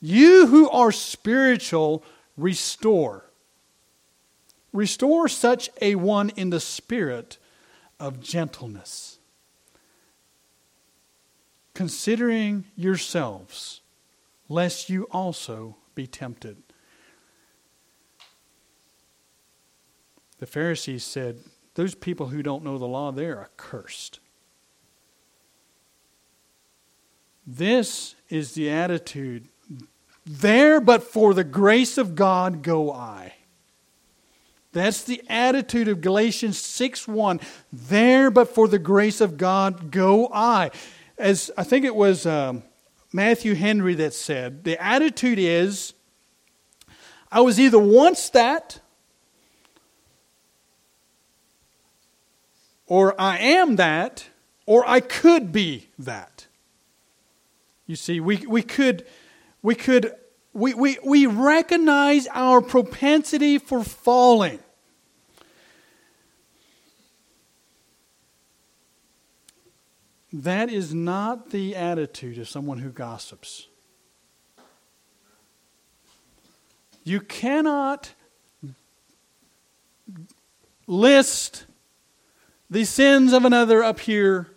you 0.00 0.46
who 0.46 0.68
are 0.70 0.90
spiritual, 0.90 2.02
restore. 2.36 3.24
Restore 4.72 5.28
such 5.28 5.68
a 5.80 5.96
one 5.96 6.30
in 6.30 6.50
the 6.50 6.60
spirit 6.60 7.36
of 8.00 8.20
gentleness 8.20 9.18
considering 11.74 12.64
yourselves, 12.76 13.80
lest 14.48 14.90
you 14.90 15.06
also 15.10 15.76
be 15.94 16.06
tempted. 16.06 16.62
The 20.38 20.46
Pharisees 20.46 21.04
said, 21.04 21.38
Those 21.74 21.94
people 21.94 22.28
who 22.28 22.42
don't 22.42 22.64
know 22.64 22.78
the 22.78 22.86
law, 22.86 23.12
they're 23.12 23.40
accursed. 23.40 24.20
This 27.46 28.14
is 28.28 28.54
the 28.54 28.70
attitude. 28.70 29.48
There, 30.24 30.80
but 30.80 31.02
for 31.02 31.34
the 31.34 31.44
grace 31.44 31.98
of 31.98 32.14
God, 32.14 32.62
go 32.62 32.92
I. 32.92 33.34
That's 34.72 35.02
the 35.04 35.22
attitude 35.28 35.88
of 35.88 36.00
Galatians 36.00 36.58
6 36.58 37.06
1. 37.06 37.40
There, 37.72 38.30
but 38.30 38.54
for 38.54 38.68
the 38.68 38.78
grace 38.78 39.20
of 39.20 39.36
God, 39.36 39.90
go 39.90 40.28
I. 40.32 40.70
As 41.22 41.52
I 41.56 41.62
think 41.62 41.84
it 41.84 41.94
was 41.94 42.26
um, 42.26 42.64
Matthew 43.12 43.54
Henry 43.54 43.94
that 43.94 44.12
said, 44.12 44.64
the 44.64 44.76
attitude 44.82 45.38
is 45.38 45.94
I 47.30 47.42
was 47.42 47.60
either 47.60 47.78
once 47.78 48.28
that, 48.30 48.80
or 52.88 53.14
I 53.20 53.38
am 53.38 53.76
that, 53.76 54.26
or 54.66 54.82
I 54.84 54.98
could 54.98 55.52
be 55.52 55.90
that. 55.96 56.48
You 57.86 57.94
see, 57.94 58.18
we, 58.18 58.38
we 58.38 58.62
could, 58.62 59.06
we 59.62 59.76
could, 59.76 60.12
we, 60.52 60.74
we, 60.74 60.98
we 61.04 61.26
recognize 61.26 62.26
our 62.32 62.60
propensity 62.60 63.58
for 63.58 63.84
falling. 63.84 64.58
That 70.32 70.70
is 70.70 70.94
not 70.94 71.50
the 71.50 71.76
attitude 71.76 72.38
of 72.38 72.48
someone 72.48 72.78
who 72.78 72.90
gossips. 72.90 73.68
You 77.04 77.20
cannot 77.20 78.14
list 80.86 81.66
the 82.70 82.84
sins 82.84 83.32
of 83.32 83.44
another 83.44 83.82
up 83.82 84.00
here 84.00 84.48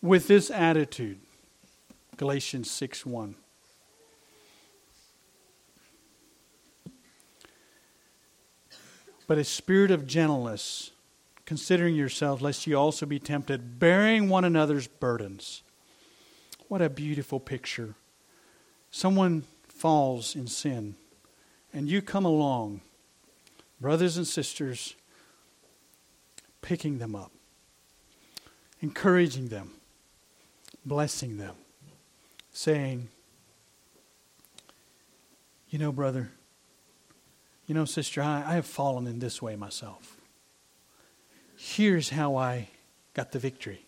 with 0.00 0.26
this 0.26 0.50
attitude. 0.50 1.20
Galatians 2.16 2.70
6 2.70 3.06
1. 3.06 3.36
But 9.28 9.38
a 9.38 9.44
spirit 9.44 9.90
of 9.90 10.06
gentleness, 10.06 10.90
considering 11.44 11.94
yourselves, 11.94 12.42
lest 12.42 12.66
ye 12.66 12.74
also 12.74 13.06
be 13.06 13.18
tempted, 13.18 13.78
bearing 13.78 14.28
one 14.28 14.44
another's 14.44 14.86
burdens. 14.86 15.62
What 16.68 16.80
a 16.80 16.88
beautiful 16.88 17.40
picture. 17.40 17.94
Someone 18.90 19.44
falls 19.68 20.36
in 20.36 20.46
sin, 20.46 20.94
and 21.72 21.88
you 21.88 22.00
come 22.00 22.24
along, 22.24 22.80
brothers 23.80 24.16
and 24.16 24.26
sisters, 24.26 24.94
picking 26.60 26.98
them 26.98 27.16
up, 27.16 27.32
encouraging 28.80 29.48
them, 29.48 29.72
blessing 30.84 31.36
them, 31.36 31.56
saying, 32.52 33.08
You 35.68 35.78
know, 35.78 35.90
brother, 35.90 36.30
you 37.66 37.74
know, 37.74 37.84
sister, 37.84 38.22
I, 38.22 38.44
I 38.46 38.54
have 38.54 38.66
fallen 38.66 39.06
in 39.06 39.18
this 39.18 39.42
way 39.42 39.56
myself. 39.56 40.21
Here's 41.64 42.10
how 42.10 42.34
I 42.34 42.70
got 43.14 43.30
the 43.30 43.38
victory. 43.38 43.86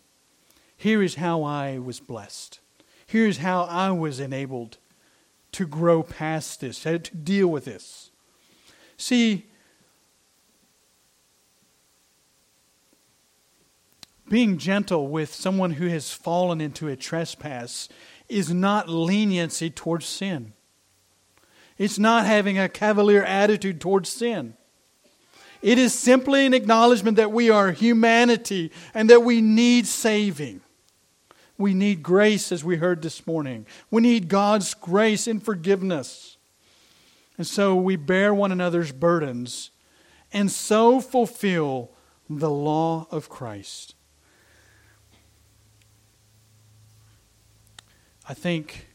Here 0.77 1.03
is 1.03 1.16
how 1.16 1.43
I 1.43 1.79
was 1.79 1.99
blessed. 1.99 2.61
Here's 3.05 3.39
how 3.39 3.64
I 3.64 3.91
was 3.91 4.20
enabled 4.20 4.79
to 5.51 5.66
grow 5.66 6.05
past 6.05 6.61
this, 6.61 6.85
to 6.85 7.01
deal 7.01 7.49
with 7.49 7.64
this. 7.64 8.12
See, 8.97 9.47
being 14.29 14.57
gentle 14.57 15.09
with 15.09 15.35
someone 15.35 15.72
who 15.72 15.89
has 15.89 16.12
fallen 16.12 16.61
into 16.61 16.87
a 16.87 16.95
trespass 16.95 17.89
is 18.29 18.55
not 18.55 18.89
leniency 18.89 19.68
towards 19.68 20.07
sin. 20.07 20.53
It's 21.77 21.99
not 21.99 22.25
having 22.25 22.57
a 22.57 22.68
cavalier 22.68 23.25
attitude 23.25 23.81
towards 23.81 24.11
sin. 24.11 24.55
It 25.64 25.78
is 25.78 25.98
simply 25.98 26.44
an 26.44 26.52
acknowledgement 26.52 27.16
that 27.16 27.32
we 27.32 27.48
are 27.48 27.72
humanity 27.72 28.70
and 28.92 29.08
that 29.08 29.22
we 29.22 29.40
need 29.40 29.86
saving. 29.86 30.60
We 31.56 31.72
need 31.72 32.02
grace, 32.02 32.52
as 32.52 32.62
we 32.62 32.76
heard 32.76 33.00
this 33.00 33.26
morning. 33.26 33.64
We 33.90 34.02
need 34.02 34.28
God's 34.28 34.74
grace 34.74 35.26
and 35.26 35.42
forgiveness. 35.42 36.36
And 37.38 37.46
so 37.46 37.74
we 37.76 37.96
bear 37.96 38.34
one 38.34 38.52
another's 38.52 38.92
burdens 38.92 39.70
and 40.34 40.52
so 40.52 41.00
fulfill 41.00 41.92
the 42.28 42.50
law 42.50 43.06
of 43.10 43.30
Christ. 43.30 43.94
I 48.28 48.34
think, 48.34 48.88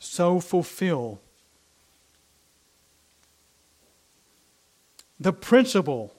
so 0.00 0.40
fulfill 0.40 1.20
the 5.18 5.32
principle 5.32 6.14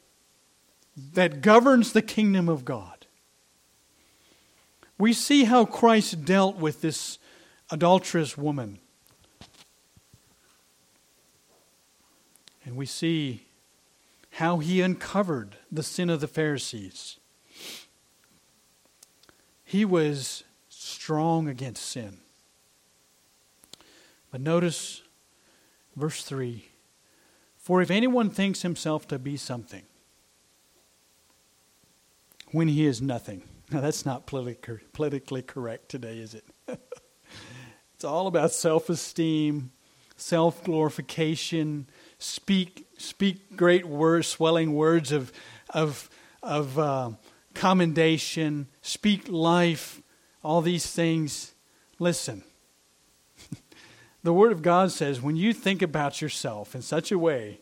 that 1.14 1.42
governs 1.42 1.94
the 1.94 2.02
kingdom 2.02 2.50
of 2.50 2.66
God. 2.66 3.06
We 4.98 5.14
see 5.14 5.44
how 5.44 5.66
Christ 5.66 6.26
dealt 6.26 6.58
with 6.58 6.82
this 6.82 7.20
adulterous 7.70 8.38
woman. 8.38 8.80
And 12.66 12.76
we 12.76 12.86
see 12.86 13.44
how 14.32 14.58
he 14.58 14.82
uncovered 14.82 15.56
the 15.72 15.84
sin 15.84 16.10
of 16.10 16.20
the 16.20 16.28
Pharisees. 16.28 17.18
He 19.64 19.86
was 19.86 20.44
strong 20.70 21.48
against 21.48 21.86
sin. 21.86 22.18
But 24.32 24.42
notice 24.42 25.04
verse 25.96 26.24
3 26.24 26.68
For 27.68 27.82
if 27.82 27.92
anyone 27.92 28.30
thinks 28.30 28.62
himself 28.62 29.10
to 29.10 29.20
be 29.20 29.36
something, 29.36 29.84
when 32.52 32.70
he 32.70 32.86
is 32.86 33.02
nothing. 33.02 33.44
Now, 33.70 33.82
that's 33.82 34.06
not 34.06 34.26
politically, 34.26 34.80
politically 34.94 35.42
correct 35.42 35.90
today, 35.90 36.20
is 36.20 36.34
it? 36.34 36.46
it's 37.94 38.06
all 38.06 38.28
about 38.28 38.54
self 38.54 38.90
esteem, 38.90 39.74
self 40.16 40.64
glorification, 40.64 41.90
speak, 42.20 42.88
speak 42.98 43.58
great 43.58 43.86
words, 43.86 44.28
swelling 44.28 44.74
words 44.74 45.12
of, 45.12 45.34
of, 45.72 46.10
of 46.42 46.80
uh, 46.80 47.10
commendation, 47.54 48.68
speak 48.82 49.28
life, 49.28 50.02
all 50.42 50.62
these 50.62 50.90
things. 50.90 51.54
Listen, 52.00 52.46
the 54.28 54.34
Word 54.34 54.52
of 54.52 54.62
God 54.62 54.92
says 54.92 55.22
when 55.22 55.38
you 55.38 55.54
think 55.54 55.82
about 55.82 56.22
yourself 56.22 56.76
in 56.76 56.82
such 56.82 57.14
a 57.14 57.18
way, 57.18 57.62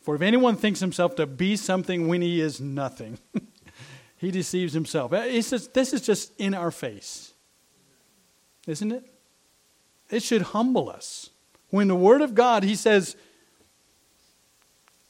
for 0.00 0.14
if 0.14 0.22
anyone 0.22 0.56
thinks 0.56 0.80
himself 0.80 1.14
to 1.16 1.26
be 1.26 1.56
something 1.56 2.08
when 2.08 2.22
he 2.22 2.40
is 2.40 2.58
nothing, 2.58 3.18
he 4.16 4.30
deceives 4.30 4.72
himself. 4.72 5.12
Uh, 5.12 5.28
just, 5.28 5.74
this 5.74 5.92
is 5.92 6.00
just 6.00 6.32
in 6.40 6.54
our 6.54 6.70
face, 6.70 7.34
isn't 8.66 8.90
it? 8.90 9.12
It 10.08 10.22
should 10.22 10.40
humble 10.40 10.88
us. 10.88 11.28
When 11.68 11.88
the 11.88 11.94
Word 11.94 12.22
of 12.22 12.34
God, 12.34 12.62
He 12.62 12.74
says, 12.74 13.14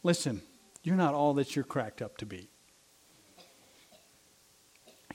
listen, 0.03 0.43
you're 0.83 0.97
not 0.97 1.15
all 1.15 1.35
that 1.35 1.55
you're 1.55 1.65
cracked 1.65 2.03
up 2.03 2.17
to 2.17 2.27
be. 2.27 2.51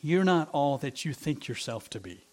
You're 0.01 0.23
not 0.23 0.47
all 0.53 0.77
that 0.77 1.03
you 1.03 1.11
think 1.11 1.49
yourself 1.49 1.89
to 1.89 1.99
be. 1.99 2.23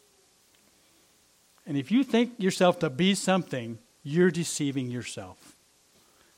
And 1.67 1.77
if 1.77 1.91
you 1.91 2.03
think 2.03 2.33
yourself 2.39 2.79
to 2.81 2.91
be 2.91 3.15
something, 3.15 3.79
you're 4.03 4.31
deceiving 4.31 4.91
yourself. 4.91 5.57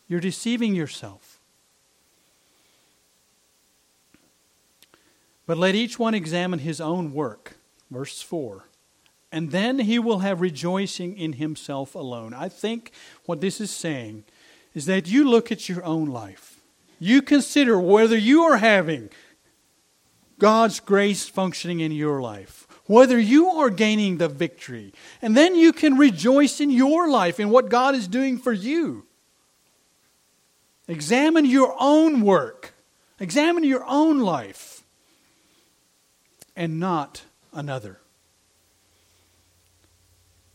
You're 0.08 0.20
deceiving 0.20 0.74
yourself. 0.74 1.40
But 5.46 5.58
let 5.58 5.74
each 5.74 5.98
one 5.98 6.14
examine 6.14 6.60
his 6.60 6.80
own 6.80 7.12
work. 7.12 7.56
Verse 7.90 8.22
4. 8.22 8.64
And 9.30 9.50
then 9.50 9.80
he 9.80 9.98
will 9.98 10.18
have 10.18 10.40
rejoicing 10.40 11.16
in 11.16 11.34
himself 11.34 11.94
alone. 11.94 12.34
I 12.34 12.48
think 12.48 12.92
what 13.24 13.40
this 13.40 13.60
is 13.60 13.70
saying 13.70 14.24
is 14.74 14.86
that 14.86 15.08
you 15.08 15.28
look 15.28 15.50
at 15.50 15.68
your 15.68 15.84
own 15.84 16.08
life. 16.08 16.60
You 16.98 17.22
consider 17.22 17.80
whether 17.80 18.16
you 18.16 18.42
are 18.42 18.58
having 18.58 19.10
God's 20.38 20.80
grace 20.80 21.28
functioning 21.28 21.80
in 21.80 21.92
your 21.92 22.20
life, 22.20 22.61
whether 22.92 23.18
you 23.18 23.48
are 23.48 23.70
gaining 23.70 24.18
the 24.18 24.28
victory. 24.28 24.92
And 25.22 25.36
then 25.36 25.54
you 25.54 25.72
can 25.72 25.96
rejoice 25.96 26.60
in 26.60 26.70
your 26.70 27.08
life, 27.08 27.40
in 27.40 27.48
what 27.48 27.70
God 27.70 27.94
is 27.94 28.06
doing 28.06 28.38
for 28.38 28.52
you. 28.52 29.06
Examine 30.86 31.46
your 31.46 31.74
own 31.80 32.20
work, 32.20 32.74
examine 33.18 33.64
your 33.64 33.84
own 33.86 34.20
life, 34.20 34.82
and 36.54 36.78
not 36.78 37.22
another. 37.52 37.98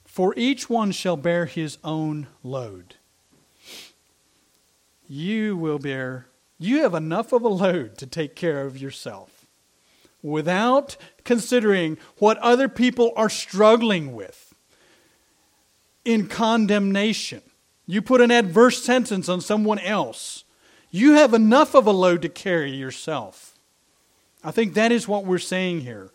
For 0.05 0.33
each 0.37 0.69
one 0.69 0.91
shall 0.91 1.17
bear 1.17 1.45
his 1.45 1.77
own 1.83 2.27
load. 2.43 2.95
You 5.07 5.55
will 5.55 5.79
bear, 5.79 6.27
you 6.59 6.81
have 6.81 6.93
enough 6.93 7.31
of 7.31 7.43
a 7.43 7.47
load 7.47 7.97
to 7.99 8.05
take 8.05 8.35
care 8.35 8.65
of 8.65 8.77
yourself. 8.77 9.36
Without 10.27 10.97
considering 11.23 11.97
what 12.17 12.37
other 12.39 12.69
people 12.69 13.13
are 13.15 13.29
struggling 13.29 14.13
with 14.13 14.53
in 16.05 16.27
condemnation. 16.27 17.41
You 17.85 18.01
put 18.01 18.21
an 18.21 18.31
adverse 18.31 18.83
sentence 18.83 19.29
on 19.29 19.41
someone 19.41 19.79
else. 19.79 20.43
You 20.91 21.13
have 21.13 21.33
enough 21.33 21.73
of 21.73 21.87
a 21.87 21.91
load 21.91 22.21
to 22.21 22.29
carry 22.29 22.71
yourself. 22.71 23.57
I 24.43 24.51
think 24.51 24.73
that 24.73 24.91
is 24.91 25.07
what 25.07 25.25
we're 25.25 25.37
saying 25.37 25.81
here. 25.81 26.11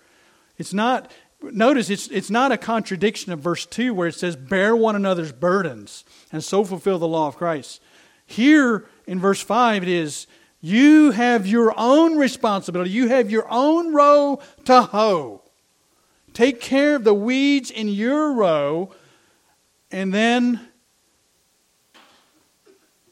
It's 0.58 0.72
not, 0.72 1.10
notice, 1.42 1.90
it's, 1.90 2.08
it's 2.08 2.30
not 2.30 2.52
a 2.52 2.58
contradiction 2.58 3.32
of 3.32 3.40
verse 3.40 3.66
2 3.66 3.92
where 3.92 4.08
it 4.08 4.14
says, 4.14 4.36
Bear 4.36 4.76
one 4.76 4.96
another's 4.96 5.32
burdens 5.32 6.04
and 6.30 6.42
so 6.42 6.64
fulfill 6.64 6.98
the 6.98 7.08
law 7.08 7.28
of 7.28 7.36
Christ. 7.36 7.80
Here 8.24 8.86
in 9.06 9.18
verse 9.18 9.42
5, 9.42 9.82
it 9.82 9.88
is, 9.88 10.26
You 10.64 11.10
have 11.10 11.44
your 11.44 11.74
own 11.76 12.16
responsibility, 12.16 12.90
you 12.90 13.08
have 13.08 13.30
your 13.30 13.46
own 13.50 13.92
row 13.92 14.40
to 14.64 14.82
hoe. 14.82 15.42
Take 16.32 16.60
care 16.60 16.94
of 16.94 17.02
the 17.02 17.12
weeds 17.12 17.70
in 17.70 17.88
your 17.88 18.32
row, 18.32 18.94
and 19.90 20.14
then 20.14 20.60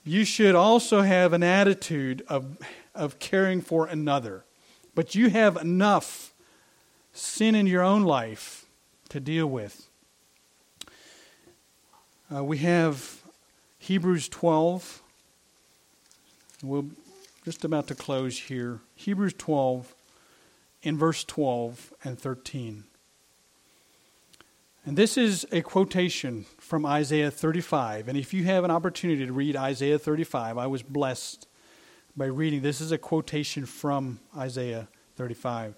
you 0.04 0.24
should 0.24 0.54
also 0.54 1.02
have 1.02 1.32
an 1.32 1.42
attitude 1.42 2.22
of, 2.28 2.56
of 2.94 3.18
caring 3.18 3.60
for 3.60 3.84
another. 3.86 4.44
But 4.94 5.16
you 5.16 5.28
have 5.28 5.56
enough 5.56 6.32
sin 7.12 7.56
in 7.56 7.66
your 7.66 7.82
own 7.82 8.04
life 8.04 8.64
to 9.08 9.18
deal 9.18 9.48
with. 9.48 9.88
Uh, 12.32 12.44
we 12.44 12.58
have 12.58 13.20
Hebrews 13.80 14.28
12. 14.28 15.02
We're 16.62 16.84
just 17.44 17.64
about 17.64 17.86
to 17.88 17.94
close 17.94 18.38
here. 18.38 18.80
Hebrews 18.94 19.34
12 19.38 19.94
in 20.82 20.98
verse 20.98 21.24
12 21.24 21.92
and 22.04 22.18
13. 22.18 22.84
And 24.86 24.96
this 24.96 25.18
is 25.18 25.46
a 25.52 25.60
quotation 25.60 26.46
from 26.58 26.86
Isaiah 26.86 27.30
35. 27.30 28.08
And 28.08 28.16
if 28.16 28.32
you 28.32 28.44
have 28.44 28.64
an 28.64 28.70
opportunity 28.70 29.26
to 29.26 29.32
read 29.32 29.56
Isaiah 29.56 29.98
35, 29.98 30.56
I 30.56 30.66
was 30.66 30.82
blessed 30.82 31.46
by 32.16 32.26
reading. 32.26 32.62
This 32.62 32.80
is 32.80 32.90
a 32.90 32.98
quotation 32.98 33.66
from 33.66 34.20
Isaiah 34.36 34.88
35. 35.16 35.74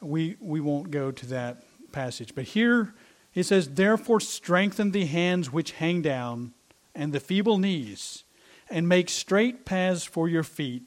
We, 0.00 0.36
we 0.40 0.60
won't 0.60 0.90
go 0.90 1.10
to 1.12 1.26
that 1.26 1.62
passage. 1.92 2.34
But 2.34 2.44
here 2.44 2.92
it 3.34 3.44
says, 3.44 3.70
Therefore 3.70 4.20
strengthen 4.20 4.90
the 4.90 5.06
hands 5.06 5.52
which 5.52 5.72
hang 5.72 6.02
down, 6.02 6.54
and 6.94 7.12
the 7.12 7.20
feeble 7.20 7.58
knees, 7.58 8.23
and 8.74 8.88
make 8.88 9.08
straight 9.08 9.64
paths 9.64 10.02
for 10.02 10.28
your 10.28 10.42
feet, 10.42 10.82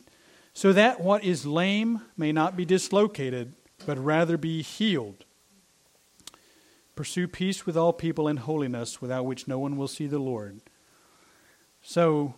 so 0.53 0.73
that 0.73 0.99
what 0.99 1.23
is 1.23 1.45
lame 1.45 2.01
may 2.17 2.33
not 2.33 2.57
be 2.57 2.65
dislocated, 2.65 3.55
but 3.85 3.97
rather 3.97 4.37
be 4.37 4.61
healed. 4.61 5.23
Pursue 6.95 7.29
peace 7.29 7.65
with 7.65 7.77
all 7.77 7.93
people 7.93 8.27
and 8.27 8.39
holiness, 8.39 9.01
without 9.01 9.25
which 9.25 9.47
no 9.47 9.57
one 9.57 9.77
will 9.77 9.87
see 9.87 10.05
the 10.05 10.19
Lord. 10.19 10.59
So, 11.81 12.35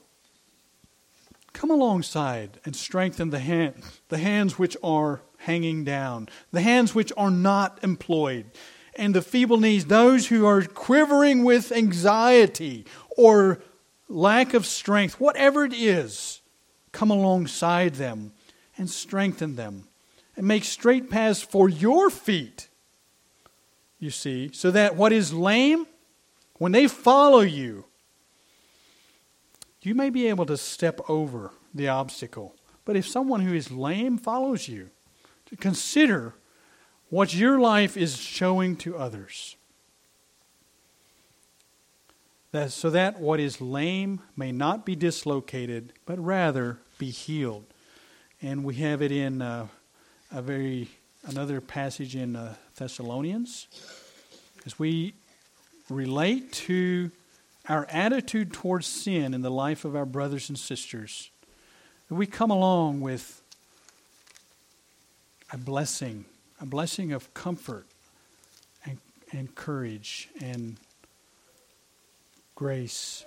come 1.51 1.71
alongside 1.71 2.59
and 2.63 2.75
strengthen 2.75 3.31
the, 3.31 3.39
hand, 3.39 3.81
the 4.09 4.19
hands 4.19 4.59
which 4.59 4.77
are 4.83 5.21
hanging 5.39 5.83
down, 5.83 6.29
the 6.51 6.61
hands 6.61 6.93
which 6.93 7.11
are 7.17 7.31
not 7.31 7.79
employed, 7.81 8.51
and 8.95 9.15
the 9.15 9.23
feeble 9.23 9.57
knees, 9.57 9.85
those 9.85 10.27
who 10.27 10.45
are 10.45 10.61
quivering 10.61 11.43
with 11.43 11.71
anxiety 11.71 12.85
or 13.17 13.63
lack 14.09 14.53
of 14.53 14.65
strength, 14.65 15.19
whatever 15.19 15.63
it 15.63 15.73
is, 15.73 16.41
come 16.91 17.11
alongside 17.11 17.95
them 17.95 18.33
and 18.77 18.89
strengthen 18.89 19.55
them 19.55 19.87
and 20.35 20.47
make 20.47 20.65
straight 20.65 21.09
paths 21.09 21.41
for 21.41 21.69
your 21.69 22.09
feet 22.09 22.69
you 23.99 24.09
see, 24.09 24.49
so 24.53 24.71
that 24.71 24.95
what 24.95 25.11
is 25.11 25.33
lame, 25.33 25.85
when 26.57 26.71
they 26.71 26.87
follow 26.87 27.41
you, 27.41 27.85
you 29.81 29.93
may 29.93 30.09
be 30.09 30.27
able 30.27 30.45
to 30.45 30.57
step 30.57 31.01
over 31.09 31.51
the 31.73 31.89
obstacle. 31.89 32.55
But 32.85 32.95
if 32.95 33.07
someone 33.07 33.41
who 33.41 33.53
is 33.53 33.71
lame 33.71 34.17
follows 34.17 34.67
you, 34.67 34.89
to 35.47 35.55
consider 35.57 36.33
what 37.09 37.33
your 37.33 37.59
life 37.59 37.97
is 37.97 38.17
showing 38.17 38.75
to 38.77 38.97
others. 38.97 39.57
So 42.51 42.89
that 42.89 43.19
what 43.19 43.39
is 43.39 43.61
lame 43.61 44.21
may 44.35 44.51
not 44.51 44.83
be 44.83 44.95
dislocated, 44.95 45.93
but 46.07 46.17
rather 46.17 46.79
be 46.97 47.11
healed. 47.11 47.65
And 48.41 48.63
we 48.63 48.75
have 48.75 49.03
it 49.03 49.11
in 49.11 49.41
uh, 49.41 49.67
a 50.31 50.41
very 50.41 50.89
another 51.27 51.61
passage 51.61 52.15
in 52.15 52.35
uh, 52.35 52.55
Thessalonians 52.75 53.67
as 54.65 54.79
we 54.79 55.13
relate 55.89 56.51
to 56.53 57.11
our 57.67 57.85
attitude 57.91 58.51
towards 58.51 58.87
sin 58.87 59.35
in 59.35 59.41
the 59.41 59.51
life 59.51 59.85
of 59.85 59.95
our 59.95 60.05
brothers 60.05 60.49
and 60.49 60.57
sisters. 60.57 61.29
That 62.07 62.15
we 62.15 62.25
come 62.25 62.49
along 62.49 63.01
with 63.01 63.43
a 65.53 65.57
blessing, 65.57 66.25
a 66.59 66.65
blessing 66.65 67.11
of 67.11 67.31
comfort 67.35 67.85
and, 68.85 68.97
and 69.31 69.53
courage 69.53 70.29
and 70.41 70.77
grace. 72.59 73.23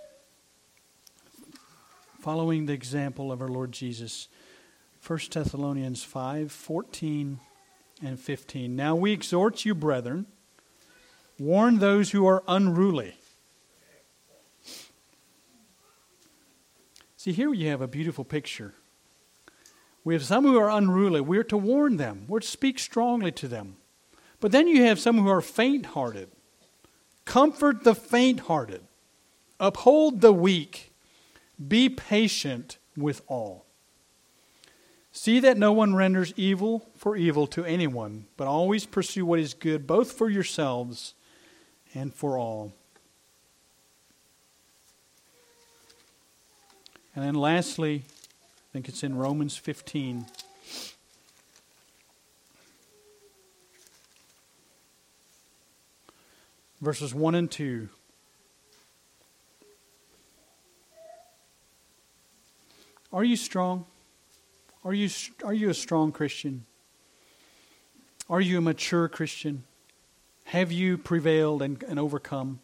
Following 2.20 2.66
the 2.66 2.74
example 2.74 3.32
of 3.32 3.40
our 3.40 3.48
Lord 3.48 3.72
Jesus. 3.72 4.28
1 5.06 5.20
Thessalonians 5.32 6.04
5 6.04 6.52
14 6.52 7.40
and 8.04 8.20
15. 8.20 8.76
Now 8.76 8.94
we 8.94 9.10
exhort 9.10 9.64
you, 9.64 9.74
brethren, 9.74 10.26
warn 11.38 11.78
those 11.78 12.10
who 12.10 12.26
are 12.26 12.44
unruly. 12.46 13.14
See, 17.16 17.32
here 17.32 17.54
you 17.54 17.70
have 17.70 17.80
a 17.80 17.88
beautiful 17.88 18.26
picture. 18.26 18.74
We 20.04 20.12
have 20.12 20.24
some 20.24 20.44
who 20.44 20.58
are 20.58 20.68
unruly. 20.68 21.22
We're 21.22 21.42
to 21.44 21.56
warn 21.56 21.96
them, 21.96 22.26
we're 22.28 22.40
to 22.40 22.46
speak 22.46 22.78
strongly 22.78 23.32
to 23.32 23.48
them. 23.48 23.78
But 24.40 24.52
then 24.52 24.68
you 24.68 24.82
have 24.82 25.00
some 25.00 25.16
who 25.16 25.30
are 25.30 25.40
faint 25.40 25.86
hearted. 25.86 26.28
Comfort 27.24 27.82
the 27.82 27.94
faint 27.94 28.40
hearted, 28.40 28.82
uphold 29.62 30.20
the 30.20 30.32
weak, 30.32 30.92
be 31.68 31.88
patient 31.88 32.76
with 32.96 33.22
all. 33.28 33.64
See 35.12 35.38
that 35.40 35.56
no 35.56 35.72
one 35.72 35.94
renders 35.94 36.34
evil 36.36 36.90
for 36.96 37.16
evil 37.16 37.46
to 37.48 37.64
anyone, 37.64 38.26
but 38.36 38.48
always 38.48 38.84
pursue 38.84 39.24
what 39.24 39.38
is 39.38 39.54
good, 39.54 39.86
both 39.86 40.12
for 40.12 40.28
yourselves 40.28 41.14
and 41.94 42.12
for 42.12 42.36
all. 42.36 42.72
And 47.14 47.24
then 47.24 47.34
lastly, 47.34 48.04
I 48.06 48.66
think 48.72 48.88
it's 48.88 49.04
in 49.04 49.14
Romans 49.16 49.56
15. 49.56 50.26
Verses 56.80 57.14
1 57.14 57.34
and 57.36 57.50
2. 57.50 57.88
Are 63.12 63.24
you 63.24 63.36
strong? 63.36 63.84
Are 64.84 64.94
you, 64.94 65.10
are 65.44 65.52
you 65.52 65.68
a 65.68 65.74
strong 65.74 66.12
Christian? 66.12 66.64
Are 68.30 68.40
you 68.40 68.58
a 68.58 68.60
mature 68.60 69.08
Christian? 69.08 69.64
Have 70.44 70.72
you 70.72 70.96
prevailed 70.96 71.62
and, 71.62 71.82
and 71.82 71.98
overcome? 71.98 72.60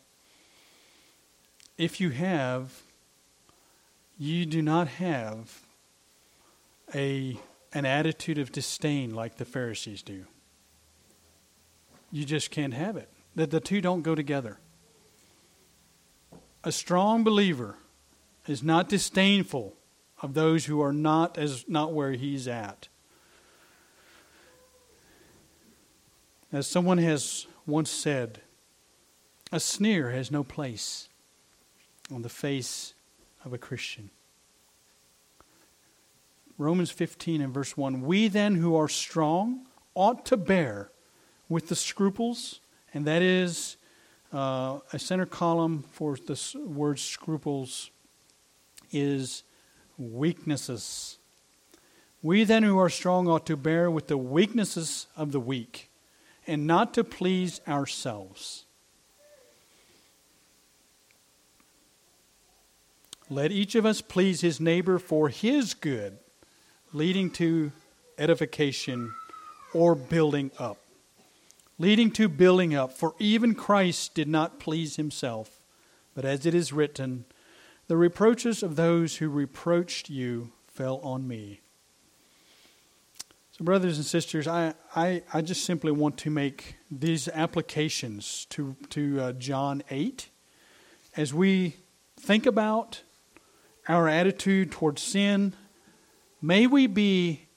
If 1.77 2.01
you 2.01 2.11
have, 2.11 2.83
you 4.19 4.47
do 4.47 4.63
not 4.63 4.89
have 4.89 5.61
a, 6.95 7.39
an 7.73 7.85
attitude 7.85 8.39
of 8.39 8.51
disdain 8.51 9.15
like 9.15 9.37
the 9.37 9.45
Pharisees 9.45 10.03
do. 10.03 10.25
You 12.11 12.25
just 12.25 12.51
can't 12.51 12.75
have 12.75 12.97
it. 12.97 13.11
The, 13.35 13.47
the 13.47 13.61
two 13.61 13.81
don't 13.81 14.03
go 14.03 14.15
together. 14.15 14.59
A 16.65 16.73
strong 16.73 17.23
believer 17.23 17.77
is 18.47 18.63
not 18.63 18.89
disdainful 18.89 19.78
of 20.21 20.35
those 20.35 20.67
who 20.67 20.81
are 20.81 20.93
not 20.93 21.39
as 21.39 21.65
not 21.69 21.93
where 21.93 22.13
he's 22.13 22.49
at. 22.49 22.89
As 26.53 26.67
someone 26.67 26.99
has 26.99 27.47
once 27.67 27.91
said, 27.91 28.41
a 29.53 29.61
sneer 29.61 30.11
has 30.11 30.31
no 30.31 30.43
place 30.43 31.09
on 32.13 32.23
the 32.23 32.29
face 32.29 32.95
of 33.45 33.53
a 33.53 33.59
Christian. 33.59 34.11
Romans 36.57 36.91
15 36.91 37.41
and 37.41 37.55
verse 37.55 37.77
1 37.77 38.03
We 38.03 38.29
then 38.29 38.57
who 38.57 38.75
are 38.75 38.89
strong 38.89 39.67
ought 39.95 40.27
to 40.27 40.37
bear 40.37 40.91
with 41.49 41.69
the 41.69 41.77
scruples, 41.77 42.61
and 42.93 43.05
that 43.07 43.23
is 43.23 43.77
uh, 44.33 44.81
a 44.93 44.99
center 44.99 45.27
column 45.27 45.85
for 45.93 46.17
the 46.17 46.39
word 46.67 46.99
scruples 46.99 47.91
is 48.91 49.45
weaknesses. 49.99 51.19
We 52.23 52.45
then 52.45 52.63
who 52.63 52.79
are 52.79 52.89
strong 52.89 53.29
ought 53.29 53.47
to 53.47 53.57
bear 53.57 53.91
with 53.91 54.07
the 54.07 54.17
weaknesses 54.17 55.07
of 55.17 55.33
the 55.33 55.41
weak 55.41 55.91
and 56.47 56.67
not 56.67 56.95
to 56.95 57.05
please 57.05 57.61
ourselves. 57.69 58.65
Let 63.31 63.53
each 63.53 63.75
of 63.75 63.85
us 63.85 64.01
please 64.01 64.41
his 64.41 64.59
neighbor 64.59 64.99
for 64.99 65.29
his 65.29 65.75
good, 65.75 66.17
leading 66.95 67.31
to 67.33 67.73
edification 68.17 69.13
or 69.75 69.95
building 69.95 70.51
up. 70.59 70.79
Leading 71.79 72.11
to 72.13 72.29
building 72.29 72.75
up, 72.75 72.93
for 72.93 73.15
even 73.19 73.55
Christ 73.55 74.15
did 74.15 74.27
not 74.27 74.59
please 74.59 74.97
himself, 74.97 75.61
but 76.15 76.25
as 76.25 76.47
it 76.47 76.55
is 76.55 76.73
written, 76.73 77.27
the 77.89 77.97
reproaches 77.97 78.63
of 78.63 78.77
those 78.77 79.17
who 79.17 79.29
reproached 79.29 80.11
you 80.11 80.53
fell 80.67 80.99
on 80.99 81.27
me. 81.27 81.61
So, 83.53 83.65
brothers 83.65 83.97
and 83.97 84.07
sisters, 84.07 84.47
I, 84.47 84.75
I, 84.95 85.23
I 85.33 85.41
just 85.41 85.65
simply 85.65 85.91
want 85.91 86.17
to 86.19 86.31
make 86.31 86.77
these 86.91 87.27
applications 87.29 88.47
to, 88.51 88.77
to 88.91 89.21
uh, 89.21 89.33
John 89.33 89.83
8 89.91 90.29
as 91.17 91.35
we 91.35 91.77
think 92.21 92.47
about 92.47 93.03
our 93.89 94.07
attitude 94.07 94.71
towards 94.71 95.03
sin. 95.03 95.55
May 96.41 96.67
we 96.67 96.87
be 96.87 97.49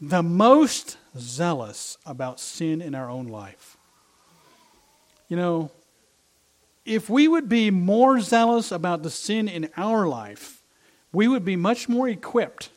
the 0.00 0.22
most 0.22 0.96
zealous 1.16 1.96
about 2.04 2.40
sin 2.40 2.82
in 2.82 2.94
our 2.94 3.08
own 3.08 3.28
life. 3.28 3.76
You 5.28 5.36
know, 5.36 5.70
if 6.84 7.08
we 7.08 7.28
would 7.28 7.48
be 7.48 7.70
more 7.70 8.20
zealous 8.20 8.72
about 8.72 9.02
the 9.02 9.10
sin 9.10 9.48
in 9.48 9.68
our 9.76 10.06
life, 10.06 10.62
we 11.12 11.28
would 11.28 11.44
be 11.44 11.56
much 11.56 11.88
more 11.88 12.08
equipped 12.08 12.70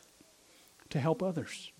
to 0.90 1.00
help 1.00 1.22
others. 1.22 1.72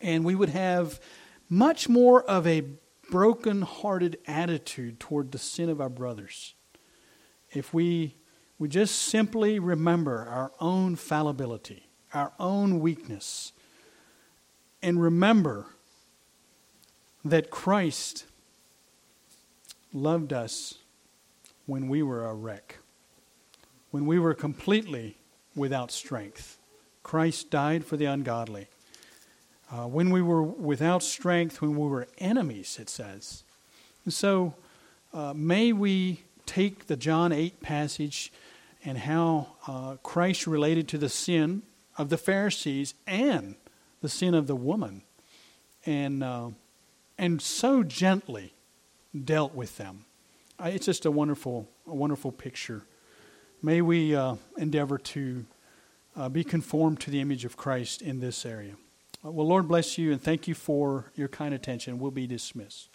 And 0.00 0.24
we 0.24 0.34
would 0.34 0.48
have 0.48 1.00
much 1.48 1.88
more 1.88 2.22
of 2.24 2.46
a 2.46 2.64
broken 3.10 3.62
hearted 3.62 4.18
attitude 4.26 4.98
toward 4.98 5.32
the 5.32 5.38
sin 5.38 5.68
of 5.68 5.80
our 5.80 5.90
brothers. 5.90 6.54
If 7.50 7.74
we, 7.74 8.16
we 8.58 8.68
just 8.68 8.94
simply 8.96 9.58
remember 9.58 10.26
our 10.26 10.52
own 10.60 10.96
fallibility, 10.96 11.88
our 12.14 12.32
own 12.40 12.80
weakness, 12.80 13.52
and 14.82 15.00
remember 15.00 15.66
that 17.24 17.50
Christ 17.50 18.24
loved 19.92 20.32
us 20.32 20.78
when 21.66 21.88
we 21.88 22.02
were 22.02 22.26
a 22.26 22.34
wreck, 22.34 22.78
when 23.90 24.06
we 24.06 24.18
were 24.18 24.34
completely 24.34 25.16
without 25.54 25.90
strength. 25.90 26.58
Christ 27.02 27.50
died 27.50 27.84
for 27.84 27.96
the 27.96 28.04
ungodly. 28.04 28.68
Uh, 29.70 29.86
when 29.86 30.10
we 30.10 30.22
were 30.22 30.42
without 30.42 31.02
strength, 31.02 31.60
when 31.60 31.76
we 31.76 31.88
were 31.88 32.06
enemies, 32.18 32.78
it 32.80 32.90
says. 32.90 33.42
And 34.04 34.12
so 34.12 34.54
uh, 35.12 35.32
may 35.34 35.72
we 35.72 36.22
take 36.46 36.86
the 36.86 36.96
John 36.96 37.32
8 37.32 37.60
passage 37.60 38.32
and 38.84 38.98
how 38.98 39.48
uh, 39.66 39.96
Christ 40.02 40.46
related 40.46 40.88
to 40.88 40.98
the 40.98 41.08
sin 41.08 41.62
of 41.96 42.08
the 42.08 42.18
Pharisees 42.18 42.94
and 43.06 43.54
the 44.00 44.08
sin 44.08 44.34
of 44.34 44.46
the 44.46 44.56
woman, 44.56 45.02
and 45.86 46.24
uh, 46.24 46.50
and 47.16 47.40
so 47.40 47.82
gently 47.82 48.52
dealt 49.24 49.54
with 49.54 49.76
them. 49.76 50.04
It's 50.64 50.86
just 50.86 51.06
a 51.06 51.10
wonderful, 51.10 51.68
a 51.86 51.94
wonderful 51.94 52.30
picture. 52.30 52.82
May 53.62 53.80
we 53.80 54.14
uh, 54.14 54.36
endeavor 54.56 54.96
to 54.98 55.44
uh, 56.16 56.28
be 56.28 56.44
conformed 56.44 57.00
to 57.00 57.10
the 57.10 57.20
image 57.20 57.44
of 57.44 57.56
Christ 57.56 58.00
in 58.00 58.20
this 58.20 58.46
area. 58.46 58.74
Well, 59.24 59.46
Lord 59.46 59.66
bless 59.66 59.98
you 59.98 60.12
and 60.12 60.22
thank 60.22 60.46
you 60.46 60.54
for 60.54 61.10
your 61.14 61.28
kind 61.28 61.52
attention. 61.52 61.98
We'll 61.98 62.10
be 62.10 62.26
dismissed. 62.26 62.91